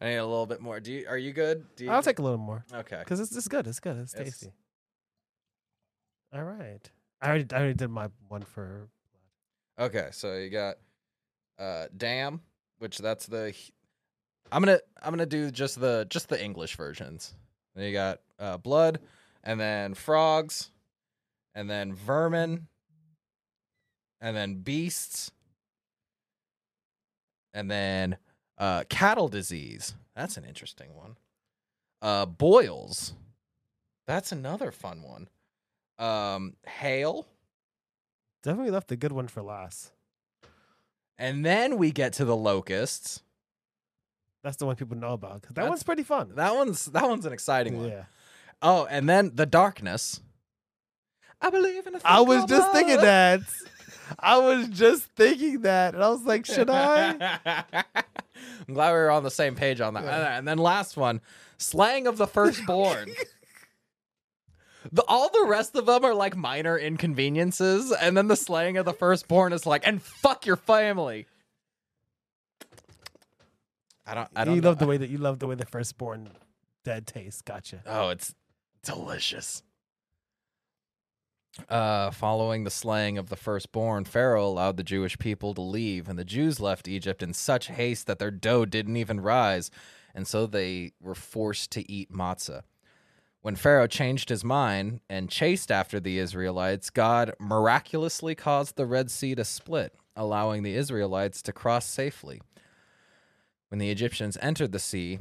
[0.00, 0.80] I need a little bit more.
[0.80, 1.64] Do you are you good?
[1.76, 2.98] Do you, I'll take a little more Okay.
[3.00, 3.66] because it's, it's good.
[3.66, 3.96] It's good.
[3.98, 4.52] It's It's- tasty.
[6.32, 6.90] All right.
[7.20, 8.88] I already, I already did my one for.
[9.78, 10.76] Okay, so you got
[11.58, 12.40] uh Dam,
[12.78, 13.52] which that's the
[14.52, 17.34] I'm going to I'm to do just the just the English versions.
[17.74, 19.00] Then you got uh blood
[19.44, 20.70] and then frogs
[21.54, 22.66] and then vermin
[24.20, 25.30] and then beasts
[27.54, 28.16] and then
[28.58, 29.94] uh cattle disease.
[30.14, 31.16] That's an interesting one.
[32.02, 33.14] Uh boils.
[34.06, 35.28] That's another fun one.
[35.98, 37.26] Um hail
[38.44, 39.90] Definitely left the good one for last.
[41.18, 43.20] And then we get to the locusts.
[44.44, 45.42] That's the one people know about.
[45.42, 46.32] that That's- one's pretty fun.
[46.36, 47.88] That one's that one's an exciting one.
[47.88, 48.04] yeah.
[48.62, 50.20] Oh, and then the darkness.
[51.40, 53.40] I believe in a I was just thinking that.
[54.18, 57.34] I was just thinking that, and I was like, should I?
[58.68, 60.04] I'm glad we were on the same page on that.
[60.04, 60.38] Yeah.
[60.38, 61.20] And then last one,
[61.58, 63.10] slang of the firstborn.
[64.92, 68.84] the, all the rest of them are like minor inconveniences, and then the slang of
[68.84, 71.26] the firstborn is like, and fuck your family.
[74.06, 74.28] I don't.
[74.34, 74.56] I don't.
[74.56, 74.70] you know.
[74.70, 76.30] love the way that you love the way the firstborn
[76.84, 77.44] dead taste.
[77.44, 77.82] Gotcha.
[77.86, 78.34] Oh, it's
[78.82, 79.62] delicious.
[81.68, 86.18] Uh, following the slaying of the firstborn, Pharaoh allowed the Jewish people to leave, and
[86.18, 89.70] the Jews left Egypt in such haste that their dough didn't even rise,
[90.14, 92.62] and so they were forced to eat matzah.
[93.40, 99.10] When Pharaoh changed his mind and chased after the Israelites, God miraculously caused the Red
[99.10, 102.40] Sea to split, allowing the Israelites to cross safely.
[103.68, 105.18] When the Egyptians entered the sea,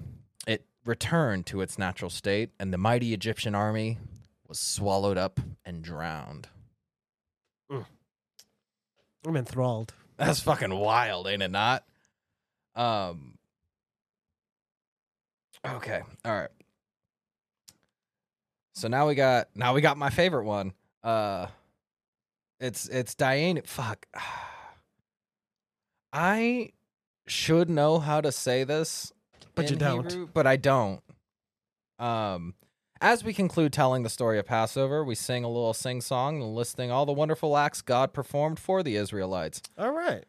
[0.88, 3.98] returned to its natural state, and the mighty Egyptian army
[4.48, 6.48] was swallowed up and drowned.
[9.28, 9.94] I'm enthralled.
[10.16, 11.84] That's fucking wild, ain't it not?
[12.76, 13.38] Um
[15.66, 16.50] Okay, all right.
[18.74, 20.72] So now we got now we got my favorite one.
[21.04, 21.48] Uh
[22.60, 24.08] it's it's Diane fuck.
[26.14, 26.70] I
[27.28, 29.12] should know how to say this
[29.58, 30.10] But you don't.
[30.10, 31.02] Hebrew, but I don't.
[32.00, 32.54] Um
[33.02, 36.90] as we conclude telling the story of Passover, we sing a little sing song listing
[36.92, 39.62] all the wonderful acts God performed for the Israelites.
[39.78, 40.24] All right.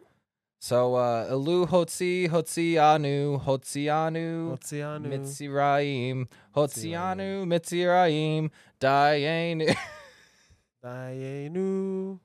[0.60, 5.06] So uh Elu Hotzi Hotzianu Hotzianu Oceanu.
[5.06, 6.26] Mitziraim
[6.56, 8.50] Hotzianu Mitziraim
[8.80, 9.76] Dayenu
[10.84, 12.18] Dayenu.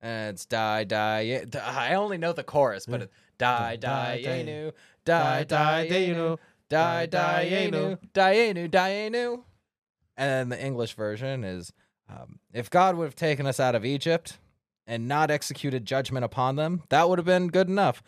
[0.00, 4.72] and it's die die I only know the chorus but it's die Die, Dayenu
[5.06, 6.36] die Dayenu
[6.68, 9.42] Die, Die, Dayenu, Dayenu, Dayenu.
[10.16, 11.72] And then the English version is
[12.08, 14.38] um, if God would have taken us out of Egypt
[14.86, 18.02] and not executed judgment upon them, that would have been good enough.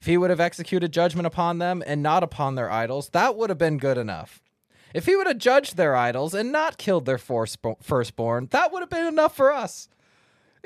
[0.00, 3.50] If he would have executed judgment upon them and not upon their idols, that would
[3.50, 4.42] have been good enough.
[4.94, 8.90] If he would have judged their idols and not killed their firstborn, that would have
[8.90, 9.88] been enough for us.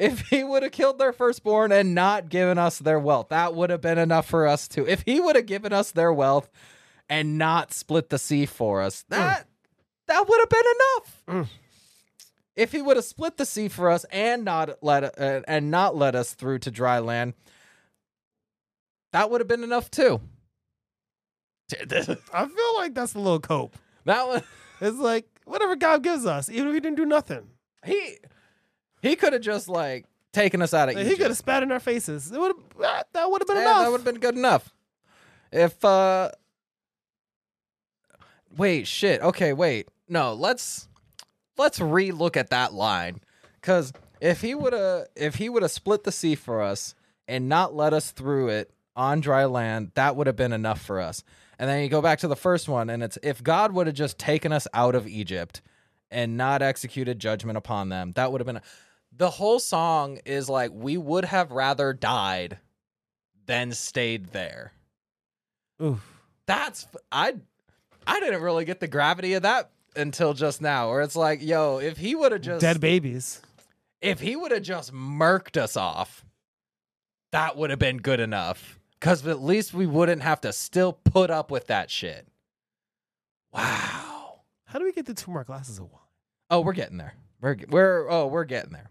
[0.01, 3.69] If he would have killed their firstborn and not given us their wealth, that would
[3.69, 4.89] have been enough for us too.
[4.89, 6.49] If he would have given us their wealth
[7.11, 9.47] and not split the sea for us, that
[10.07, 11.23] that would have been enough.
[11.29, 11.49] Mm.
[12.57, 15.95] If he would have split the sea for us and not let uh, and not
[15.95, 17.35] let us through to dry land,
[19.13, 20.23] that would have been enough too.
[21.73, 23.77] I feel like that's a little cope.
[24.07, 24.43] was
[24.81, 27.49] It's like whatever God gives us, even if He didn't do nothing.
[27.85, 28.17] he
[29.03, 31.11] he could have just like taken us out of Egypt.
[31.11, 32.31] he could have spat in our faces.
[32.31, 33.79] It would that would have been Yeah, enough.
[33.79, 34.73] That would have been good enough.
[35.53, 36.31] If uh
[38.57, 39.21] Wait, shit.
[39.23, 39.89] Okay, wait.
[40.09, 40.89] No, let's
[41.57, 43.21] let's re-look at that line
[43.63, 46.95] cuz if he would have if he would have split the sea for us
[47.29, 51.01] and not let us through it on dry land, that would have been enough for
[51.01, 51.23] us.
[51.59, 53.97] And then you go back to the first one and it's if God would have
[53.97, 55.61] just taken us out of Egypt
[56.11, 58.61] and not executed judgment upon them, that would have been
[59.21, 62.57] the whole song is like we would have rather died
[63.45, 64.73] than stayed there.
[65.81, 66.03] Oof.
[66.47, 67.35] That's I
[68.07, 71.77] I didn't really get the gravity of that until just now where it's like, yo,
[71.77, 73.43] if he would have just Dead babies.
[74.01, 76.25] if he would have just murked us off,
[77.31, 78.79] that would have been good enough.
[79.03, 82.27] Cuz at least we wouldn't have to still put up with that shit.
[83.53, 84.41] Wow.
[84.65, 86.01] How do we get the two more glasses of wine?
[86.49, 87.13] Oh, we're getting there.
[87.43, 88.90] We're we're oh, we're getting there.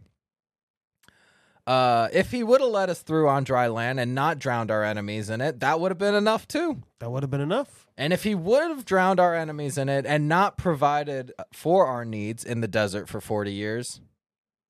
[1.69, 4.83] Uh, if he would have let us through on dry land and not drowned our
[4.83, 6.81] enemies in it, that would have been enough too.
[6.97, 7.85] That would have been enough.
[7.95, 12.03] And if he would have drowned our enemies in it and not provided for our
[12.03, 14.01] needs in the desert for 40 years,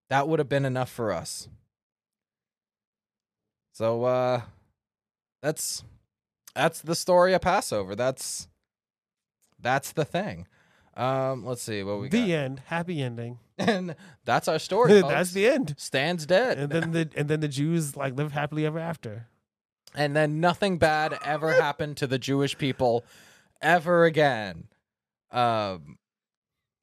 [0.10, 1.48] that would have been enough for us.
[3.72, 4.42] So uh
[5.42, 5.86] that's
[6.54, 7.96] that's the story of Passover.
[7.96, 8.50] That's
[9.58, 10.48] that's the thing.
[10.98, 12.30] Um let's see what we the got.
[12.30, 12.62] end.
[12.66, 13.40] Happy ending.
[13.60, 13.96] And
[14.26, 15.02] that's our story.
[15.02, 15.76] That's the end.
[15.78, 16.58] Stands dead.
[16.58, 19.28] And then the and then the Jews like live happily ever after.
[19.96, 23.04] and then nothing bad ever happened to the Jewish people
[23.62, 24.68] ever again.
[25.32, 25.98] Um,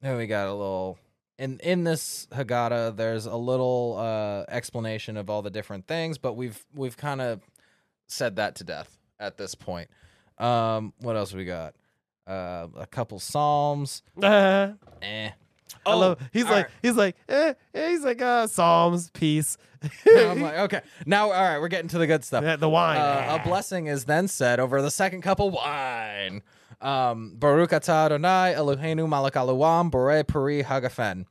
[0.01, 0.99] then we got a little
[1.39, 2.95] in in this Haggadah.
[2.95, 7.41] There's a little uh, explanation of all the different things, but we've we've kind of
[8.07, 9.89] said that to death at this point.
[10.37, 11.73] Um, what else we got?
[12.27, 14.03] Uh, a couple psalms.
[15.01, 15.29] Eh.
[15.85, 16.19] I love.
[16.33, 16.65] He's all like.
[16.65, 16.73] right.
[16.81, 17.15] He's like.
[17.29, 18.21] Eh, eh, he's like.
[18.21, 19.57] Uh, Psalms, peace.
[20.09, 22.43] I'm like, okay, now all right, we're getting to the good stuff.
[22.43, 22.97] Yeah, the wine.
[22.99, 26.41] Uh, a blessing is then said over the second cup of wine.
[26.81, 31.25] Um, Baruch atah Adonai Eloheinu malak aluam bore peri hagafen.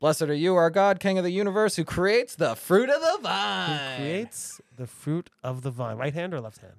[0.00, 3.10] Blessed are you, our God, King of the universe, who creates the fruit of the
[3.16, 3.96] Who vine.
[3.96, 5.96] creates the fruit of the vine?
[5.96, 6.74] Right hand or left hand?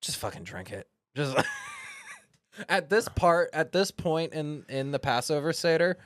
[0.00, 0.88] Just fucking drink it.
[1.14, 1.36] Just
[2.68, 5.98] at this part, at this point in in the Passover Seder,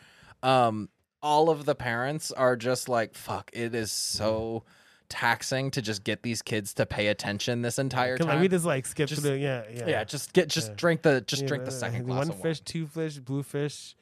[0.43, 0.89] um,
[1.23, 4.65] all of the parents are just like, "Fuck!" It is so
[5.09, 8.29] taxing to just get these kids to pay attention this entire time.
[8.29, 10.75] like we just like skip Just- to the yeah yeah Yeah, just get just Yeah.
[10.77, 13.97] drink the just Yeah, drink the second one glass of fish, two fish, blue fish,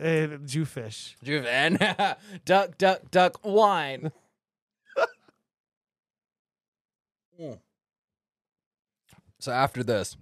[0.00, 1.16] uh, Jew fish.
[1.22, 1.42] wine.
[1.44, 2.16] Juven,
[2.46, 4.10] duck, duck, duck, wine.
[7.40, 7.58] Mm.
[9.38, 10.16] So after this,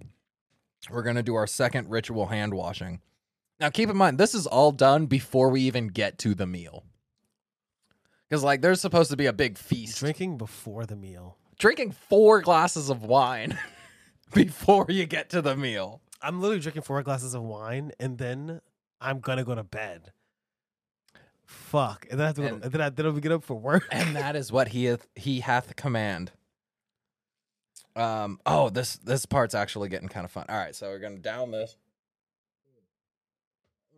[0.91, 3.01] we're gonna do our second ritual hand washing.
[3.59, 6.83] Now, keep in mind, this is all done before we even get to the meal,
[8.29, 9.99] because like there's supposed to be a big feast.
[9.99, 11.37] Drinking before the meal.
[11.57, 13.57] Drinking four glasses of wine
[14.33, 16.01] before you get to the meal.
[16.21, 18.61] I'm literally drinking four glasses of wine and then
[19.01, 20.11] I'm gonna go to bed.
[21.45, 23.43] Fuck, and then I have to go, And- and then I then I get up
[23.43, 23.87] for work.
[23.91, 26.31] and that is what he hath, he hath command.
[27.97, 28.39] Um.
[28.45, 30.45] Oh, this this part's actually getting kind of fun.
[30.49, 31.75] All right, so we're gonna down this.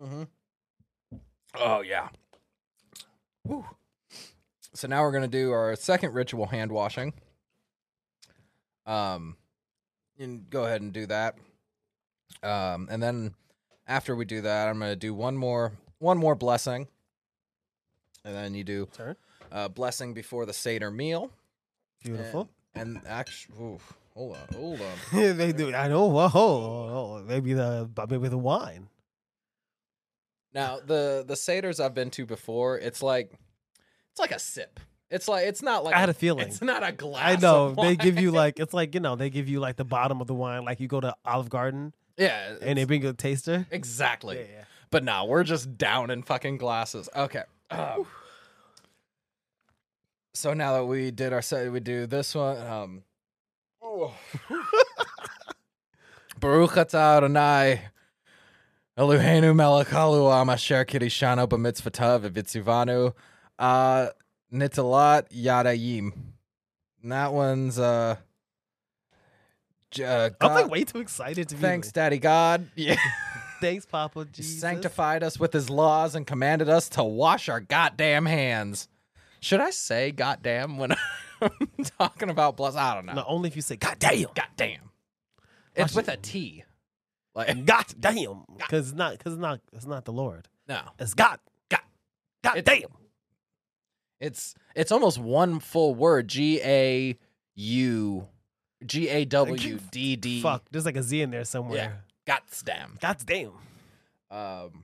[0.02, 0.24] Mm-hmm.
[1.56, 2.08] Oh yeah.
[3.46, 3.66] Woo.
[4.74, 7.14] So now we're gonna do our second ritual hand washing.
[8.86, 9.36] Um,
[10.18, 11.36] and go ahead and do that.
[12.42, 13.36] Um, and then
[13.88, 16.88] after we do that, I'm gonna do one more one more blessing,
[18.24, 19.18] and then you do Turn.
[19.52, 21.32] uh, blessing before the Seder meal.
[22.02, 22.50] Beautiful.
[22.76, 23.80] And actually,
[24.14, 25.38] hold on, hold on.
[25.38, 25.74] they do.
[25.74, 26.06] I know.
[26.06, 28.90] Whoa, whoa, maybe the maybe the wine.
[30.54, 33.32] Now the the seders I've been to before, it's like
[34.12, 34.80] it's like a sip.
[35.10, 36.48] It's like it's not like I had a feeling.
[36.48, 37.24] It's not a glass.
[37.24, 39.86] I know they give you like it's like you know they give you like the
[39.86, 43.10] bottom of the wine like you go to Olive Garden yeah, and they bring you
[43.10, 43.66] a taster.
[43.72, 44.36] exactly.
[44.38, 44.64] Yeah, yeah.
[44.92, 47.08] But no, we're just down in fucking glasses.
[47.16, 47.44] Okay.
[47.72, 48.06] Um,
[50.40, 52.66] so now that we did our set, we do this one.
[52.66, 53.04] Um,
[53.82, 54.14] oh.
[56.40, 57.82] Baruch atah Adonai
[58.98, 63.14] Eloheinu melech haolam asher kirishanu b'mitzvotav v'vitzivanu
[63.60, 64.08] uh,
[64.54, 66.14] nitalat yadayim.
[67.04, 68.16] And that one's uh,
[70.02, 71.62] uh I'm like way too excited to be.
[71.62, 72.70] thanks, Daddy God.
[72.76, 72.96] Yeah.
[73.60, 74.62] thanks, Papa He Jesus.
[74.62, 78.88] sanctified us with his laws and commanded us to wash our goddamn hands.
[79.40, 80.92] Should I say goddamn when
[81.42, 81.52] I'm
[81.98, 82.76] talking about bless?
[82.76, 83.14] I don't know.
[83.14, 84.82] No, only if you say God damn, Goddamn.
[85.76, 86.64] It's with a T.
[87.36, 90.48] Like God damn, because it's not because it's not it's not the Lord.
[90.68, 90.82] no.
[91.00, 91.40] It's God.
[91.70, 91.82] God.
[92.44, 92.90] God It's- damn.
[94.20, 96.28] It's it's almost one full word.
[96.28, 97.18] G A
[97.56, 98.28] U
[98.86, 102.04] G A W D D Fuck, there's like a Z in there somewhere.
[102.28, 102.98] Goddamn.
[103.00, 103.52] God damn.
[104.30, 104.84] Um.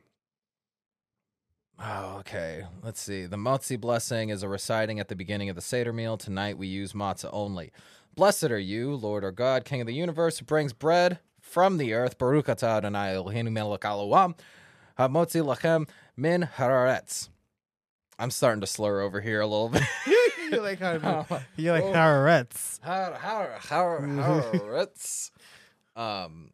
[1.80, 2.64] Oh, okay.
[2.84, 3.26] Let's see.
[3.26, 6.18] The motzi blessing is a reciting at the beginning of the Seder meal.
[6.18, 7.72] Tonight we use matzah only.
[8.16, 11.94] Blessed are you, Lord our God, King of the universe, who brings bread from the
[11.94, 12.18] earth.
[12.18, 14.38] Baruch atah Adonai Eloheinu melech haolam,
[14.98, 17.28] hamotzi lachem min haaretz.
[18.18, 19.84] I'm starting to slur over here a little bit.
[20.50, 20.94] you're like how
[21.30, 21.42] Oh.
[21.58, 21.84] you're like.
[21.84, 22.80] Haaretz.
[22.80, 24.00] Haaretz.
[25.98, 26.52] Um,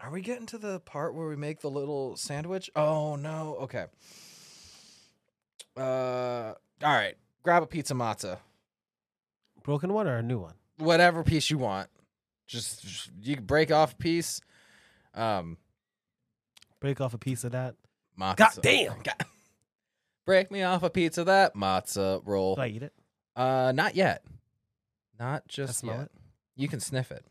[0.00, 2.68] are we getting to the part where we make the little sandwich?
[2.74, 3.58] Oh no.
[3.60, 3.86] Okay.
[5.76, 7.16] Uh, all right.
[7.42, 8.38] Grab a pizza matzah,
[9.62, 10.54] Broken one or a new one?
[10.78, 11.88] whatever piece you want.
[12.46, 14.40] Just, just- you can break off a piece.
[15.14, 15.56] Um,
[16.80, 17.74] Break off a piece of that.
[18.18, 18.36] matzah.
[18.36, 19.02] God damn.
[19.02, 19.26] God-
[20.26, 22.54] Break me off a piece of that matzah roll.
[22.56, 22.92] Do I eat it?
[23.36, 24.24] Uh, not yet.
[25.18, 26.04] Not just smell yet.
[26.04, 26.10] it.
[26.56, 27.24] You can sniff it.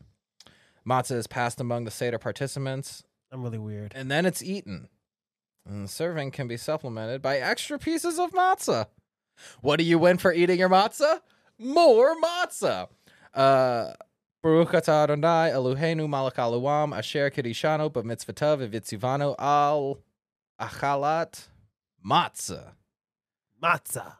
[0.88, 3.02] Matzah is passed among the Seder participants,
[3.32, 3.92] I'm really weird.
[3.94, 4.88] and then it's eaten.
[5.68, 8.86] And the serving can be supplemented by extra pieces of matzah.
[9.60, 11.20] What do you win for eating your matzah?
[11.58, 12.88] More matzah.
[13.34, 13.92] Uh,
[14.42, 19.98] Baruch atah Adonai Eloheinu malach haolam asher kirishanu b'mitzvotav v'vitzivanu al
[20.58, 21.48] achalat
[22.04, 22.72] matzah.
[23.62, 24.14] Matzah.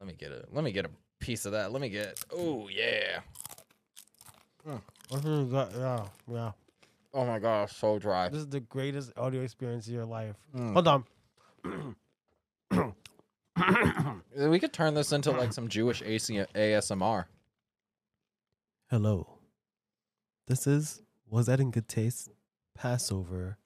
[0.00, 0.90] Let me get a let me get a
[1.20, 1.72] piece of that.
[1.72, 2.24] Let me get.
[2.32, 3.20] Oh yeah.
[4.66, 4.80] Mm,
[5.10, 5.68] this is good.
[5.76, 6.52] Yeah, yeah.
[7.14, 8.28] Oh my gosh, so dry.
[8.28, 10.36] This is the greatest audio experience of your life.
[10.56, 10.72] Mm.
[10.72, 11.04] Hold on.
[14.34, 17.26] We could turn this into like some Jewish AC- ASMR.
[18.88, 19.28] Hello.
[20.48, 22.30] This is Was That in Good Taste
[22.74, 23.58] Passover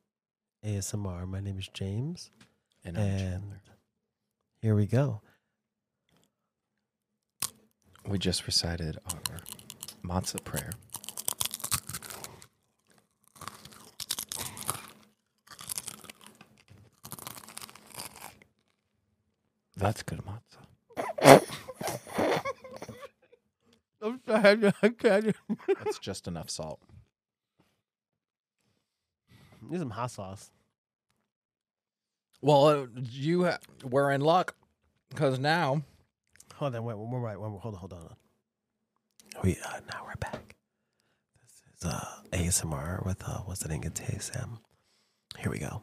[0.65, 1.27] ASMR.
[1.29, 2.31] My name is James.
[2.85, 3.43] And I'm And
[4.61, 5.23] here we go.
[8.07, 9.39] we just recited our
[10.05, 10.73] matzah prayer.
[19.77, 21.43] That's good matzah.
[24.03, 24.73] I'm sorry.
[24.83, 25.37] I can't.
[25.83, 26.81] That's just enough salt.
[29.69, 30.51] Need some hot sauce.
[32.41, 34.55] Well, uh, you ha- we're in luck
[35.11, 35.83] because now
[36.57, 36.85] Hold on.
[36.85, 36.97] Wait.
[36.97, 37.21] One more.
[37.21, 37.39] Right.
[37.39, 37.61] One more.
[37.61, 37.81] Hold on.
[37.81, 38.17] Hold on.
[39.43, 40.57] We uh, now we're back.
[41.43, 44.35] This is uh, ASMR with uh, What's That in It's Taste.
[44.37, 44.61] Um,
[45.39, 45.83] here we go.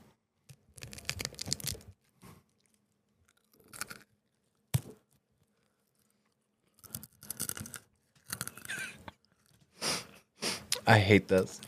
[10.85, 11.61] I hate this.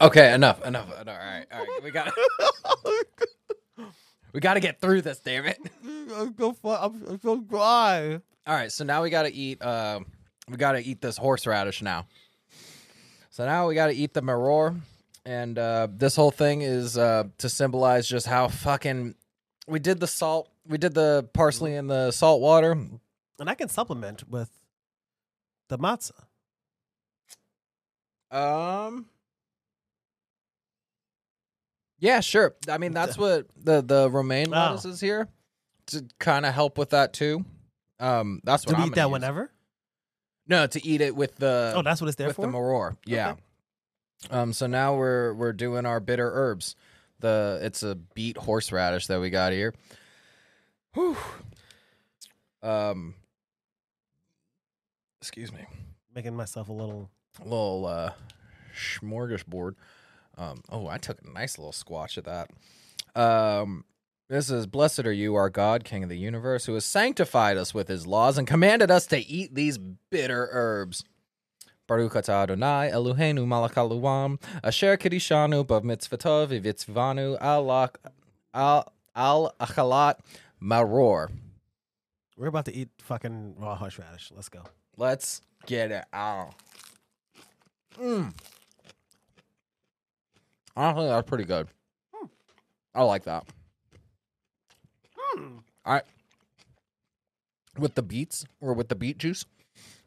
[0.00, 0.88] okay, enough, enough.
[0.96, 1.80] All right, all right.
[1.82, 2.12] We got
[4.32, 5.58] we got to get through this, damn it.
[6.36, 6.78] Go for.
[6.80, 8.20] I'm, I'm so dry.
[8.46, 9.60] All right, so now we got to eat.
[9.60, 10.00] Uh,
[10.48, 12.06] we got to eat this horseradish now.
[13.30, 14.78] So now we got to eat the maror,
[15.24, 19.14] and uh, this whole thing is uh, to symbolize just how fucking
[19.72, 20.48] we did the salt.
[20.68, 22.72] We did the parsley and the salt water.
[22.72, 23.00] And
[23.50, 24.50] I can supplement with
[25.68, 26.12] the matzah.
[28.30, 29.06] Um.
[31.98, 32.54] Yeah, sure.
[32.68, 34.56] I mean, that's what the the romaine Oh.
[34.58, 35.28] lettuce is here
[35.88, 37.44] to kind of help with that too.
[38.00, 39.12] Um, that's what Do we I'm eat gonna that use.
[39.12, 39.52] whenever?
[40.48, 42.46] No, to eat it with the oh, that's what it's there with for.
[42.46, 42.96] the maror.
[43.06, 43.34] Yeah.
[44.30, 44.52] Um.
[44.52, 46.74] So now we're we're doing our bitter herbs.
[47.22, 49.72] The it's a beet horseradish that we got here.
[50.94, 51.16] Whew.
[52.62, 53.14] Um.
[55.20, 55.64] Excuse me.
[56.14, 57.10] Making myself a little.
[57.40, 58.10] A little uh,
[58.76, 59.76] smorgasbord.
[60.36, 60.62] Um.
[60.68, 62.50] Oh, I took a nice little squatch of that.
[63.18, 63.84] Um.
[64.28, 67.74] This is blessed are you, our God, King of the universe, who has sanctified us
[67.74, 71.04] with his laws and commanded us to eat these bitter herbs.
[71.88, 77.70] Baruch atah Adonai Eloheinu malach haluam asher kidishanu b'mitzvatov v'vitzvanu al
[78.54, 80.16] al al achalat
[80.62, 81.30] maror.
[82.36, 84.32] We're about to eat fucking raw horseradish.
[84.34, 84.62] Let's go.
[84.96, 86.54] Let's get it out.
[88.00, 88.32] Mm.
[90.76, 91.68] Honestly, that's pretty good.
[92.94, 93.44] I like that.
[95.36, 96.04] All right.
[97.78, 99.44] With the beets or with the beet juice,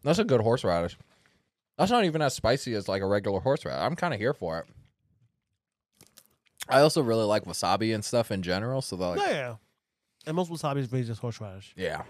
[0.04, 0.98] that's a good horseradish.
[1.78, 3.82] That's not even as spicy as like a regular horseradish.
[3.82, 4.66] I'm kind of here for it.
[6.70, 8.82] I also really like wasabi and stuff in general.
[8.82, 9.56] So like, yeah, yeah.
[10.26, 11.74] And most wasabi is really just horseradish.
[11.76, 12.04] yeah,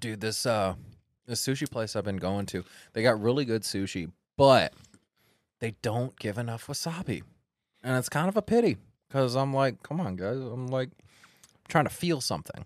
[0.00, 0.74] dude, this uh,
[1.26, 4.72] this sushi place I've been going to, they got really good sushi, but
[5.60, 7.22] they don't give enough wasabi,
[7.82, 8.78] and it's kind of a pity
[9.08, 10.90] because I'm like, come on, guys, I'm like
[11.68, 12.64] trying to feel something.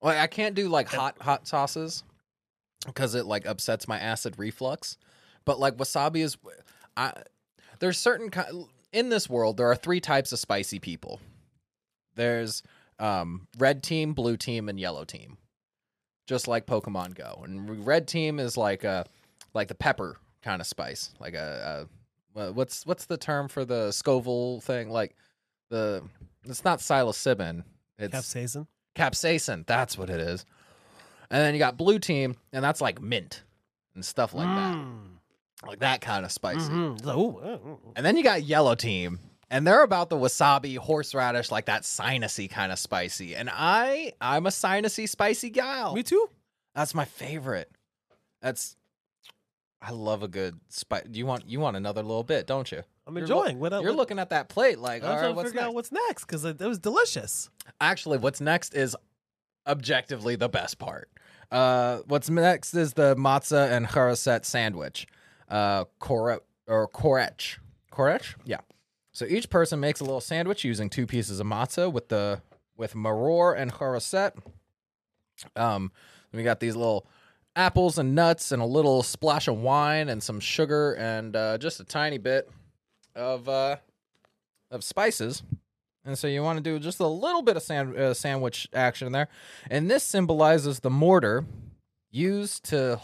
[0.00, 2.04] Like I can't do like hot hot sauces
[2.86, 4.96] because it like upsets my acid reflux,
[5.44, 6.36] but like wasabi is,
[6.96, 7.12] I
[7.80, 11.20] there's certain ki- in this world there are three types of spicy people.
[12.14, 12.62] There's
[12.98, 15.38] um, red team, blue team, and yellow team,
[16.26, 17.42] just like Pokemon Go.
[17.44, 19.06] And red team is like a
[19.54, 21.86] like the pepper kind of spice, like a,
[22.34, 24.90] a what's what's the term for the Scoville thing?
[24.90, 25.16] Like
[25.70, 26.02] the
[26.44, 27.64] it's not psilocybin,
[27.98, 28.66] it's Capsaicin.
[28.96, 29.66] capsaicin.
[29.66, 30.44] That's what it is.
[31.30, 33.42] And then you got blue team, and that's like mint
[33.94, 34.78] and stuff like that,
[35.66, 36.60] like that kind of spicy.
[36.60, 36.94] Mm-hmm.
[36.96, 37.92] It's like, ooh, uh, ooh, ooh.
[37.96, 39.18] And then you got yellow team,
[39.50, 43.34] and they're about the wasabi, horseradish, like that sinusy kind of spicy.
[43.36, 45.94] And I, I'm a sinusy spicy gal.
[45.94, 46.30] Me too.
[46.74, 47.70] That's my favorite.
[48.40, 48.76] That's,
[49.82, 51.04] I love a good spice.
[51.12, 52.82] You want, you want another little bit, don't you?
[53.06, 53.58] I'm You're enjoying.
[53.58, 55.60] what, You're what, looking at that plate like, I'm all trying right, to what's figure
[55.60, 55.68] next?
[55.68, 57.50] out what's next because it, it was delicious.
[57.80, 58.94] Actually, what's next is
[59.68, 61.08] objectively the best part.
[61.50, 65.06] Uh, what's next is the matzah and charaset sandwich.
[65.48, 67.58] Uh, kore or korech.
[67.92, 68.34] Korech?
[68.44, 68.60] Yeah.
[69.12, 72.40] So each person makes a little sandwich using two pieces of matzah with the
[72.76, 74.32] with maror and charaset.
[75.56, 75.90] Um,
[76.32, 77.06] we got these little
[77.56, 81.80] apples and nuts and a little splash of wine and some sugar and uh, just
[81.80, 82.48] a tiny bit
[83.16, 83.76] of uh,
[84.70, 85.42] of spices.
[86.04, 89.12] And so you want to do just a little bit of sand, uh, sandwich action
[89.12, 89.28] there.
[89.70, 91.44] And this symbolizes the mortar
[92.10, 93.00] used to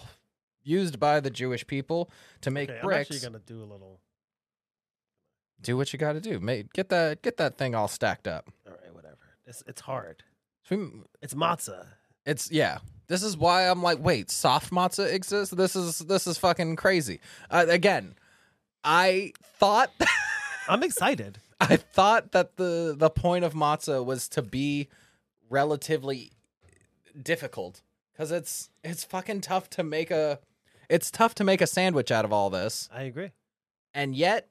[0.63, 2.11] used by the Jewish people
[2.41, 3.11] to make Okay, I'm bricks.
[3.11, 4.01] actually gonna do a little.
[5.61, 6.41] Do what you got to do.
[6.41, 8.51] Mate, get that get that thing all stacked up.
[8.67, 9.17] All right, whatever.
[9.47, 10.23] It's it's hard.
[11.23, 11.87] It's matzah.
[12.27, 12.79] It's yeah.
[13.07, 15.55] This is why I'm like, wait, soft matzah exists.
[15.55, 17.21] This is this is fucking crazy.
[17.51, 18.15] Uh, again,
[18.83, 19.91] I thought
[20.69, 21.39] I'm excited.
[21.69, 24.89] I thought that the the point of matzah was to be
[25.49, 26.33] relatively
[27.21, 27.83] difficult
[28.13, 30.39] because it's it's fucking tough to make a
[30.89, 33.31] it's tough to make a sandwich out of all this, I agree.
[33.95, 34.49] and yet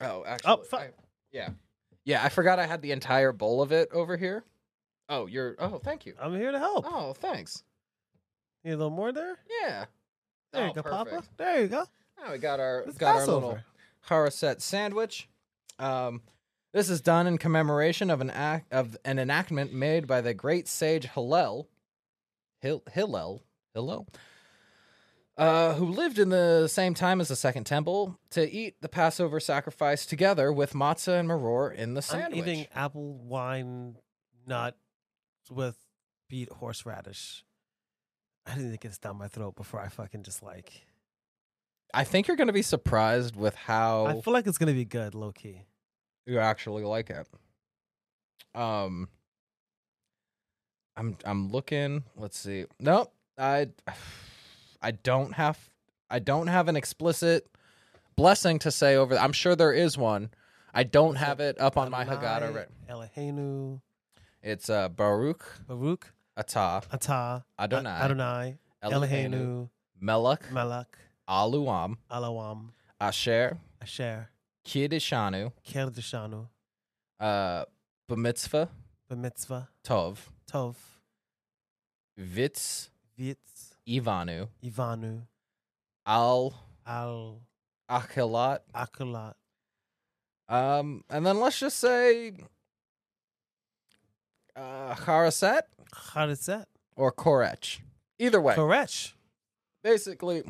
[0.00, 0.80] oh actually fuck.
[0.80, 0.90] I-
[1.32, 1.48] yeah
[2.04, 4.44] yeah I forgot I had the entire bowl of it over here.
[5.08, 6.14] Oh, you're oh thank you.
[6.20, 6.86] I'm here to help.
[6.88, 7.62] Oh, thanks.
[8.64, 9.36] Need a little more there.
[9.62, 9.84] Yeah.
[10.52, 11.22] There Oh, you go, Papa.
[11.36, 11.84] There you go.
[12.18, 13.58] Now we got our got our little
[14.08, 15.28] Haraset sandwich.
[15.78, 16.22] Um,
[16.74, 20.68] this is done in commemoration of an act of an enactment made by the great
[20.68, 21.68] sage Hillel,
[22.60, 23.42] Hil- Hillel,
[23.72, 24.08] Hillel,
[25.38, 29.38] uh, who lived in the same time as the Second Temple, to eat the Passover
[29.38, 32.42] sacrifice together with matzah and maror in the sandwich.
[32.42, 33.96] I'm eating apple wine
[34.44, 34.76] nut
[35.48, 35.76] with
[36.28, 37.44] beet horseradish.
[38.46, 40.72] I to get this down my throat before I fucking just like.
[41.94, 44.84] I think you're going to be surprised with how I feel like it's gonna be
[44.84, 45.62] good, low key.
[46.26, 47.26] You actually like it.
[48.54, 49.08] Um,
[50.96, 52.04] I'm I'm looking.
[52.16, 52.66] Let's see.
[52.78, 53.12] Nope.
[53.38, 53.68] I
[54.82, 55.58] I don't have
[56.10, 57.46] I don't have an explicit
[58.16, 59.16] blessing to say over.
[59.16, 60.30] I'm sure there is one.
[60.72, 62.54] I don't have it up on my Haggadah.
[62.54, 62.68] Right.
[62.88, 63.80] Eloheinu,
[64.42, 69.68] It's uh Baruch Baruch, Atah Atah, Adonai Adonai, Eloheinu
[70.00, 70.98] Melech Malak,
[71.28, 72.70] Aluam Alawam,
[73.00, 74.28] Asher Asher,
[74.66, 76.48] Kidishanu Kerdishanu,
[77.20, 77.64] uh
[78.10, 78.68] B'mitzvah
[79.10, 80.18] B'mitzvah, Tov.
[80.50, 80.74] Tov,
[82.18, 82.88] Vitz
[83.18, 84.48] Vitz, Ivanu.
[84.64, 85.22] Ivanu,
[86.06, 86.54] Al.
[86.86, 87.40] Al,
[87.90, 88.60] Achilat.
[88.74, 89.34] Akulat,
[90.48, 92.32] Um, and then let's just say
[94.56, 95.62] uh Haraset
[96.46, 96.68] that?
[96.96, 97.80] or Korech.
[98.18, 98.54] Either way.
[98.54, 99.12] Koresh.
[99.82, 100.42] basically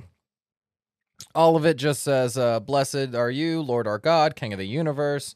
[1.35, 4.67] all of it just says uh, blessed are you lord our god king of the
[4.67, 5.35] universe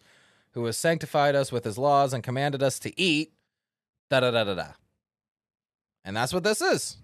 [0.59, 3.33] who has sanctified us with his laws and commanded us to eat.
[4.11, 4.67] Da da da da da.
[6.05, 6.97] And that's what this is.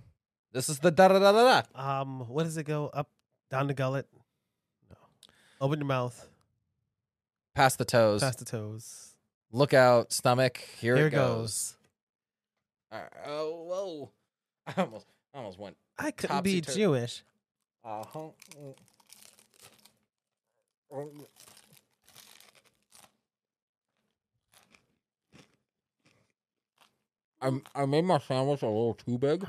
[0.53, 2.01] This is the da da da da da.
[2.01, 3.09] Um, what does it go up
[3.51, 4.09] down the gullet?
[4.91, 4.97] No.
[5.61, 6.29] Open your mouth,
[7.55, 8.23] past the toes.
[8.23, 9.15] Past the toes.
[9.53, 10.59] look out stomach.
[10.81, 11.77] Here, Here it goes,
[12.91, 13.01] goes.
[13.01, 14.11] Uh, oh whoa.
[14.77, 16.61] I almost I almost went I couldn't be
[17.85, 18.77] Topsy-tur- Jewish.
[20.91, 21.25] uh-huh
[27.41, 29.47] I I made my sandwich a little too big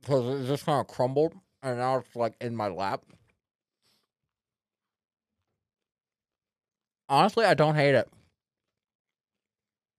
[0.00, 3.02] because it just kind of crumbled, and now it's like in my lap.
[7.08, 8.08] Honestly, I don't hate it.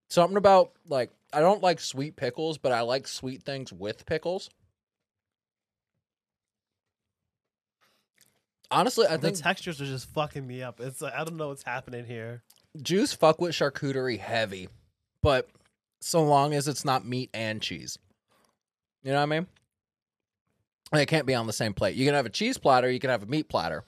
[0.09, 4.49] Something about like I don't like sweet pickles, but I like sweet things with pickles.
[8.71, 10.79] Honestly, I the think textures are just fucking me up.
[10.79, 12.43] It's like I don't know what's happening here.
[12.81, 14.69] Jews fuck with charcuterie heavy,
[15.21, 15.49] but
[15.99, 17.97] so long as it's not meat and cheese.
[19.03, 19.47] You know what I mean?
[20.93, 21.95] It can't be on the same plate.
[21.95, 23.83] You can have a cheese platter, you can have a meat platter.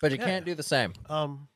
[0.00, 0.26] But you Yeah.
[0.26, 0.92] can't do the same.
[1.08, 1.48] Um,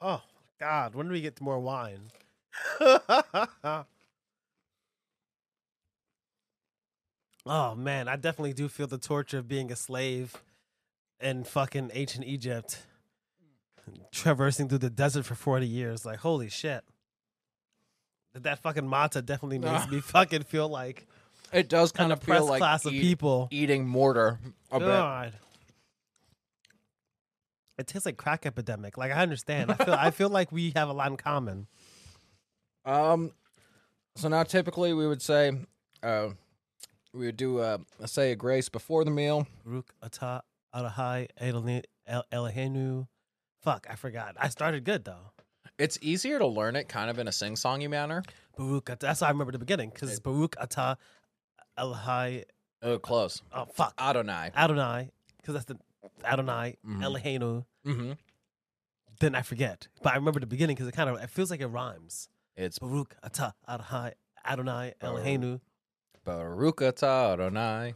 [0.00, 0.22] oh
[0.58, 2.10] God, when do we get to more wine?
[2.80, 3.84] oh
[7.74, 10.36] man, I definitely do feel the torture of being a slave
[11.20, 12.82] in fucking ancient Egypt,
[14.12, 16.04] traversing through the desert for forty years.
[16.04, 16.82] Like, holy shit.
[18.32, 21.06] That that fucking matzah definitely makes me fucking feel like
[21.52, 23.48] It does kind of feel like class of people.
[23.50, 24.38] eating mortar
[24.70, 24.86] a bit.
[24.86, 25.32] God.
[27.78, 28.98] It tastes like crack epidemic.
[28.98, 29.70] Like I understand.
[29.72, 31.66] I feel I feel like we have a lot in common.
[32.84, 33.32] Um,
[34.16, 35.52] so now typically we would say,
[36.02, 36.28] uh,
[37.12, 39.46] we would do uh, say a grace before the meal.
[39.64, 40.42] Baruch atah
[40.74, 41.82] Adonai Elohim-
[42.32, 43.06] Eloheinu.
[43.62, 44.36] Fuck, I forgot.
[44.38, 45.32] I started good though.
[45.78, 48.22] It's easier to learn it kind of in a sing-songy manner.
[48.56, 48.90] Baruch.
[48.98, 50.96] That's why I remember the beginning because it's Baruch atah
[51.78, 52.44] Elohai.
[52.82, 53.42] Oh, close.
[53.52, 54.50] Oh fuck, Adonai.
[54.56, 55.10] Adonai.
[55.38, 55.78] Because that's the
[56.24, 57.00] Adonai Mhm.
[57.02, 57.64] Eloheinu.
[57.86, 58.12] Mm-hmm.
[59.20, 61.60] Then I forget, but I remember the beginning because it kind of it feels like
[61.60, 62.28] it rhymes.
[62.56, 64.14] It's Baruch atah Adonai
[64.46, 64.94] Adonai
[66.24, 66.76] Baruch.
[66.80, 67.94] Atah Adonai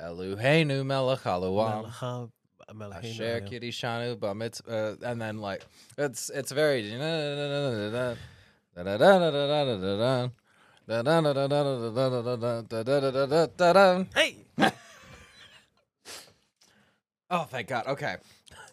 [0.00, 1.24] Eloheinu melech
[2.74, 5.64] Melech asher kiddushanu b'mitz uh, and then like
[5.98, 6.82] it's it's very
[14.14, 14.36] Hey,
[17.34, 17.86] Oh, thank God.
[17.86, 18.16] Okay.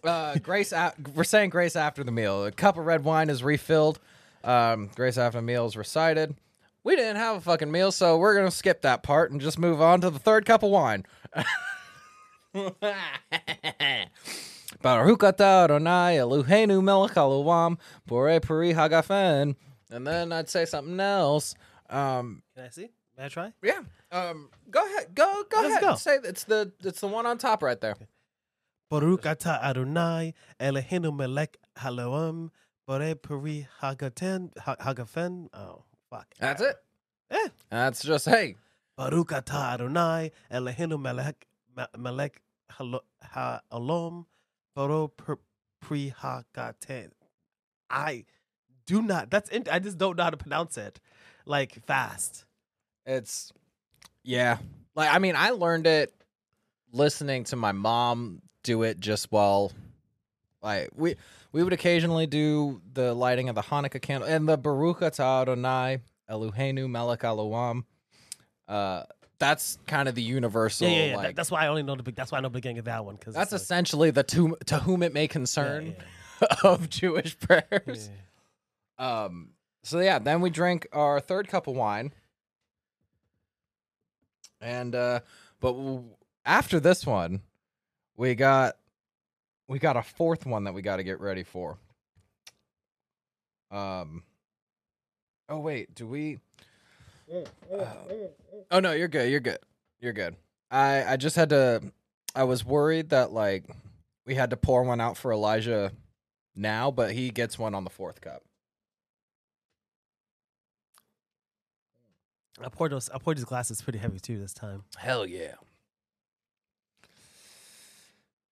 [0.03, 0.73] Uh, grace.
[0.73, 2.43] A- we're saying grace after the meal.
[2.45, 3.99] A cup of red wine is refilled.
[4.43, 6.35] Um, grace after the meal is recited.
[6.83, 9.81] We didn't have a fucking meal, so we're gonna skip that part and just move
[9.81, 11.05] on to the third cup of wine.
[14.81, 17.77] Baruch atah Adonai Eloheinu melech haolam
[18.09, 19.55] hagafen.
[19.91, 21.55] And then I'd say something else.
[21.89, 22.89] Um, can I see?
[23.17, 23.53] May I try?
[23.61, 23.81] yeah.
[24.11, 25.13] Um, go ahead.
[25.13, 25.43] Go.
[25.49, 25.81] Go Let's ahead.
[25.81, 25.95] go.
[25.95, 27.95] Say it's the it's the one on top right there.
[28.89, 32.49] Baruch atah Adonai Eloheinu melech haloam
[32.87, 35.47] borei peri hagaten ha- hagafen.
[35.53, 36.27] Oh fuck.
[36.39, 36.75] That's it.
[37.31, 37.47] Eh.
[37.69, 38.55] That's just hey.
[38.97, 41.47] Baruch atah Adonai Eloheinu melech
[41.97, 44.25] melech ha'olam
[44.75, 45.39] borei per-
[45.81, 47.11] pri hagaten.
[47.89, 48.25] I
[48.85, 49.29] do not.
[49.29, 50.99] That's in, I just don't know how to pronounce it.
[51.45, 52.45] Like fast.
[53.05, 53.51] It's
[54.23, 54.57] yeah.
[54.95, 56.13] Like I mean, I learned it
[56.91, 59.71] listening to my mom do it just while
[60.61, 61.15] like we
[61.51, 65.99] we would occasionally do the lighting of the Hanukkah candle and the Baruch atah Adonai
[66.29, 67.83] Eloheinu melech haolam.
[68.67, 69.03] Uh
[69.39, 71.11] that's kind of the universal Yeah, yeah, yeah.
[71.15, 72.11] That- like that's why I only know the.
[72.11, 74.79] That's why I know the beginning of that one because that's essentially the to, to
[74.79, 75.95] whom it may concern
[76.63, 78.09] of Jewish prayers.
[78.97, 79.51] Um
[79.83, 82.11] so yeah, then we drink our third cup of wine.
[84.61, 85.21] And uh
[85.61, 86.03] but w-
[86.45, 87.41] after this one,
[88.17, 88.75] we got
[89.69, 91.77] we got a fourth one that we got to get ready for.
[93.71, 94.23] Um
[95.47, 96.39] Oh wait, do we
[97.31, 97.85] Uh,
[98.71, 99.29] Oh no, you're good.
[99.31, 99.59] You're good.
[100.01, 100.35] You're good.
[100.71, 101.81] I I just had to
[102.35, 103.63] I was worried that like
[104.25, 105.91] we had to pour one out for Elijah
[106.55, 108.43] now, but he gets one on the fourth cup.
[112.61, 113.09] I poured those.
[113.09, 114.83] I poured these glasses pretty heavy too this time.
[114.97, 115.53] Hell yeah.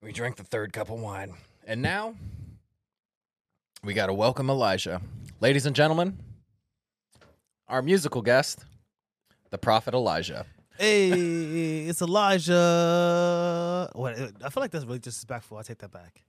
[0.01, 1.33] We drank the third cup of wine.
[1.65, 2.15] And now
[3.83, 5.01] we got to welcome Elijah.
[5.39, 6.17] Ladies and gentlemen,
[7.67, 8.63] our musical guest,
[9.49, 10.45] the prophet Elijah.
[10.77, 13.89] Hey, it's Elijah.
[13.93, 14.13] What?
[14.43, 15.57] I feel like that's really disrespectful.
[15.57, 16.23] I take that back.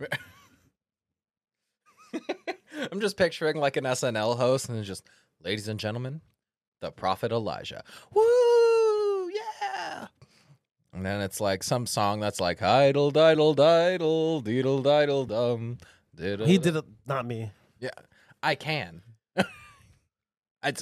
[2.92, 5.06] I'm just picturing like an SNL host and just,
[5.42, 6.20] ladies and gentlemen,
[6.80, 7.84] the prophet Elijah.
[8.12, 9.30] Woo!
[9.30, 10.08] Yeah!
[10.96, 15.76] And then it's like some song that's like, idle, diddle, diddle, deedle, diddle, dum.
[16.14, 17.50] diddle, He did it, not me.
[17.78, 17.90] Yeah,
[18.42, 19.02] I can.
[19.36, 19.44] I,
[20.62, 20.72] I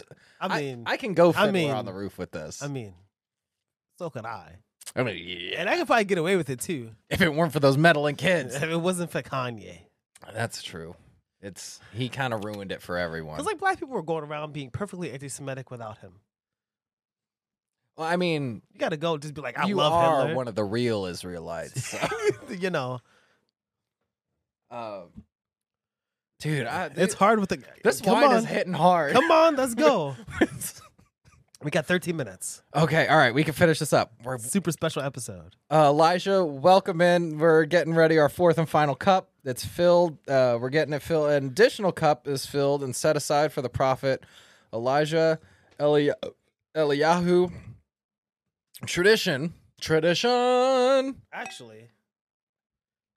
[0.41, 2.63] I, mean, I can go I fiddler mean- on the roof with this.
[2.63, 2.95] I mean,
[3.99, 4.59] so can I,
[4.95, 5.61] I mean, yeah.
[5.61, 8.15] and I could probably get away with it too if it weren't for those meddling
[8.15, 8.55] kids.
[8.55, 9.79] if it wasn't for Kanye.
[10.33, 10.95] That's true.
[11.43, 13.35] It's he kind of ruined it for everyone.
[13.35, 16.13] Because like black people were going around being perfectly anti-Semitic without him.
[17.97, 20.35] Well, I mean, You got to go just be like, I you love are Hitler.
[20.37, 21.89] one of the real Israelites.
[21.91, 21.99] So.
[22.51, 23.01] you know,
[24.71, 25.25] um,
[26.41, 27.63] dude, I, it's hard with the.
[27.83, 29.13] this come wine on, is hitting hard.
[29.13, 30.17] come on, let's go.
[31.63, 32.63] we got 13 minutes.
[32.75, 34.13] okay, all right, we can finish this up.
[34.25, 35.55] We're Super special episode.
[35.71, 37.39] Uh, Elijah, welcome in.
[37.39, 39.31] We're getting ready our fourth and final cup.
[39.45, 40.19] It's filled.
[40.29, 41.31] Uh, we're getting it filled.
[41.31, 44.25] An additional cup is filled and set aside for the prophet
[44.73, 45.39] Elijah
[45.81, 46.11] Eli-
[46.75, 47.53] Eliyahu.
[48.87, 51.17] Tradition, tradition.
[51.33, 51.89] Actually,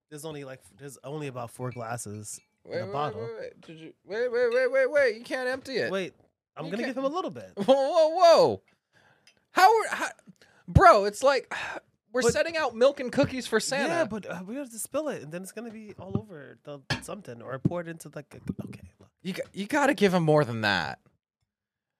[0.10, 2.39] there's only like there's only about four glasses.
[2.65, 3.22] Wait, a wait, bottle.
[3.22, 3.61] wait, wait.
[3.61, 5.15] Did you, wait, wait, wait, wait, wait.
[5.18, 5.91] You can't empty it.
[5.91, 6.14] Wait,
[6.56, 7.52] I'm You gonna can't- give him a little bit.
[7.56, 8.61] Whoa, whoa, whoa.
[9.52, 10.07] How, how
[10.68, 11.06] bro?
[11.06, 11.53] It's like
[12.14, 13.88] we're But- setting out milk and cookies for Santa.
[13.89, 16.57] Yeah, but uh, we have to spill it, and then it's gonna be all over
[16.64, 19.10] the something, or pour it into like a, okay, look.
[19.23, 20.99] you you got to give him more than that.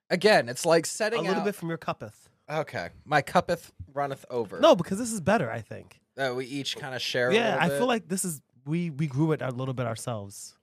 [0.10, 1.45] Again, it's like setting a little out.
[1.45, 2.30] bit from your cuppeth.
[2.49, 4.60] Okay, my cuppeth runneth over.
[4.60, 5.52] No, because this is better.
[5.52, 5.99] I think.
[6.15, 7.32] that we each kind of share.
[7.32, 10.56] Yeah, I feel like this is we we grew it a little bit ourselves.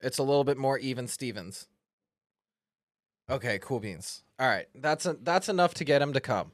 [0.00, 1.68] it's a little bit more even Stevens.
[3.30, 4.22] Okay, cool beans.
[4.38, 6.50] All right, that's a, that's enough to get him to come,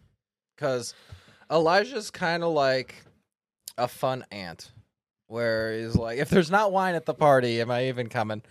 [0.55, 0.95] because
[1.51, 2.95] Elijah's kind of like
[3.79, 4.71] a fun aunt,
[5.29, 8.43] where he's like, if there's not wine at the party, am I even coming?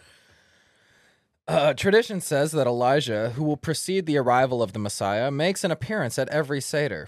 [1.47, 5.71] Uh, tradition says that Elijah, who will precede the arrival of the Messiah, makes an
[5.71, 7.07] appearance at every Seder.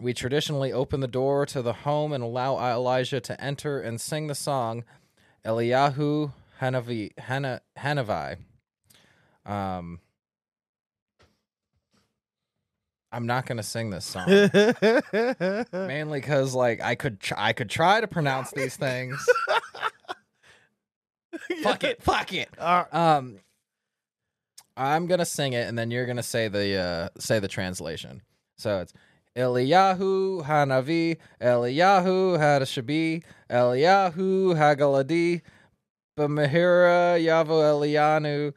[0.00, 4.26] We traditionally open the door to the home and allow Elijah to enter and sing
[4.26, 4.84] the song
[5.44, 8.36] Eliyahu Hanavi, Hana, Hanavi.
[9.44, 10.00] Um,
[13.12, 14.26] I'm not gonna sing this song
[15.72, 19.24] mainly because like I could tr- I could try to pronounce these things.
[21.62, 22.48] fuck it, fuck it.
[22.58, 23.38] Uh, Um,
[24.76, 28.22] I'm gonna sing it, and then you're gonna say the uh, say the translation.
[28.56, 28.92] So it's
[29.36, 35.42] Eliyahu Hanavi, Eliyahu Hadashabi, Eliyahu Hagaladi,
[36.18, 38.52] B'mehira Yavo Elianu.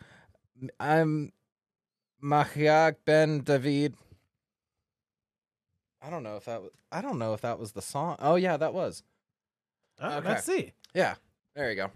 [0.80, 1.32] I'm
[2.24, 3.94] Machiach ben David.
[6.02, 6.72] I don't know if that was.
[6.92, 8.16] I don't know if that was the song.
[8.20, 9.04] Oh yeah, that was.
[10.02, 10.30] right, Okay.
[10.30, 10.74] Let's see.
[10.94, 11.16] Yeah,
[11.56, 11.92] there you go.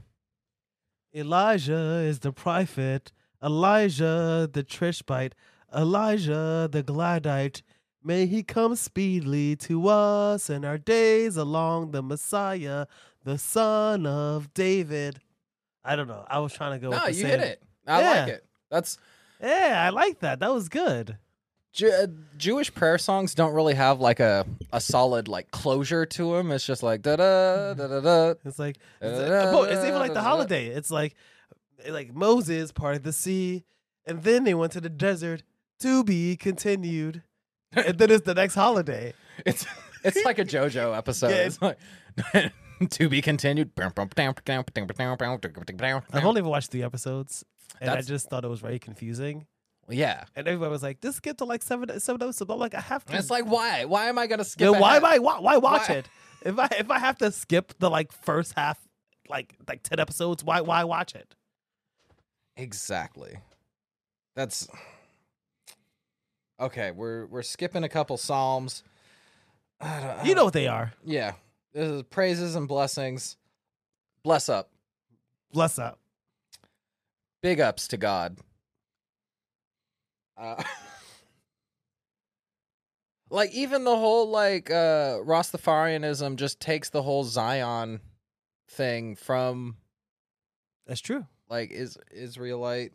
[1.16, 3.12] Elijah is the prophet.
[3.44, 5.34] Elijah the Tishbite.
[5.76, 7.62] Elijah the Gladite.
[8.04, 12.88] May he come speedily to us in our days along the Messiah,
[13.24, 15.20] the son of David.
[15.84, 16.26] I don't know.
[16.28, 16.90] I was trying to go.
[16.90, 17.64] No, with the you same- hit it.
[17.88, 18.10] I Yeah.
[18.22, 18.46] like it.
[18.70, 18.98] That's
[19.42, 20.40] Yeah, I like that.
[20.40, 21.18] That was good.
[21.74, 22.08] Ju- uh,
[22.38, 26.52] Jewish prayer songs don't really have like a, a solid like closure to them.
[26.52, 28.34] It's just like da da da da da.
[28.46, 30.68] It's like it's, like- well, it's even like the holiday.
[30.68, 31.16] It's like
[31.90, 33.64] like Moses parted the sea,
[34.06, 35.44] and then they went to the desert
[35.80, 37.24] to be continued,
[37.74, 39.14] and then it's the next holiday.
[39.46, 39.66] It's
[40.04, 41.30] it's like a JoJo episode.
[41.30, 41.78] Yeah, It's like
[42.90, 43.72] to be continued.
[46.14, 47.46] I've only ever watched three episodes,
[47.80, 49.46] and I just thought it was very confusing.
[49.90, 50.24] yeah.
[50.36, 53.06] And everybody was like, "Just skip to like seven seven episodes." I'm like, I have
[53.06, 53.14] to.
[53.14, 53.86] And it's like why?
[53.86, 54.74] Why am I gonna skip?
[54.74, 55.06] Yeah, why am?
[55.06, 55.96] I why, why watch Why?
[55.96, 56.10] it?
[56.44, 58.80] If I if I have to skip the like first half,
[59.30, 61.36] like like ten episodes, why why watch it?
[62.58, 63.38] Exactly.
[64.36, 64.68] That's
[66.60, 66.92] okay.
[66.92, 68.84] We're we're skipping a couple psalms.
[69.80, 70.94] I don't- I You know what they are.
[71.04, 71.34] Yeah.
[71.74, 73.38] This is praises and blessings.
[74.24, 74.70] Bless up.
[75.52, 76.00] Bless up.
[77.42, 78.38] Big ups to God.
[80.38, 80.62] Uh,
[83.30, 88.02] like even the whole like uh Rastafarianism just takes the whole Zion
[88.70, 89.78] thing from
[90.86, 91.26] That's true.
[91.52, 92.94] Like is Israelite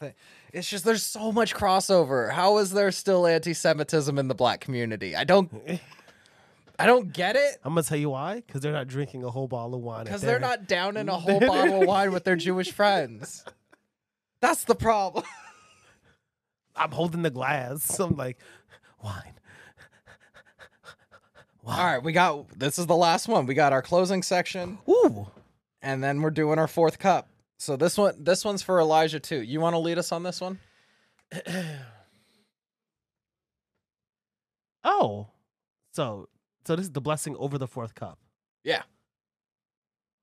[0.00, 0.14] thing.
[0.52, 2.32] It's just there's so much crossover.
[2.32, 5.14] How is there still anti-Semitism in the black community?
[5.14, 5.52] I don't
[6.78, 8.42] I don't get it I'm gonna tell you why.
[8.46, 10.04] Because they're not drinking a whole bottle of wine.
[10.04, 13.44] because they're not down in a whole bottle of wine with their Jewish friends.
[14.40, 15.24] That's the problem.
[16.74, 17.84] I'm holding the glass.
[17.84, 18.38] So I'm like,
[19.04, 19.34] wine.
[21.64, 23.46] All right, we got this is the last one.
[23.46, 25.28] We got our closing section, Ooh.
[25.80, 27.28] and then we're doing our fourth cup.
[27.62, 29.40] So this one, this one's for Elijah too.
[29.40, 30.58] You want to lead us on this one?
[34.84, 35.28] Oh.
[35.92, 36.28] So
[36.66, 38.18] so this is the blessing over the fourth cup.
[38.64, 38.82] Yeah.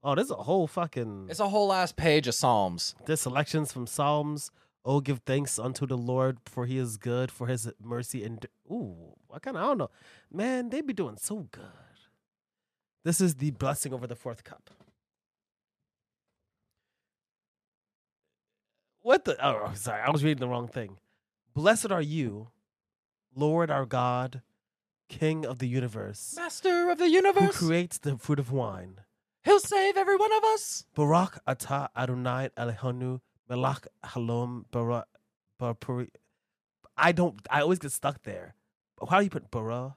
[0.03, 2.93] Oh, there's a whole fucking It's a whole last page of Psalms.
[3.05, 4.51] There's selections from Psalms.
[4.83, 9.13] Oh, give thanks unto the Lord, for He is good, for His mercy and ooh,
[9.33, 9.91] I kind of I don't know,
[10.29, 10.71] man.
[10.71, 11.63] They be doing so good.
[13.05, 14.69] This is the blessing over the fourth cup.
[19.01, 19.37] What the?
[19.45, 20.97] Oh, sorry, I was reading the wrong thing.
[21.53, 22.49] Blessed are you,
[23.35, 24.41] Lord our God,
[25.07, 29.01] King of the universe, Master of the universe, who creates the fruit of wine.
[29.43, 30.85] He'll save every one of us.
[30.95, 35.05] Barak Ata Adonai Elihanu Melach Halom Bara
[35.59, 36.09] Barpuri.
[36.97, 37.39] I don't.
[37.49, 38.55] I always get stuck there.
[39.09, 39.95] How do you put Bara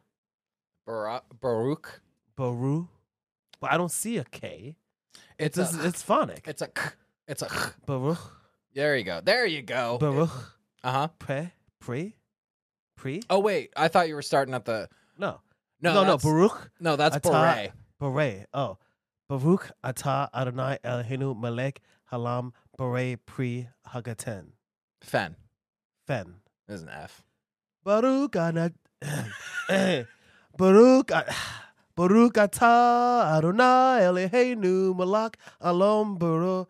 [0.87, 2.01] Bara- Baruch.
[2.37, 2.89] Baru?
[3.61, 4.77] But I don't see a K.
[5.39, 6.45] It's It's a, it's phonic.
[6.47, 6.83] it's a, k.
[7.29, 7.47] it's a.
[7.49, 7.57] k.
[7.85, 8.19] Baruch
[8.75, 9.21] There you go.
[9.21, 9.99] There you go.
[9.99, 10.31] Baruch
[10.83, 11.09] Uh huh.
[11.19, 11.51] Pre
[11.81, 12.15] Pre
[12.97, 13.23] Pre.
[13.31, 14.89] Oh wait, I thought you were starting at the.
[15.19, 15.41] No
[15.81, 17.73] No, no no that's- Baruch No, that's Atah- beret.
[18.01, 18.47] Beret.
[18.55, 18.79] Oh
[19.29, 21.81] Baruch Atah Adonai Elihanu Melech
[22.11, 24.53] Halam Beret Pre Hagaten
[25.01, 25.37] Fen
[26.07, 26.35] Fen.
[26.69, 27.23] is an F.
[27.85, 28.73] Baruch Anat
[30.57, 31.35] Baruch a-
[31.97, 36.69] Baruch Atah Adonai Eloheinu Malak Alom Baruch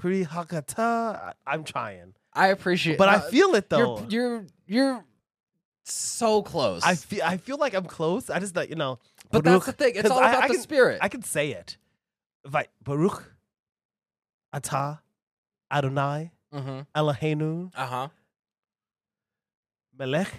[0.00, 0.80] Pri Hakata.
[1.28, 3.98] I- I'm trying, I appreciate, but I uh, feel it though.
[4.08, 5.04] You're you're you're
[5.84, 6.82] so close.
[6.84, 8.30] I feel I feel like I'm close.
[8.30, 8.98] I just like you know.
[9.30, 9.92] but Baruch- that's the thing.
[9.96, 10.98] It's all about I the can- spirit.
[11.02, 11.76] I can say it.
[12.50, 13.36] I Baruch
[14.54, 15.00] Atah
[15.70, 16.80] Adonai mm-hmm.
[16.96, 18.08] Eloheinu Uh huh.
[19.98, 20.32] Melech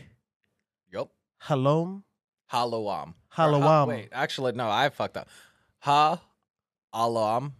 [0.92, 1.10] yep,
[1.46, 2.02] Halom
[2.52, 3.14] Haloam.
[3.38, 5.30] Or ha- wait, actually, no, I fucked up.
[5.82, 6.20] Ha,
[6.94, 7.54] alam,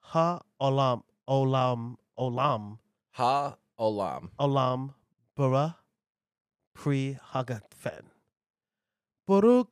[0.00, 2.78] Ha Olam Olam Olam
[3.12, 4.30] ha, olam.
[4.38, 4.94] Olam
[5.36, 5.76] Bara
[6.74, 8.04] Pri Hagatfen.
[9.26, 9.70] Baruch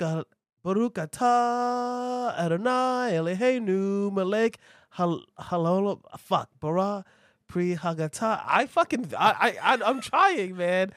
[0.64, 4.58] Baruch Atah Adonai Eloheinu Melech
[4.90, 7.04] Hal Halol Fuck Bara
[7.48, 8.42] Pri Hagata.
[8.46, 10.92] I fucking I I I'm trying, man.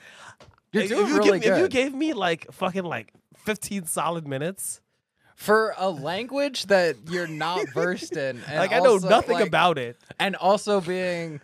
[0.72, 4.28] You're If doing you really give, If you gave me like fucking like 15 solid
[4.28, 4.82] minutes,
[5.36, 9.48] For a language that you're not versed in, and like I know also, nothing like-
[9.48, 9.98] about it.
[10.20, 11.42] and also being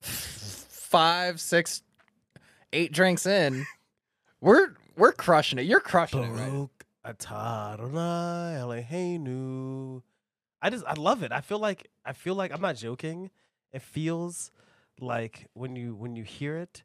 [0.00, 1.82] five, six,
[2.72, 3.64] eight drinks in,
[4.40, 5.62] we're we're crushing it.
[5.62, 6.50] You're crushing it, right?
[6.50, 8.56] Baruch atah Adonai
[10.64, 11.32] I just I love it.
[11.32, 13.30] I feel like I feel like I'm not joking.
[13.72, 14.50] It feels
[15.00, 16.82] like when you when you hear it,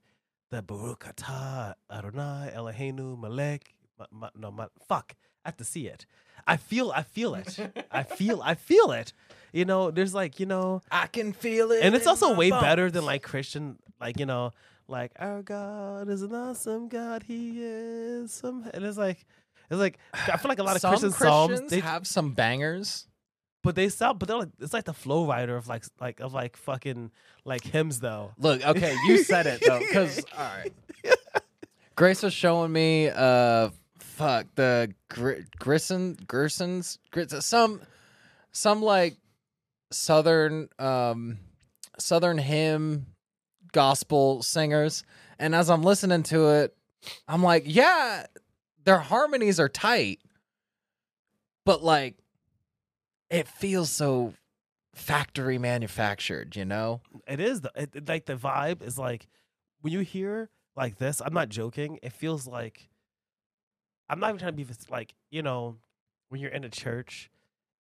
[0.49, 3.73] the Baruch atah Adonai Eloheinu Malek.
[3.99, 5.15] Ma, ma, no, ma, fuck.
[5.47, 6.05] I have to see it.
[6.45, 7.57] I feel I feel it.
[7.89, 9.13] I feel I feel it.
[9.53, 12.49] You know, there's like you know, I can feel it, and it's also my way
[12.51, 14.51] better than like Christian, like you know,
[14.89, 17.23] like our God is an awesome God.
[17.23, 19.25] He is some, and it's like,
[19.71, 22.33] it's like I feel like a lot of Some Christian psalms, Christians they, have some
[22.33, 23.07] bangers.
[23.63, 26.33] but they sound, but they're like, it's like the flow rider of like, like of
[26.33, 27.11] like fucking
[27.45, 28.31] like hymns though.
[28.37, 30.73] Look, okay, you said it though, because all right.
[31.95, 33.69] Grace was showing me, uh,
[34.17, 37.81] fuck the gr- Grisson, Gersons, Gris- some,
[38.51, 39.15] some like
[39.91, 41.37] southern, um,
[41.99, 43.05] southern hymn
[43.71, 45.03] gospel singers,
[45.39, 46.75] and as I'm listening to it,
[47.27, 48.25] I'm like, yeah,
[48.83, 50.19] their harmonies are tight,
[51.65, 52.15] but like,
[53.29, 54.33] it feels so
[54.95, 57.01] factory manufactured, you know?
[57.27, 59.27] It is the it- like the vibe is like
[59.81, 61.21] when you hear like this.
[61.23, 61.99] I'm not joking.
[62.01, 62.89] It feels like
[64.09, 65.77] I'm not even trying to be like you know
[66.29, 67.29] when you're in a church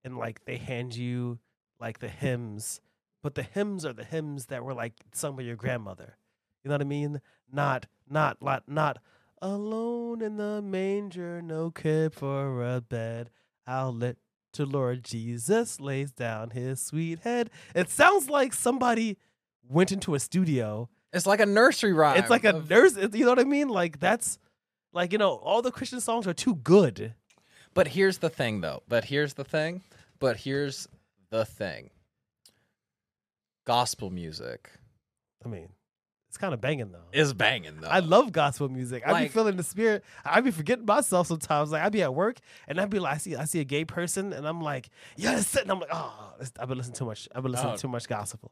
[0.03, 1.39] and like they hand you
[1.79, 2.81] like the hymns,
[3.21, 6.17] but the hymns are the hymns that were like sung by your grandmother.
[6.63, 7.21] You know what I mean?
[7.51, 8.97] Not not not not
[9.41, 13.29] alone in the manger, no crib for a bed.
[13.65, 14.17] I'll let
[14.53, 17.49] to Lord Jesus lays down his sweet head.
[17.75, 19.17] It sounds like somebody
[19.67, 20.89] went into a studio.
[21.13, 22.17] It's like a nursery rhyme.
[22.17, 22.95] It's like a of- nurse.
[22.97, 23.69] You know what I mean?
[23.69, 24.39] Like that's
[24.93, 27.13] like you know all the Christian songs are too good.
[27.73, 28.81] But here's the thing, though.
[28.87, 29.81] But here's the thing.
[30.19, 30.87] But here's
[31.29, 31.91] the thing.
[33.65, 34.71] Gospel music
[35.45, 35.71] I mean, it's
[36.29, 37.03] It's kind of banging though.
[37.13, 37.87] is banging though.
[37.87, 39.03] I love gospel music.
[39.05, 40.03] I be feeling the spirit.
[40.25, 41.71] I be forgetting myself sometimes.
[41.71, 42.37] Like I be at work
[42.67, 45.55] and I be like, I see, I see a gay person, and I'm like, yes,
[45.55, 47.29] and I'm like, oh, I've been listening too much.
[47.35, 47.77] I've been listening Oh.
[47.77, 48.51] too much gospel.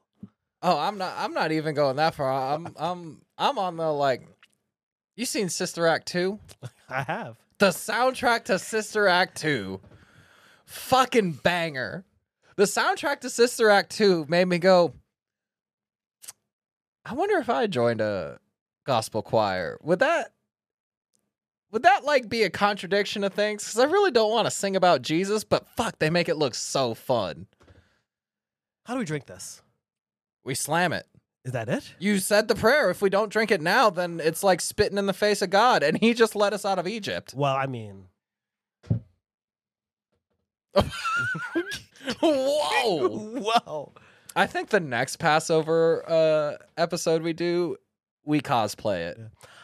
[0.61, 1.13] oh, I'm not.
[1.17, 2.31] I'm not even going that far.
[2.53, 2.67] I'm.
[2.77, 3.21] I'm.
[3.37, 4.21] I'm on the like.
[5.15, 6.39] You seen Sister Act two?
[6.89, 7.37] I have.
[7.57, 9.79] The soundtrack to Sister Act 2.
[10.65, 12.03] Fucking banger.
[12.57, 14.93] The soundtrack to Sister Act 2 made me go,
[17.05, 18.39] I wonder if I joined a
[18.85, 19.77] gospel choir.
[19.83, 20.31] Would that
[21.71, 23.63] would that like be a contradiction of things?
[23.63, 26.55] Because I really don't want to sing about Jesus, but fuck, they make it look
[26.55, 27.47] so fun.
[28.83, 29.61] How do we drink this?
[30.43, 31.05] We slam it.
[31.45, 31.93] Is that it?
[31.99, 32.89] You said the prayer.
[32.89, 35.83] If we don't drink it now, then it's like spitting in the face of God,
[35.83, 37.33] and He just let us out of Egypt.
[37.37, 38.05] Well, I mean,
[42.21, 43.07] Whoa!
[43.41, 43.93] whoa.
[44.35, 47.77] I think the next Passover uh, episode we do,
[48.25, 49.17] we cosplay it.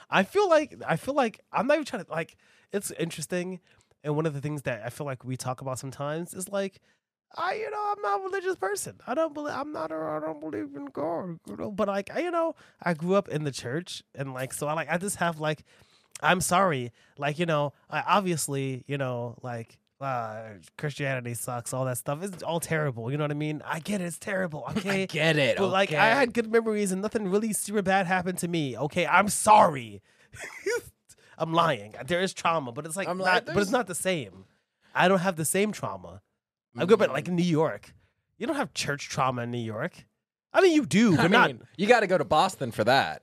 [0.09, 2.37] I feel like I feel like I'm not even trying to like.
[2.71, 3.59] It's interesting,
[4.03, 6.79] and one of the things that I feel like we talk about sometimes is like,
[7.37, 8.99] I you know I'm not a religious person.
[9.07, 9.91] I don't believe I'm not.
[9.91, 11.39] A, I don't believe in God.
[11.47, 14.53] You know, but like I you know I grew up in the church and like
[14.53, 15.63] so I like I just have like,
[16.21, 19.77] I'm sorry, like you know I obviously you know like.
[20.01, 21.75] Uh, Christianity sucks.
[21.75, 23.11] All that stuff is all terrible.
[23.11, 23.61] You know what I mean?
[23.63, 24.05] I get it.
[24.05, 24.63] It's terrible.
[24.75, 25.57] Okay, I get it.
[25.57, 28.75] but like I had good memories and nothing really super bad happened to me.
[28.75, 30.01] Okay, I'm sorry.
[31.37, 31.93] I'm lying.
[32.07, 34.45] There is trauma, but it's like I'm not, like, but it's not the same.
[34.95, 36.21] I don't have the same trauma.
[36.77, 37.93] I grew up in, like in New York.
[38.37, 40.05] You don't have church trauma in New York.
[40.53, 41.47] I mean, you do, but I not.
[41.49, 43.21] mean, you got to go to Boston for that.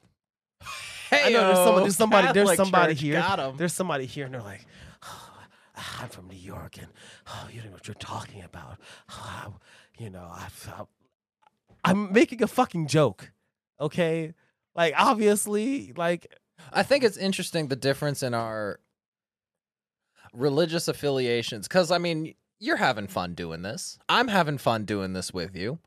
[1.10, 3.14] Hey, I know there's somebody, there's somebody, there's somebody here.
[3.20, 3.56] Got 'em.
[3.56, 4.64] There's somebody here, and they're like,
[5.02, 5.30] "Oh,
[6.00, 6.88] "I'm from New York, and
[7.26, 8.78] oh, you don't know what you're talking about."
[9.10, 9.54] Oh,
[9.98, 10.84] you know, I've, uh,
[11.84, 13.32] I'm making a fucking joke,
[13.80, 14.34] okay?
[14.74, 16.32] Like, obviously, like,
[16.72, 18.78] I think it's interesting the difference in our
[20.32, 21.66] religious affiliations.
[21.66, 23.98] Because, I mean, you're having fun doing this.
[24.08, 25.78] I'm having fun doing this with you.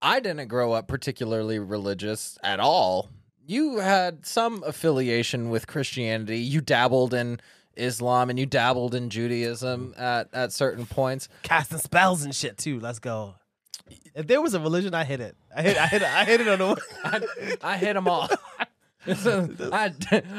[0.00, 3.10] I didn't grow up particularly religious at all.
[3.44, 6.38] You had some affiliation with Christianity.
[6.38, 7.40] You dabbled in
[7.76, 11.28] Islam and you dabbled in Judaism at, at certain points.
[11.42, 12.78] casting spells and shit too.
[12.78, 13.34] Let's go.
[14.14, 15.36] If there was a religion, I hit it.
[15.54, 15.78] I hit.
[15.78, 16.02] I hit.
[16.02, 16.82] I hit it on the.
[17.04, 18.28] I, I hit them all.
[19.06, 19.92] I,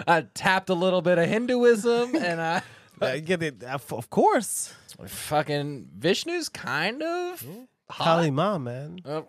[0.07, 2.61] I tapped a little bit of Hinduism and I
[3.14, 3.64] I get it.
[3.64, 4.74] Of course,
[5.08, 7.46] fucking Vishnu's kind of
[7.90, 8.04] hot.
[8.04, 9.00] Kali Ma, man.
[9.06, 9.22] Uh,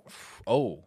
[0.47, 0.85] oh,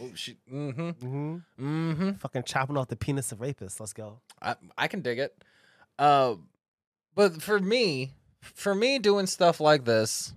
[0.00, 0.36] oh, she.
[0.52, 0.90] Mm-hmm.
[0.90, 2.10] hmm Mm-hmm.
[2.12, 3.80] Fucking chopping off the penis of rapists.
[3.80, 4.20] Let's go.
[4.40, 5.34] I I can dig it.
[5.98, 6.36] Uh,
[7.14, 10.32] but for me, for me, doing stuff like this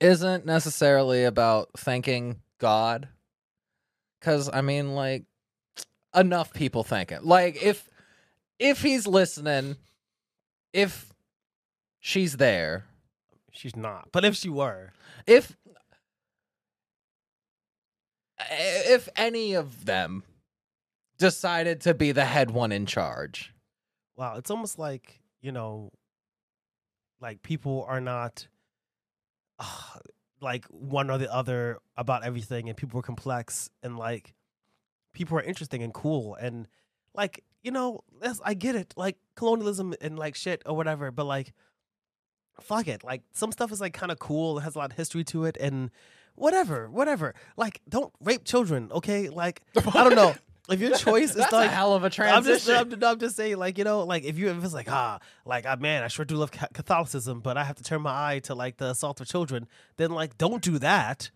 [0.00, 3.08] isn't necessarily about thanking God,
[4.18, 5.24] because I mean, like,
[6.14, 7.24] enough people thank it.
[7.24, 7.88] Like, if
[8.58, 9.76] if he's listening,
[10.76, 11.12] if
[12.00, 12.84] she's there,
[13.56, 14.10] She's not.
[14.12, 14.92] But if she were,
[15.26, 15.56] if
[18.50, 20.24] if any of them
[21.16, 23.54] decided to be the head one in charge
[24.16, 25.92] wow, it's almost like you know,
[27.20, 28.48] like people are not,
[29.58, 29.98] uh,
[30.40, 34.34] like one or the other about everything, and people are complex, and like
[35.12, 36.66] people are interesting and cool, and
[37.14, 41.24] like you know, that's, I get it, like colonialism and like shit or whatever, but
[41.24, 41.52] like,
[42.60, 44.96] fuck it, like some stuff is like kind of cool, it has a lot of
[44.96, 45.90] history to it, and
[46.36, 47.34] whatever, whatever.
[47.56, 49.28] Like, don't rape children, okay?
[49.30, 50.34] Like, I don't know.
[50.68, 52.58] If your choice is That's like a hell of a I'm transition.
[52.58, 55.20] just, I'm, I'm just saying, like you know, like if you if it's like ah,
[55.44, 58.38] like ah, man, I sure do love Catholicism, but I have to turn my eye
[58.40, 59.68] to like the assault of children.
[59.96, 61.30] Then like, don't do that.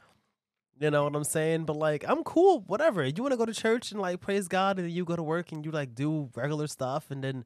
[0.80, 1.66] You know what I'm saying?
[1.66, 2.64] But like, I'm cool.
[2.66, 3.04] Whatever.
[3.04, 5.52] You want to go to church and like praise God, and you go to work
[5.52, 7.44] and you like do regular stuff, and then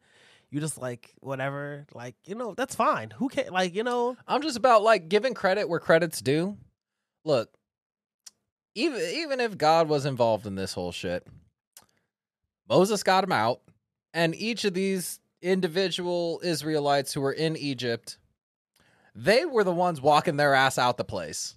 [0.51, 1.85] you just like whatever.
[1.93, 3.11] Like you know, that's fine.
[3.11, 4.17] Who can like you know?
[4.29, 6.57] I'm just about like giving credit where credit's due.
[7.25, 7.51] Look,
[8.77, 11.27] even even if God was involved in this whole shit,
[12.69, 13.63] Moses got him out,
[14.15, 18.17] and each of these individual Israelites who were in Egypt,
[19.13, 21.57] they were the ones walking their ass out the place.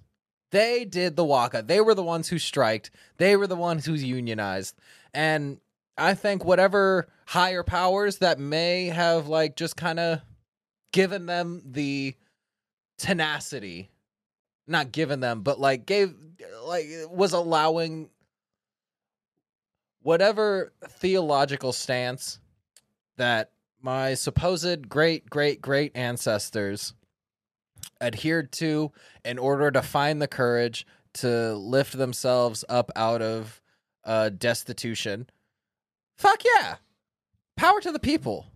[0.51, 1.63] They did the waka.
[1.65, 2.91] They were the ones who striked.
[3.17, 4.75] They were the ones who unionized.
[5.13, 5.59] And
[5.97, 10.21] I think whatever higher powers that may have like just kind of
[10.93, 12.15] given them the
[12.97, 13.91] tenacity
[14.65, 16.15] not given them but like gave
[16.63, 18.09] like was allowing
[20.01, 22.39] whatever theological stance
[23.17, 23.51] that
[23.81, 26.93] my supposed great great great ancestors
[28.01, 28.91] adhered to
[29.25, 33.61] in order to find the courage to lift themselves up out of
[34.03, 35.27] uh, destitution
[36.17, 36.75] Fuck yeah.
[37.55, 38.47] Power to the people.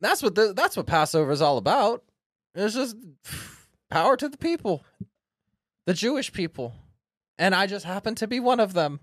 [0.00, 2.02] That's what the, that's what Passover is all about.
[2.54, 2.96] It's just
[3.90, 4.82] power to the people.
[5.86, 6.74] The Jewish people.
[7.38, 9.00] And I just happen to be one of them.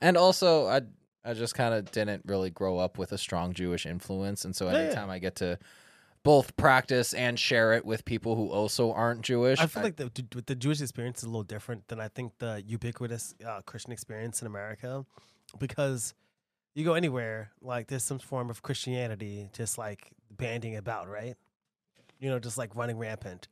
[0.00, 0.82] And also I
[1.24, 4.66] I just kind of didn't really grow up with a strong Jewish influence and so
[4.66, 4.78] Yeah, yeah.
[4.78, 5.58] anytime I get to
[6.26, 9.60] both practice and share it with people who also aren't Jewish.
[9.60, 12.32] I feel like the, the the Jewish experience is a little different than I think
[12.38, 15.06] the ubiquitous uh, Christian experience in America,
[15.56, 16.14] because
[16.74, 21.36] you go anywhere, like there's some form of Christianity just like banding about, right?
[22.18, 23.46] You know, just like running rampant,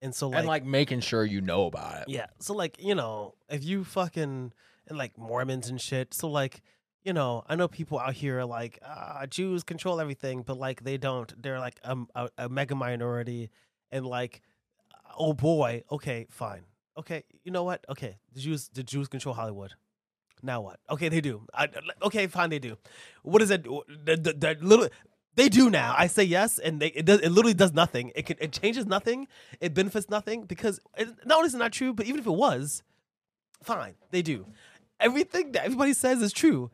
[0.00, 2.08] and so like, and like making sure you know about it.
[2.08, 4.52] yeah, so like you know, if you fucking
[4.88, 6.62] and like Mormons and shit, so like.
[7.04, 10.84] You know, I know people out here are like ah, Jews control everything, but like
[10.84, 11.30] they don't.
[11.40, 13.50] They're like a, a, a mega minority,
[13.92, 14.40] and like,
[15.18, 16.62] oh boy, okay, fine,
[16.96, 17.84] okay, you know what?
[17.90, 19.74] Okay, the Jews, the Jews control Hollywood.
[20.42, 20.80] Now what?
[20.90, 21.46] Okay, they do.
[21.52, 21.68] I,
[22.02, 22.78] okay, fine, they do.
[23.22, 23.64] What is it?
[23.64, 24.88] The, the, the little
[25.34, 25.94] they do now.
[25.98, 27.20] I say yes, and they, it does.
[27.20, 28.12] It literally does nothing.
[28.14, 28.38] It can.
[28.40, 29.28] It changes nothing.
[29.60, 32.30] It benefits nothing because it, not only is it not true, but even if it
[32.32, 32.82] was,
[33.62, 34.46] fine, they do.
[35.00, 36.70] Everything that everybody says is true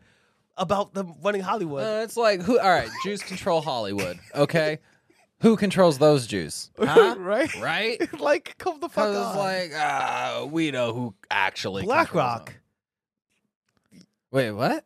[0.60, 1.82] about them running Hollywood.
[1.84, 2.60] Uh, it's like who?
[2.60, 4.18] All right, Jews control Hollywood.
[4.34, 4.78] Okay,
[5.40, 6.70] who controls those Jews?
[6.78, 7.16] Huh?
[7.18, 7.52] right?
[7.60, 8.20] right?
[8.20, 9.36] like, come the fuck Because on.
[9.38, 12.54] like uh, we know who actually BlackRock.
[14.30, 14.84] Wait, what?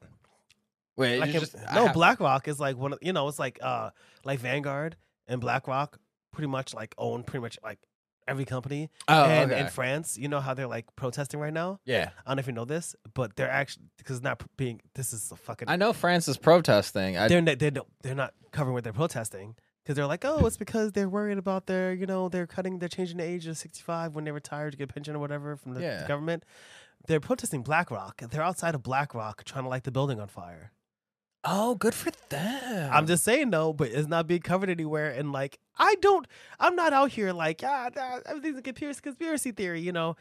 [0.96, 3.38] Wait, Like you in- just no, have- BlackRock is like one of you know, it's
[3.38, 3.90] like uh
[4.24, 4.96] like Vanguard
[5.26, 5.98] and BlackRock
[6.32, 7.78] pretty much like own pretty much like
[8.26, 8.90] every company.
[9.08, 9.60] Oh, and okay.
[9.60, 11.80] in France, you know how they're like protesting right now?
[11.84, 14.80] yeah, I don't know if you know this, but they're actually because it's not being
[14.94, 17.16] this is a fucking I know France is protesting.
[17.16, 17.72] I, they're not, they're
[18.02, 21.66] they're not covering what they're protesting because they're like, oh, it's because they're worried about
[21.66, 24.70] their, you know, they're cutting, they're changing the age of sixty five when they retire
[24.70, 26.44] to get a pension or whatever from the, the government.
[27.06, 28.22] They're protesting BlackRock.
[28.30, 30.72] They're outside of BlackRock trying to light the building on fire.
[31.44, 32.90] oh, good for them.
[32.90, 35.10] I'm just saying though, but it's not being covered anywhere.
[35.10, 36.26] And like, I don't,
[36.60, 40.16] I'm not out here like, ah, ah, everything's a conspiracy, conspiracy theory, you know,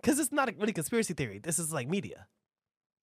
[0.00, 1.38] because it's not a really conspiracy theory.
[1.38, 2.26] This is like media,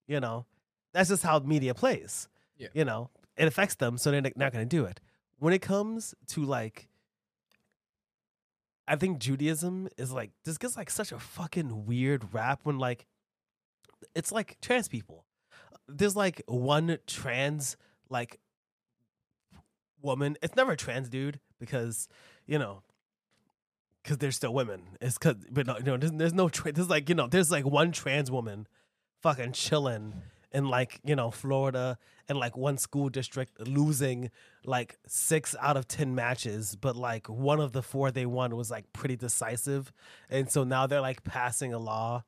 [0.06, 0.46] you know,
[0.92, 2.28] that's just how media plays.
[2.56, 2.68] Yeah.
[2.72, 5.00] You know, it affects them, so they're not going to do it.
[5.38, 6.88] When it comes to like,
[8.86, 13.06] I think Judaism is like this gets like such a fucking weird rap when like,
[14.14, 15.24] it's like trans people.
[15.88, 17.76] There's like one trans
[18.08, 18.38] like
[20.00, 20.36] woman.
[20.42, 22.08] It's never a trans dude because
[22.46, 22.82] you know
[24.02, 24.82] because they're still women.
[25.00, 27.64] It's because but no, no there's, there's no tra- there's like you know there's like
[27.64, 28.66] one trans woman
[29.22, 30.14] fucking chilling
[30.52, 34.30] in like you know Florida and like one school district losing
[34.64, 38.70] like six out of ten matches, but like one of the four they won was
[38.70, 39.92] like pretty decisive,
[40.30, 42.22] and so now they're like passing a law,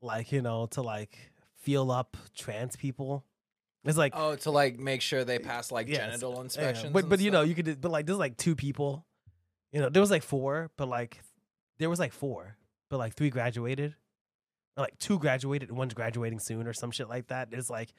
[0.00, 3.24] like you know to like feel up trans people.
[3.84, 5.98] It's like oh, to like make sure they pass like Yes.
[5.98, 6.92] genital yeah, inspections.
[6.92, 9.04] but and but you know you could but like there's like two people,
[9.72, 11.20] you know there was like four, but like
[11.78, 12.56] there was like four,
[12.88, 13.96] but like three graduated,
[14.76, 17.48] or like two graduated, and one's graduating soon or some shit like that.
[17.50, 17.92] It's like,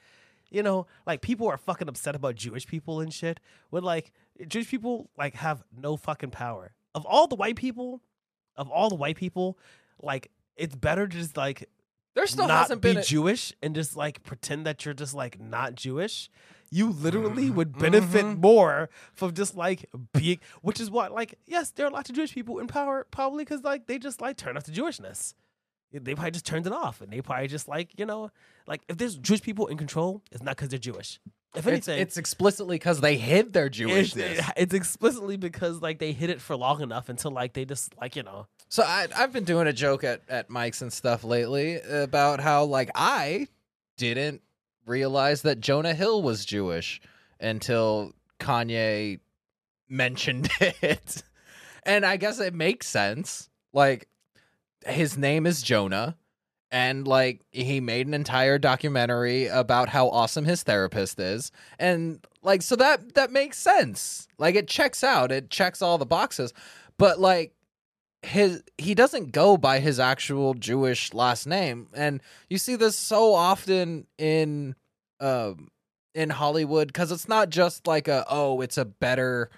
[0.50, 3.42] you know, like people are fucking upset about Jewish people and shit.
[3.70, 4.14] When like
[4.48, 6.74] Jewish people like have no fucking power.
[6.96, 8.02] Of all the white people,
[8.56, 9.58] of all the white people,
[10.02, 11.68] like it's better to just like
[12.16, 15.40] there still not hasn't be a- Jewish and just like pretend that you're just like
[15.40, 16.30] not Jewish,
[16.70, 18.40] you literally would benefit Mhm.
[18.40, 20.40] more from just like being.
[20.62, 23.64] Which is what like yes, there are lots of Jewish people in power probably because
[23.64, 25.34] like they just like turn off the Jewishness.
[25.92, 28.32] They probably just turned it off, and they probably just like you know,
[28.66, 31.20] like if there's Jewish people in control, it's not because they're Jewish.
[31.56, 34.52] If it's, anything, it's explicitly because they hid their it's, Jewishness.
[34.58, 38.16] it's explicitly because like they hid it for long enough until like they just like
[38.16, 41.80] you know So I, I've been doing a joke at, at Mike's and stuff lately
[41.80, 43.48] about how like I
[43.98, 44.42] didn't
[44.88, 47.00] realize that Jonah Hill was Jewish
[47.40, 49.20] until Kanye
[49.88, 51.22] mentioned it.
[51.84, 53.48] And I guess it makes sense.
[53.74, 54.08] Like
[54.88, 56.18] his name is Jonah
[56.72, 62.64] and like he made an entire documentary about how awesome his therapist is and like
[62.64, 64.28] so that that makes sense.
[64.40, 65.32] Like it checks out.
[65.32, 66.56] It checks all the boxes.
[66.98, 67.54] But like
[68.24, 73.34] his he doesn't go by his actual Jewish last name, and you see this so
[73.34, 74.76] often in
[75.20, 75.70] um
[76.16, 79.50] in Hollywood because it's not just like a oh it's a better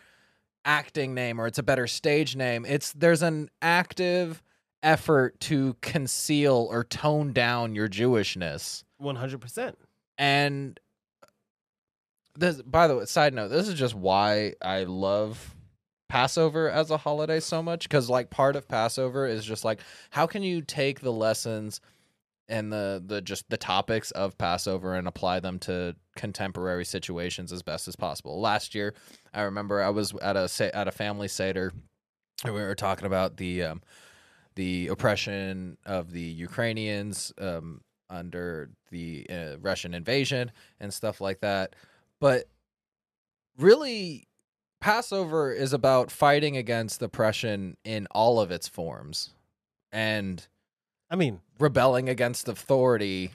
[0.64, 2.66] acting name or it's a better stage name.
[2.68, 4.42] It's there's an active
[4.84, 8.84] effort to conceal or tone down your Jewishness.
[8.98, 9.78] one hundred percent.
[10.18, 10.80] And
[12.38, 15.55] this, by the way, side note, this is just why I love
[16.07, 19.80] Passover as a holiday so much because, like, part of Passover is just like,
[20.11, 21.82] how can you take the lessons
[22.48, 27.64] and the the just the topics of Passover and apply them to contemporary situations as
[27.64, 28.40] best as possible.
[28.40, 28.94] Last year,
[29.34, 31.73] I remember I was at a at a family seder
[32.44, 33.82] and we were talking about the um,
[34.56, 41.76] the oppression of the Ukrainians um, under the uh, Russian invasion and stuff like that.
[42.19, 42.45] But
[43.57, 44.27] really,
[44.81, 49.31] Passover is about fighting against oppression in all of its forms
[49.91, 50.45] and
[51.10, 53.31] I mean, rebelling against authority.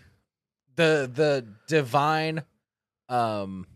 [0.77, 2.43] The the divine
[3.09, 3.67] um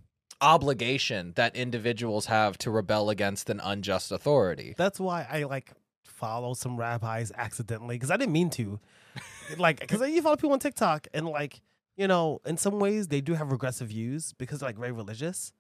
[0.40, 4.74] obligation that individuals have to rebel against an unjust authority.
[4.76, 5.72] that's why I like
[6.02, 8.78] follow some rabbis accidentally because I didn't mean to.
[9.58, 11.62] like, because you follow people on TikTok and like,
[11.96, 15.52] you know, in some ways they do have regressive views because they're like very religious,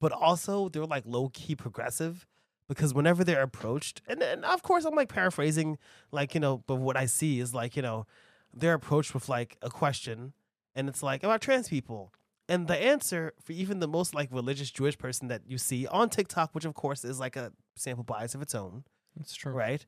[0.00, 2.26] but also they're like low key progressive
[2.68, 5.78] because whenever they're approached, and, and of course I'm like paraphrasing,
[6.12, 8.06] like you know, but what I see is like you know,
[8.54, 10.32] they're approached with like a question,
[10.74, 12.12] and it's like about trans people.
[12.50, 16.08] And the answer for even the most like religious Jewish person that you see on
[16.08, 18.84] TikTok, which of course is like a sample bias of its own,
[19.16, 19.52] That's true.
[19.52, 19.84] right?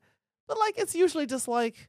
[0.46, 1.88] But like it's usually just like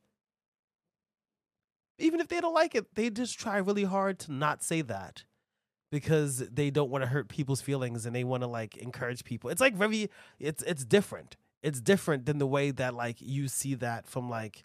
[1.98, 5.24] even if they don't like it, they just try really hard to not say that
[5.92, 9.50] because they don't want to hurt people's feelings and they want to like encourage people.
[9.50, 10.10] It's like very
[10.40, 11.36] it's it's different.
[11.62, 14.64] It's different than the way that like you see that from like,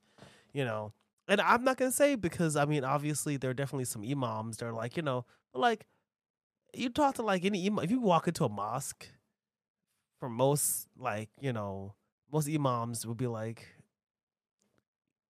[0.52, 0.92] you know,
[1.28, 4.66] and I'm not gonna say because I mean obviously there are definitely some imams that
[4.66, 5.84] are like, you know, but like
[6.72, 9.08] you talk to like any imam if you walk into a mosque
[10.20, 11.94] for most like, you know,
[12.32, 13.66] most imams would be like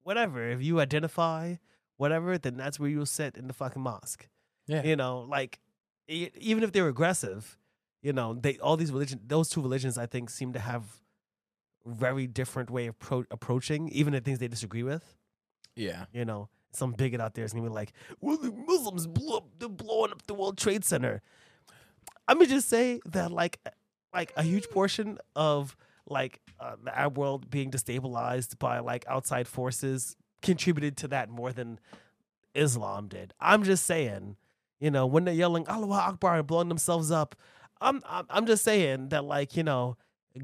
[0.02, 0.46] whatever.
[0.46, 1.56] If you identify
[1.96, 4.28] whatever, then that's where you'll sit in the fucking mosque.
[4.66, 4.82] Yeah.
[4.82, 5.58] You know, like
[6.08, 7.58] even if they're aggressive,
[8.02, 10.84] you know, they all these religion those two religions I think seem to have
[11.84, 15.14] very different way of pro- approaching even the things they disagree with.
[15.74, 16.06] Yeah.
[16.12, 19.44] You know, some bigot out there is gonna be like, "Well, the Muslims blew up,
[19.58, 21.22] they're blowing up the World Trade Center."
[22.28, 23.60] I'm gonna just say that, like,
[24.12, 25.76] like a huge portion of
[26.08, 31.52] like uh, the Arab world being destabilized by like outside forces contributed to that more
[31.52, 31.78] than
[32.54, 33.34] Islam did.
[33.40, 34.36] I'm just saying,
[34.80, 37.34] you know, when they're yelling Allahu Akbar and blowing themselves up,
[37.80, 39.96] I'm I'm, I'm just saying that, like, you know,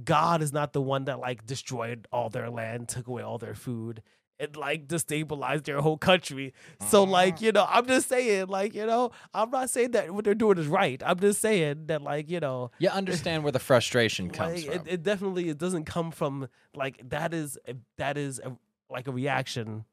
[0.04, 3.54] God is not the one that like destroyed all their land, took away all their
[3.54, 4.02] food,
[4.38, 6.52] and like destabilized their whole country.
[6.88, 7.44] So like, mm-hmm.
[7.46, 10.58] you know, I'm just saying, like, you know, I'm not saying that what they're doing
[10.58, 11.00] is right.
[11.04, 14.86] I'm just saying that, like, you know, You understand where the frustration comes like, from.
[14.86, 17.58] It, it definitely it doesn't come from like that is
[17.98, 18.56] that is a,
[18.90, 19.84] like a reaction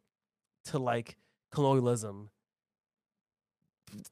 [0.66, 1.18] to like
[1.52, 2.30] colonialism.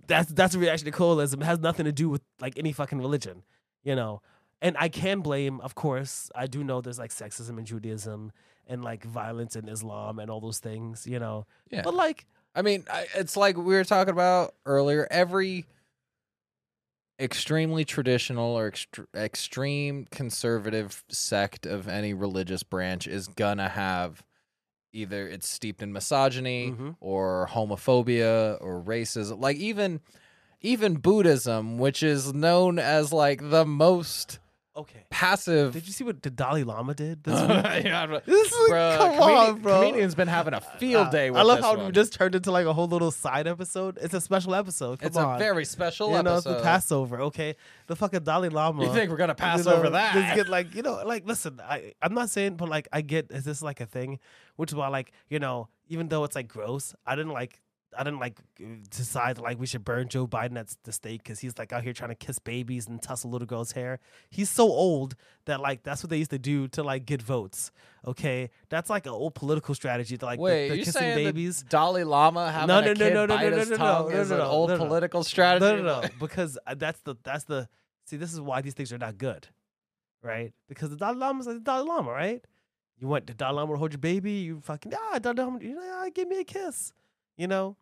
[0.07, 1.41] That's that's a reaction to colonialism.
[1.41, 3.43] It has nothing to do with like any fucking religion,
[3.83, 4.21] you know.
[4.61, 8.31] And I can blame, of course, I do know there's like sexism in Judaism
[8.65, 11.45] and like violence in Islam and all those things, you know.
[11.69, 11.83] yeah.
[11.83, 12.25] But like,
[12.55, 15.07] I mean, I- it's like we were talking about earlier.
[15.11, 15.65] Every
[17.19, 24.23] extremely traditional or extre- extreme conservative sect of any religious branch is gonna have
[24.93, 26.95] either it's steeped in misogyny Mhm.
[26.99, 29.39] or homophobia or racism.
[29.41, 30.01] Like even
[30.61, 34.39] even Buddhism, which is known as like the most
[34.77, 35.03] okay.
[35.09, 35.73] passive.
[35.73, 37.83] Did you see what the Dalai Lama did this week?
[37.85, 39.79] Yeah, bro, This is come comedi- on, bro.
[39.81, 41.85] Comedian's been having a field Uh, day with I love this how one.
[41.87, 43.97] we just turned into like a whole little side episode.
[44.01, 44.99] It's a special episode.
[44.99, 45.35] Come it's on.
[45.35, 46.51] a very special you know, episode.
[46.51, 47.21] it's the Passover.
[47.21, 47.55] Okay,
[47.87, 48.83] the fucking Dalai Lama.
[48.85, 50.13] you think we're gonna pass know, over that?
[50.13, 51.59] Just get like you know, like listen.
[51.63, 54.19] I I'm not saying, but like I get is this like a thing,
[54.55, 57.59] which is why like you know, even though it's like gross, I didn't like.
[57.97, 58.39] I didn't like
[58.89, 61.93] decide like we should burn Joe Biden at the stake because he's like out here
[61.93, 63.99] trying to kiss babies and tussle little girls' hair.
[64.29, 65.15] He's so old
[65.45, 67.71] that like that's what they used to do to like get votes.
[68.05, 71.63] Okay, that's like an old political strategy to like the- Wait, the, you kissing babies.
[71.69, 73.83] Dalai Lama having No, a no, no, kid no, no, bite no, his no, no,
[73.83, 75.65] tongue no, is an old political strategy?
[75.65, 77.67] No, no, no, because uh, that's the that's the
[78.05, 78.17] see.
[78.17, 79.47] This is why these things are not good,
[80.21, 80.53] right?
[80.67, 82.43] Because the Dalai Lama's like the Dalai Lama, right?
[82.99, 85.73] You want the Dalai Lama to hold your baby, you fucking ah, Dalai Lama, you
[85.75, 86.93] know, ah, give me a kiss,
[87.37, 87.77] you know.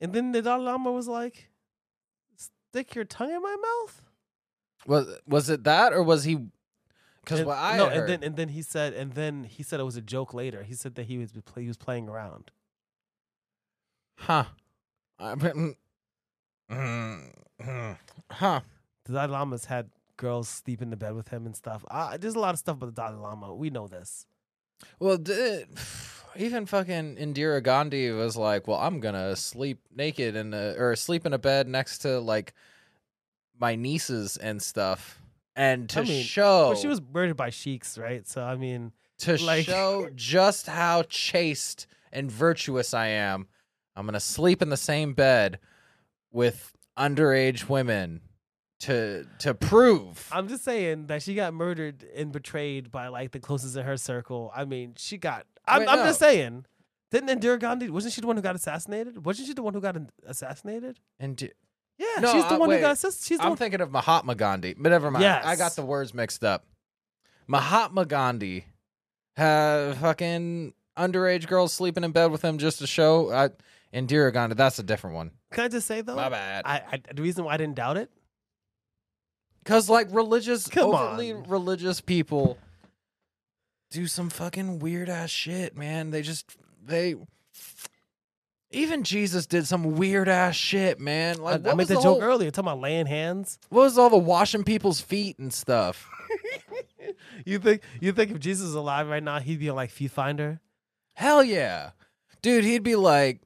[0.00, 1.48] And then the Dalai Lama was like,
[2.36, 4.02] "Stick your tongue in my mouth."
[4.86, 6.38] Was was it that or was he?
[7.22, 9.80] Because what I no, had and then and then he said, and then he said
[9.80, 10.62] it was a joke later.
[10.62, 12.50] He said that he was he was playing around.
[14.16, 14.44] huh?
[15.18, 15.74] I mean,
[16.70, 17.98] mm, mm,
[18.30, 18.60] huh?
[19.04, 21.84] The Dalai Lama's had girls sleep in the bed with him and stuff.
[21.90, 23.54] Uh, there's a lot of stuff about the Dalai Lama.
[23.54, 24.26] We know this.
[25.00, 25.68] Well, did,
[26.38, 31.26] even fucking Indira Gandhi was like, "Well, I'm gonna sleep naked in a, or sleep
[31.26, 32.54] in a bed next to like
[33.58, 35.20] my nieces and stuff."
[35.56, 38.26] And to I mean, show, But she was murdered by sheiks, right?
[38.26, 43.48] So I mean, to like- show just how chaste and virtuous I am,
[43.96, 45.58] I'm gonna sleep in the same bed
[46.30, 48.20] with underage women
[48.80, 50.28] to to prove.
[50.30, 53.96] I'm just saying that she got murdered and betrayed by like the closest in her
[53.96, 54.52] circle.
[54.54, 55.46] I mean, she got.
[55.68, 56.04] I'm, Wait, I'm no.
[56.06, 56.64] just saying.
[57.10, 57.88] Didn't Indira Gandhi?
[57.90, 59.24] Wasn't she the one who got assassinated?
[59.24, 61.00] Wasn't she the one who got an- assassinated?
[61.18, 61.48] and do,
[61.98, 62.76] Yeah, No, she's the uh, one wait.
[62.76, 63.26] who got assassinated.
[63.26, 63.58] She's the I'm one.
[63.58, 65.24] thinking of Mahatma Gandhi, but never mind.
[65.24, 66.66] I got the words mixed up.
[67.46, 68.66] Mahatma Gandhi
[69.36, 73.28] had fucking underage girls sleeping in bed with him just to show.
[73.30, 73.48] Uh,
[73.94, 75.30] Indira Gandhi, that's a different one.
[75.52, 76.16] Can I just say though?
[76.16, 76.62] My bad.
[76.66, 78.10] I, I the reason why I didn't doubt it.
[79.64, 81.44] Because like religious, Come overly on.
[81.44, 82.58] religious people
[83.90, 86.10] do some fucking weird ass shit, man.
[86.10, 87.14] They just they.
[88.70, 91.38] Even Jesus did some weird ass shit, man.
[91.38, 93.58] Like, I, what I made was the the joke whole- earlier, talking about laying hands.
[93.70, 96.08] What was all the washing people's feet and stuff?
[97.44, 100.60] You think you think if Jesus was alive right now, he'd be like FeetFinder?
[101.14, 101.90] Hell yeah,
[102.42, 102.64] dude.
[102.64, 103.40] He'd be like,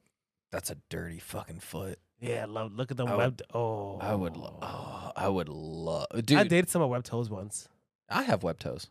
[0.51, 2.73] "That's a dirty fucking foot." Yeah, love.
[2.73, 3.41] Look at them I web.
[3.53, 6.37] oh, I would, lo- oh, I would love, dude.
[6.37, 7.69] I I, dated some of web toes once.
[8.09, 8.89] I have web toes.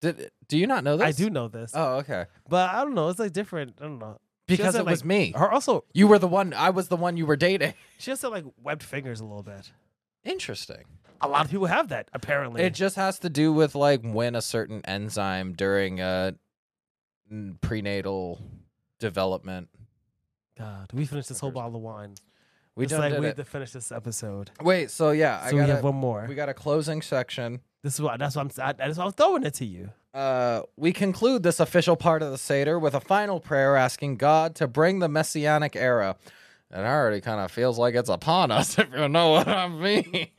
[0.00, 1.06] Did do you not know this?
[1.06, 2.26] I do know this, Oh, okay.
[2.48, 3.08] but I don't know.
[3.08, 3.74] It's like different.
[3.80, 4.18] I don't know.
[4.46, 5.32] Because it was like, me.
[5.36, 6.52] Her also, You were the one.
[6.54, 7.74] I was the one you were dating.
[7.98, 9.70] she has like webbed fingers a little bit.
[10.24, 10.84] Interesting.
[11.20, 12.62] A lot of people have that apparently.
[12.62, 18.40] It just has to do with like when a certain enzyme during n- prenatal
[18.98, 19.68] development.
[20.58, 22.14] God, we finished this whole bottle of wine.
[22.76, 23.36] We it's done like did we it.
[23.36, 24.50] have to finish this episode.
[24.62, 26.26] Wait, so yeah, I So we got have one more.
[26.28, 27.60] we got a closing section.
[27.82, 28.64] this is what that's what I'm.
[28.68, 29.90] I, that's why I'm throwing it to you.
[30.14, 34.54] Uh, we conclude this official part of the Seder with a final prayer asking God
[34.56, 36.16] to bring the messianic era.
[36.72, 40.28] It already kind of feels like it's upon us, if you know what I mean.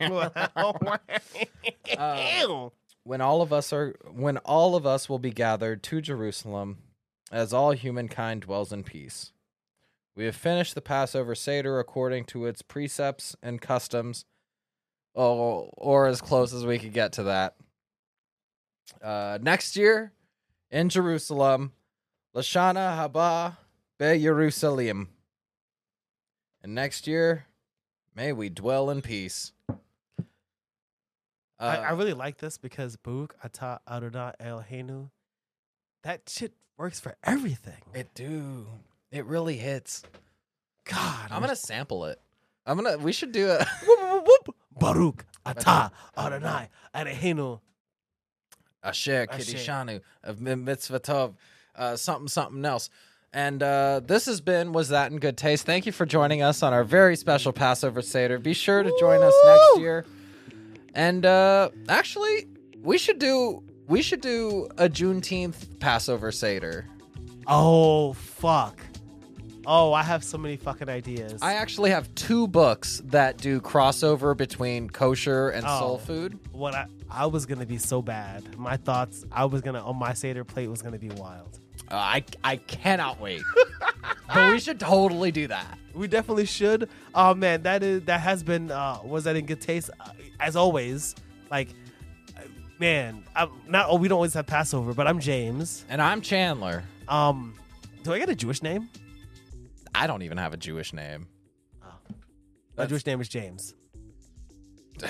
[1.98, 2.68] Uh,
[3.04, 6.78] when all of us are when all of us will be gathered to Jerusalem
[7.30, 9.31] as all humankind dwells in peace.
[10.14, 14.24] We have finished the Passover Seder according to its precepts and customs,
[15.14, 17.56] oh, or as close as we could get to that.
[19.00, 20.12] Uh, next year
[20.70, 21.72] in Jerusalem,
[22.36, 23.56] Lashana Haba
[23.98, 25.08] Be Jerusalem.
[26.62, 27.46] And next year,
[28.14, 29.52] may we dwell in peace.
[31.58, 35.10] I, Uh, I really like this because Baruch Ata Adonai Eloheinu,
[36.02, 37.82] that shit works for everything.
[37.94, 38.66] It do.
[39.12, 40.02] It really hits.
[40.84, 42.20] God, I'm gonna sample it.
[42.66, 42.98] I'm gonna.
[42.98, 43.64] We should do a.
[43.86, 44.56] whoop, whoop, whoop.
[44.78, 47.60] Baruch Ata Adonai Eloheinu.
[48.82, 49.26] Asher.
[49.26, 51.34] Kiddushanu of Mi- Mitzvah Tov,
[51.76, 52.90] uh, something something else.
[53.34, 55.64] And uh, this has been was that in good taste.
[55.64, 58.38] Thank you for joining us on our very special Passover Seder.
[58.38, 60.04] Be sure to join us next year.
[60.94, 62.48] And uh, actually,
[62.82, 66.86] we should do we should do a Juneteenth Passover Seder.
[67.46, 68.80] Oh fuck.
[69.66, 71.40] Oh, I have so many fucking ideas.
[71.40, 76.04] I actually have two books that do crossover between kosher and soul Oh.
[76.04, 76.38] food.
[76.52, 78.58] what I I was gonna be so bad.
[78.58, 79.24] My thoughts.
[79.30, 81.58] I was gonna on my seder plate was gonna be wild.
[81.90, 83.42] Uh, I I cannot wait.
[84.34, 85.78] but we should totally do that.
[85.94, 86.88] We definitely should.
[87.14, 90.10] Oh man, that is that has been uh was that in good taste uh,
[90.40, 91.14] as always.
[91.50, 91.68] Like
[92.80, 95.84] man, I'm not oh we don't always have Passover, but I'm James.
[95.88, 96.82] And I'm Chandler.
[97.08, 97.54] Um
[98.02, 98.88] do I get a Jewish name?
[99.94, 101.28] I don't even have a Jewish name.
[102.76, 103.74] My Jewish name is James.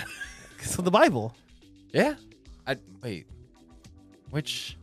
[0.59, 1.34] From the Bible.
[1.92, 2.14] Yeah.
[2.66, 3.26] I wait.
[4.30, 4.76] Which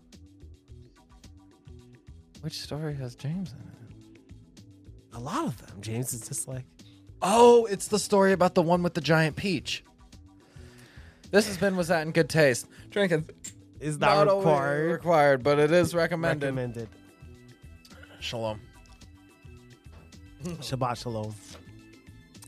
[2.41, 4.63] which story has James in it?
[5.13, 5.81] A lot of them.
[5.81, 6.63] James is just like
[7.21, 9.83] Oh, it's the story about the one with the giant peach.
[11.31, 12.65] This has been was that in good taste.
[12.89, 13.29] Drinking
[13.79, 14.91] is not, always required.
[14.91, 16.45] required, but it is recommended.
[16.45, 16.89] Recommended.
[18.19, 18.61] Shalom.
[20.43, 21.33] Shabbat shalom.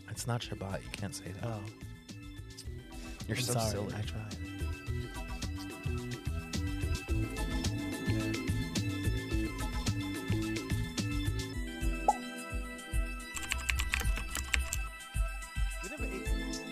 [0.10, 0.82] It's not Shabbat.
[0.84, 1.46] You can't say that.
[1.50, 1.60] Oh,
[3.28, 3.72] You're I'm so sorry.
[3.72, 3.94] silly.
[3.94, 5.42] I tried.
[15.84, 16.28] We never ate.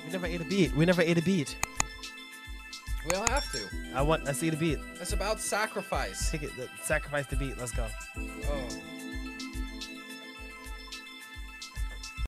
[0.05, 0.75] We never ate a beat.
[0.75, 1.55] We never ate a beat.
[3.05, 3.59] We don't have to.
[3.95, 4.25] I want.
[4.25, 4.79] Let's eat a beat.
[4.99, 6.29] It's about sacrifice.
[6.31, 6.51] Take it.
[6.83, 7.57] Sacrifice the beat.
[7.57, 7.87] Let's go.
[8.17, 8.67] Oh.